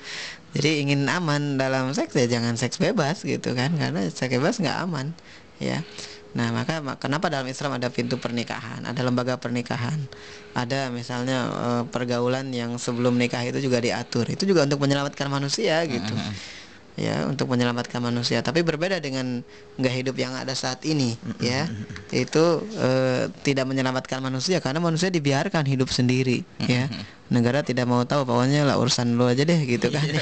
Jadi 0.51 0.83
ingin 0.83 1.07
aman 1.07 1.55
dalam 1.55 1.95
seks 1.95 2.11
ya 2.19 2.27
jangan 2.27 2.59
seks 2.59 2.75
bebas 2.75 3.23
gitu 3.23 3.55
kan, 3.55 3.71
karena 3.79 4.03
seks 4.11 4.35
bebas 4.35 4.59
nggak 4.59 4.77
aman 4.83 5.15
ya. 5.63 5.87
Nah 6.31 6.47
maka 6.55 6.79
ma- 6.79 6.95
kenapa 6.95 7.27
dalam 7.27 7.43
Islam 7.51 7.75
ada 7.75 7.91
pintu 7.91 8.15
pernikahan, 8.15 8.87
ada 8.87 9.01
lembaga 9.03 9.35
pernikahan, 9.35 9.99
ada 10.55 10.87
misalnya 10.87 11.37
eh, 11.51 11.83
pergaulan 11.91 12.55
yang 12.55 12.79
sebelum 12.79 13.19
nikah 13.19 13.43
itu 13.43 13.59
juga 13.59 13.83
diatur, 13.83 14.23
itu 14.31 14.47
juga 14.47 14.63
untuk 14.63 14.79
menyelamatkan 14.79 15.27
manusia 15.27 15.83
gitu 15.87 16.15
ya 16.99 17.27
untuk 17.27 17.47
menyelamatkan 17.51 18.03
manusia. 18.03 18.43
Tapi 18.43 18.63
berbeda 18.65 18.99
dengan 18.99 19.43
nggak 19.79 19.93
hidup 20.03 20.15
yang 20.19 20.35
ada 20.35 20.51
saat 20.51 20.83
ini 20.83 21.15
ya. 21.39 21.67
itu 22.11 22.43
eh, 22.75 23.31
tidak 23.43 23.65
menyelamatkan 23.67 24.19
manusia 24.19 24.59
karena 24.59 24.83
manusia 24.83 25.07
dibiarkan 25.07 25.63
hidup 25.63 25.87
sendiri 25.87 26.43
ya. 26.59 26.91
negara 27.31 27.63
tidak 27.63 27.87
mau 27.87 28.03
tahu 28.03 28.27
pokoknya 28.27 28.67
lah 28.67 28.75
urusan 28.75 29.15
lo 29.15 29.31
aja 29.31 29.47
deh 29.47 29.59
gitu 29.63 29.87
kan. 29.87 30.03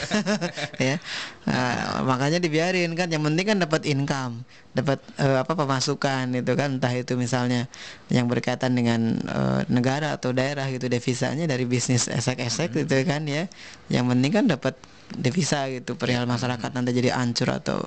Ya. 0.80 1.02
Nah, 1.44 2.06
makanya 2.08 2.40
dibiarin 2.40 2.94
kan. 2.96 3.12
Yang 3.12 3.24
penting 3.28 3.46
kan 3.50 3.58
dapat 3.60 3.82
income 3.90 4.46
dapat 4.72 5.02
eh, 5.18 5.42
apa 5.42 5.54
pemasukan 5.58 6.38
itu 6.38 6.54
kan. 6.54 6.78
Entah 6.78 6.94
itu 6.94 7.18
misalnya 7.18 7.66
yang 8.14 8.30
berkaitan 8.30 8.78
dengan 8.78 9.18
eh, 9.26 9.62
negara 9.68 10.16
atau 10.16 10.32
daerah 10.32 10.70
gitu 10.70 10.86
devisanya 10.86 11.50
dari 11.50 11.66
bisnis 11.66 12.06
esek-esek 12.06 12.78
gitu 12.86 13.02
kan 13.04 13.26
ya. 13.26 13.50
Yang 13.90 14.06
penting 14.14 14.32
kan 14.32 14.46
dapat 14.46 14.78
devisa 15.18 15.66
gitu 15.72 15.98
perihal 15.98 16.30
masyarakat 16.30 16.70
nanti 16.74 16.94
jadi 16.94 17.18
hancur 17.18 17.50
atau 17.50 17.82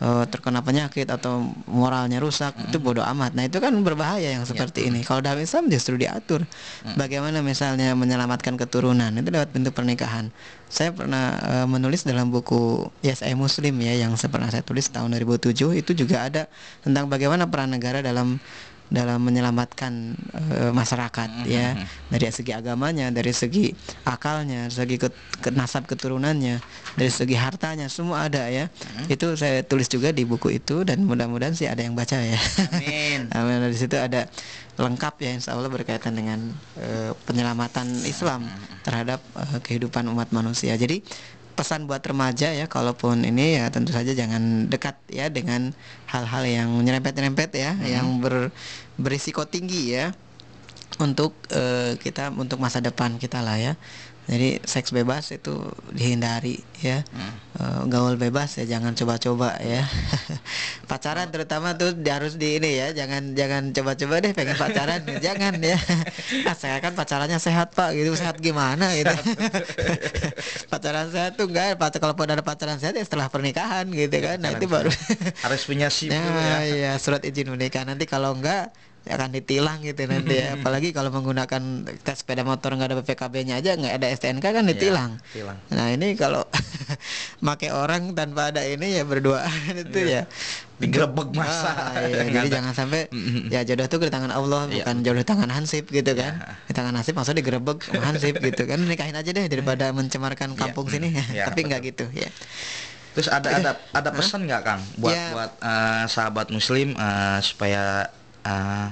eh, 0.00 0.24
terkena 0.30 0.64
penyakit 0.64 1.04
atau 1.06 1.44
moralnya 1.68 2.18
rusak 2.18 2.56
itu 2.68 2.80
bodoh 2.80 3.04
amat. 3.04 3.36
Nah 3.36 3.44
itu 3.44 3.60
kan 3.60 3.72
berbahaya 3.84 4.32
yang 4.32 4.48
seperti 4.48 4.88
ini. 4.88 5.04
Kalau 5.04 5.20
dalam 5.20 5.40
Islam 5.42 5.68
justru 5.68 6.00
diatur. 6.00 6.44
Bagaimana 6.96 7.44
misalnya 7.44 7.92
menyelamatkan 7.92 8.56
keturunan 8.56 9.12
itu 9.12 9.28
lewat 9.28 9.52
pintu 9.52 9.70
pernikahan. 9.70 10.32
Saya 10.72 10.90
pernah 10.90 11.36
eh, 11.38 11.66
menulis 11.68 12.08
dalam 12.08 12.32
buku 12.32 12.88
Yes 13.04 13.20
I 13.20 13.36
Muslim 13.36 13.76
ya 13.84 14.08
yang 14.08 14.16
saya 14.16 14.32
pernah 14.32 14.48
saya 14.48 14.64
tulis 14.64 14.88
tahun 14.88 15.12
2007 15.20 15.76
itu 15.76 15.92
juga 15.92 16.26
ada 16.26 16.48
tentang 16.80 17.06
bagaimana 17.12 17.46
peran 17.46 17.72
negara 17.76 18.00
dalam 18.00 18.40
dalam 18.92 19.20
menyelamatkan 19.20 19.92
eh, 20.52 20.70
masyarakat 20.70 21.48
ya 21.48 21.72
dari 22.06 22.28
segi 22.30 22.52
agamanya, 22.52 23.08
dari 23.10 23.32
segi 23.32 23.72
akalnya, 24.04 24.68
dari 24.68 24.76
segi 24.76 24.96
ket- 25.00 25.18
ke- 25.40 25.50
nasab 25.50 25.88
keturunannya, 25.88 26.60
dari 26.94 27.10
segi 27.10 27.34
hartanya 27.34 27.88
semua 27.88 28.28
ada 28.28 28.46
ya. 28.48 28.68
Itu 29.08 29.34
saya 29.34 29.64
tulis 29.64 29.88
juga 29.88 30.12
di 30.12 30.22
buku 30.22 30.52
itu 30.52 30.84
dan 30.84 31.02
mudah-mudahan 31.02 31.56
sih 31.56 31.66
ada 31.66 31.80
yang 31.82 31.96
baca 31.96 32.20
ya. 32.20 32.38
Amin. 32.70 33.28
Amin. 33.36 33.72
Di 33.72 33.78
situ 33.78 33.96
ada 33.96 34.28
lengkap 34.74 35.14
ya 35.22 35.30
Insya 35.32 35.54
Allah 35.54 35.70
berkaitan 35.70 36.14
dengan 36.14 36.52
eh, 36.76 37.10
penyelamatan 37.24 37.88
Islam 38.04 38.46
terhadap 38.84 39.24
eh, 39.34 39.58
kehidupan 39.64 40.06
umat 40.12 40.30
manusia. 40.30 40.76
Jadi 40.76 41.02
pesan 41.54 41.86
buat 41.86 42.02
remaja 42.02 42.50
ya 42.50 42.66
kalaupun 42.66 43.22
ini 43.22 43.62
ya 43.62 43.70
tentu 43.70 43.94
saja 43.94 44.10
jangan 44.12 44.66
dekat 44.66 44.98
ya 45.08 45.30
dengan 45.30 45.70
hal-hal 46.10 46.42
yang 46.44 46.68
nyerempet-nyerempet 46.82 47.50
ya 47.54 47.78
yang 47.86 48.18
ber, 48.18 48.50
berisiko 48.98 49.46
tinggi 49.46 49.94
ya 49.94 50.10
untuk 50.98 51.34
eh, 51.50 51.98
kita 51.98 52.30
untuk 52.34 52.62
masa 52.62 52.78
depan 52.78 53.18
kita 53.18 53.42
lah 53.42 53.58
ya 53.58 53.72
jadi 54.24 54.56
seks 54.64 54.88
bebas 54.88 55.28
itu 55.36 55.52
dihindari 55.92 56.64
ya. 56.80 57.04
Eh, 57.54 57.80
gaul 57.86 58.16
bebas 58.16 58.56
ya 58.56 58.64
jangan 58.64 58.96
coba-coba 58.96 59.60
ya. 59.60 59.84
Pacaran 60.90 61.28
terutama 61.28 61.76
tuh 61.76 61.92
harus 62.08 62.34
di 62.40 62.56
ini 62.56 62.80
ya 62.80 62.90
jangan 62.96 63.36
jangan 63.36 63.70
coba-coba 63.70 64.24
deh 64.24 64.32
pengen 64.32 64.56
pacaran 64.56 65.00
jangan 65.26 65.54
ya. 65.60 65.76
Ah, 66.48 66.56
saya 66.56 66.80
kan 66.80 66.96
pacarannya 66.96 67.36
sehat 67.36 67.76
pak 67.76 67.92
gitu. 67.94 68.16
Sehat 68.16 68.40
gimana 68.40 68.96
gitu. 68.96 69.12
Pacaran 70.72 71.12
sehat 71.12 71.36
tuh 71.36 71.46
enggak 71.48 71.76
pacar 71.76 72.00
kalau 72.00 72.16
ada 72.16 72.40
pacaran 72.40 72.80
sehat 72.80 72.96
ya 72.96 73.04
setelah 73.04 73.28
pernikahan 73.28 73.86
gitu 73.92 74.16
kan. 74.24 74.40
Nah 74.40 74.56
itu 74.56 74.66
baru 74.66 74.90
harus 75.44 75.62
punya 75.68 75.92
SIM 75.92 76.10
dulu 76.10 76.24
Nah, 76.32 76.64
ya. 76.64 76.64
iya 76.64 76.92
surat 76.96 77.20
izin 77.22 77.52
menikah. 77.52 77.84
Nanti 77.84 78.08
kalau 78.08 78.34
enggak 78.34 78.72
ya 78.72 78.93
akan 79.04 79.36
ditilang 79.36 79.84
gitu 79.84 80.08
nanti 80.08 80.40
ya. 80.40 80.56
apalagi 80.56 80.96
kalau 80.96 81.12
menggunakan 81.12 81.60
tes 82.00 82.24
sepeda 82.24 82.40
motor 82.40 82.72
nggak 82.72 82.88
ada 82.88 82.96
BPKB-nya 83.04 83.60
aja 83.60 83.76
nggak 83.76 84.00
ada 84.00 84.06
STNK 84.08 84.40
kan 84.44 84.64
ditilang. 84.64 85.20
tilang. 85.30 85.60
Nah 85.68 85.92
ini 85.92 86.16
kalau 86.16 86.48
pakai 87.44 87.68
orang 87.68 88.16
tanpa 88.16 88.48
ada 88.48 88.64
ini 88.64 88.96
ya 88.96 89.04
berduaan 89.04 89.52
itu 89.76 90.00
ya 90.08 90.24
Digerebek 90.74 91.38
masa. 91.38 91.70
Ah, 91.70 92.02
iya, 92.02 92.24
Nggak 92.26 92.34
jadi 92.34 92.48
jangan 92.58 92.72
sampai 92.74 93.00
ya 93.46 93.62
jodoh 93.62 93.86
tuh 93.86 94.02
di 94.02 94.10
tangan 94.10 94.32
Allah 94.34 94.66
Iya. 94.66 94.82
bukan 94.82 94.96
jodoh 95.06 95.22
di 95.22 95.28
tangan 95.28 95.50
Hansip 95.52 95.84
gitu 95.86 96.12
kan. 96.16 96.34
Di 96.66 96.72
tangan 96.74 96.98
Hansip 96.98 97.14
maksudnya 97.14 97.44
digerebek 97.44 97.78
sama 97.84 98.02
Hansip 98.10 98.34
gitu 98.40 98.62
kan 98.66 98.82
nikahin 98.82 99.14
aja 99.14 99.30
deh 99.30 99.46
daripada 99.46 99.92
mencemarkan 99.92 100.56
kampung 100.58 100.90
sini 100.90 101.14
Iya, 101.30 101.46
Tapi 101.46 101.60
nggak 101.62 101.80
gitu 101.84 102.04
ya. 102.10 102.26
Terus 103.14 103.30
ada 103.30 103.46
ada 103.46 103.70
ada 103.94 104.10
pesan 104.10 104.50
nggak 104.50 104.62
Kang 104.66 104.82
buat 104.98 105.14
Ya. 105.14 105.30
buat 105.30 105.50
eh, 105.62 106.04
sahabat 106.10 106.50
Muslim 106.50 106.98
eh, 106.98 107.38
supaya 107.38 108.10
eh, 108.44 108.88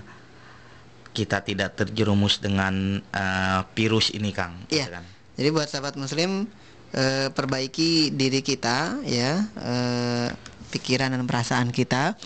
kita 1.13 1.45
tidak 1.45 1.77
terjerumus 1.77 2.41
dengan 2.41 2.73
eh, 3.05 3.61
virus 3.73 4.09
ini 4.11 4.33
Kang? 4.33 4.57
Iya. 4.67 4.89
gitu 4.89 4.93
kan? 4.93 5.05
Jadi 5.33 5.49
buat 5.49 5.69
sahabat 5.69 5.95
muslim 5.95 6.49
eh, 6.93 7.29
perbaiki 7.29 8.11
diri 8.11 8.41
kita 8.41 9.01
ya 9.03 9.45
eh, 9.59 10.29
pikiran 10.69 11.13
dan 11.13 11.29
perasaan 11.29 11.69
kita 11.69 12.17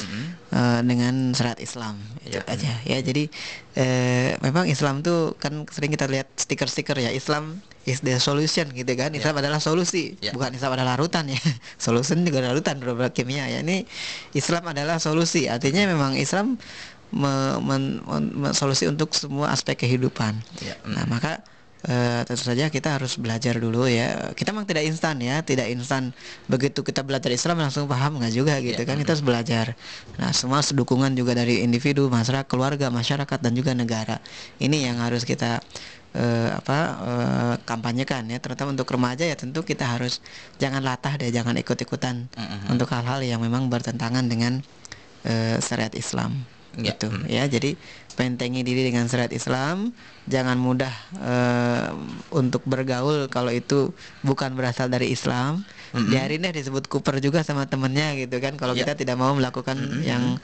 eh, 0.51 0.81
dengan 0.83 1.35
syariat 1.35 1.59
Islam 1.59 1.99
itu 2.23 2.39
Iya. 2.39 2.43
aja 2.47 2.73
ya. 2.83 2.99
Jadi 3.01 3.27
eh, 3.75 4.39
memang 4.39 4.67
Islam 4.67 5.03
tuh 5.03 5.35
kan 5.35 5.67
sering 5.67 5.91
kita 5.91 6.07
lihat 6.07 6.31
stiker-stiker 6.35 6.95
ya 6.97 7.11
Islam 7.11 7.59
is 7.87 8.03
the 8.03 8.19
solution 8.19 8.67
gitu 8.71 8.91
kan. 8.95 9.15
Islam 9.15 9.39
adalah 9.39 9.59
solusi, 9.59 10.19
Iya. 10.19 10.35
bukan 10.35 10.55
Islam 10.55 10.75
adalah 10.75 10.95
larutan 10.95 11.27
ya. 11.27 11.39
Solution 11.79 12.23
juga 12.23 12.43
larutan 12.43 12.79
beberapa 12.79 13.11
kimia 13.11 13.47
ya. 13.47 13.63
Ini 13.63 13.87
Islam 14.33 14.67
adalah 14.67 14.99
solusi. 14.99 15.47
Artinya 15.47 15.87
memang 15.87 16.19
Islam 16.19 16.59
me- 17.17 17.59
men- 17.65 18.01
men- 18.05 18.53
solusi 18.53 18.85
untuk 18.85 19.17
semua 19.17 19.51
aspek 19.51 19.75
kehidupan. 19.81 20.37
Iya. 20.61 20.77
Nah, 20.85 21.09
maka 21.09 21.41
eh, 21.87 22.21
tentu 22.27 22.43
saja 22.43 22.67
kita 22.67 22.99
harus 22.99 23.17
belajar 23.17 23.57
dulu 23.57 23.87
ya. 23.87 24.35
Kita 24.35 24.51
memang 24.51 24.67
tidak 24.67 24.85
instan 24.85 25.23
ya, 25.23 25.41
tidak 25.41 25.71
instan 25.71 26.11
begitu 26.51 26.83
kita 26.83 27.07
belajar 27.07 27.31
Islam 27.31 27.63
langsung 27.63 27.87
paham 27.87 28.19
nggak 28.19 28.35
juga 28.35 28.59
gitu 28.61 28.83
kan. 28.83 28.99
Kita 28.99 29.15
harus 29.15 29.25
belajar. 29.25 29.67
Nah, 30.19 30.31
semua 30.35 30.61
dukungan 30.61 31.15
juga 31.15 31.33
dari 31.33 31.63
individu, 31.63 32.11
masyarakat, 32.11 32.45
keluarga, 32.51 32.91
masyarakat 32.91 33.39
dan 33.39 33.53
juga 33.55 33.73
negara. 33.73 34.19
Ini 34.59 34.91
yang 34.93 34.99
harus 34.99 35.23
kita 35.23 35.63
eh, 36.17 36.51
apa 36.51 36.79
eh, 37.07 37.55
kampanyekan 37.63 38.27
ya. 38.35 38.43
Terutama 38.43 38.75
untuk 38.75 38.91
remaja 38.91 39.23
ya 39.23 39.39
tentu 39.39 39.63
kita 39.63 39.87
harus 39.87 40.19
jangan 40.59 40.83
latah 40.83 41.15
deh, 41.17 41.31
jangan 41.31 41.55
ikut-ikutan 41.55 42.27
untuk 42.67 42.91
hal-hal 42.91 43.23
yang 43.23 43.39
memang 43.39 43.71
bertentangan 43.71 44.27
dengan 44.27 44.59
eh, 45.23 45.63
syariat 45.63 45.95
Islam 45.95 46.56
Ya. 46.77 46.93
gitu. 46.93 47.09
Ya 47.27 47.45
jadi 47.49 47.75
pentengi 48.17 48.65
diri 48.65 48.89
dengan 48.89 49.09
syariat 49.09 49.33
Islam. 49.33 49.93
Jangan 50.27 50.57
mudah 50.57 50.93
eh, 51.21 51.87
untuk 52.33 52.65
bergaul 52.65 53.29
kalau 53.29 53.51
itu 53.51 53.93
bukan 54.21 54.53
berasal 54.57 54.89
dari 54.89 55.13
Islam. 55.13 55.65
Biarin 55.97 56.45
deh 56.45 56.53
disebut 56.53 56.85
kuper 56.87 57.21
juga 57.25 57.41
sama 57.41 57.65
temennya 57.65 58.13
gitu 58.21 58.37
kan. 58.37 58.57
Kalau 58.57 58.77
Ya. 58.77 58.85
kita 58.85 58.93
tidak 58.99 59.17
mau 59.17 59.33
melakukan 59.33 59.77
yang 60.05 60.37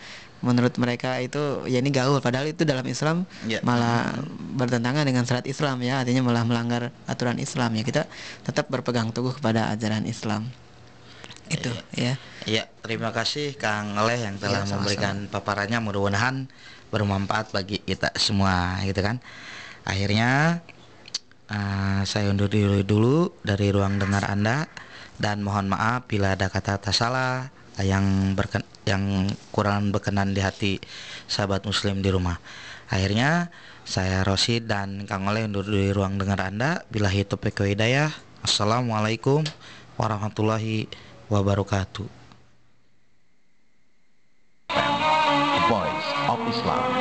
menurut 0.42 0.74
mereka 0.80 1.20
itu 1.20 1.62
ya 1.68 1.78
ini 1.78 1.92
gaul. 1.92 2.18
Padahal 2.18 2.48
itu 2.48 2.64
dalam 2.64 2.82
Islam 2.88 3.28
Ya. 3.44 3.60
malah 3.60 4.16
bertentangan 4.56 5.04
dengan 5.04 5.28
syariat 5.28 5.44
Islam 5.44 5.84
ya. 5.84 6.00
Artinya 6.00 6.24
malah 6.24 6.44
melanggar 6.48 6.88
aturan 7.04 7.36
Islam 7.36 7.76
ya. 7.76 7.84
Kita 7.84 8.02
tetap 8.42 8.72
berpegang 8.72 9.12
teguh 9.12 9.36
kepada 9.36 9.68
ajaran 9.70 10.08
Islam 10.08 10.48
itu 11.50 11.72
ya 11.96 12.14
Iya, 12.42 12.66
terima 12.82 13.14
kasih 13.14 13.54
Kang 13.54 13.94
Leh 13.94 14.18
yang 14.18 14.34
telah 14.34 14.66
Iya, 14.66 14.74
sama-sama. 14.74 14.78
memberikan 14.82 15.14
paparannya 15.30 15.78
mudah-mudahan 15.78 16.50
bermanfaat 16.90 17.54
bagi 17.54 17.78
kita 17.78 18.10
semua 18.18 18.82
gitu 18.82 18.98
kan. 18.98 19.22
Akhirnya 19.86 20.58
eh, 21.46 22.02
saya 22.02 22.34
undur 22.34 22.50
diri 22.50 22.82
dulu 22.82 23.30
dari 23.46 23.70
ruang 23.70 24.02
dengar 24.02 24.26
Anda 24.26 24.66
dan 25.22 25.46
mohon 25.46 25.70
maaf 25.70 26.10
bila 26.10 26.34
ada 26.34 26.50
kata-kata 26.50 26.90
salah 26.90 27.46
yang 27.78 28.34
berken 28.34 28.66
yang 28.82 29.30
kurang 29.54 29.94
berkenan 29.94 30.34
di 30.34 30.42
hati 30.42 30.82
sahabat 31.30 31.62
muslim 31.62 32.02
di 32.02 32.10
rumah. 32.10 32.42
Akhirnya 32.90 33.54
saya 33.86 34.26
Rosid 34.26 34.66
dan 34.66 35.06
Kang 35.06 35.30
Oleh 35.30 35.46
undur 35.46 35.62
diri 35.62 35.94
ruang 35.94 36.18
dengar 36.18 36.42
Anda. 36.42 36.82
Bila 36.90 37.06
hidup 37.06 37.46
hidayah. 37.46 38.10
Assalamualaikum 38.42 39.46
warahmatullahi 39.94 40.90
wabarakatuh. 40.90 41.11
The 41.32 41.38
Voice 45.70 46.08
of 46.28 46.40
Islam. 46.46 46.91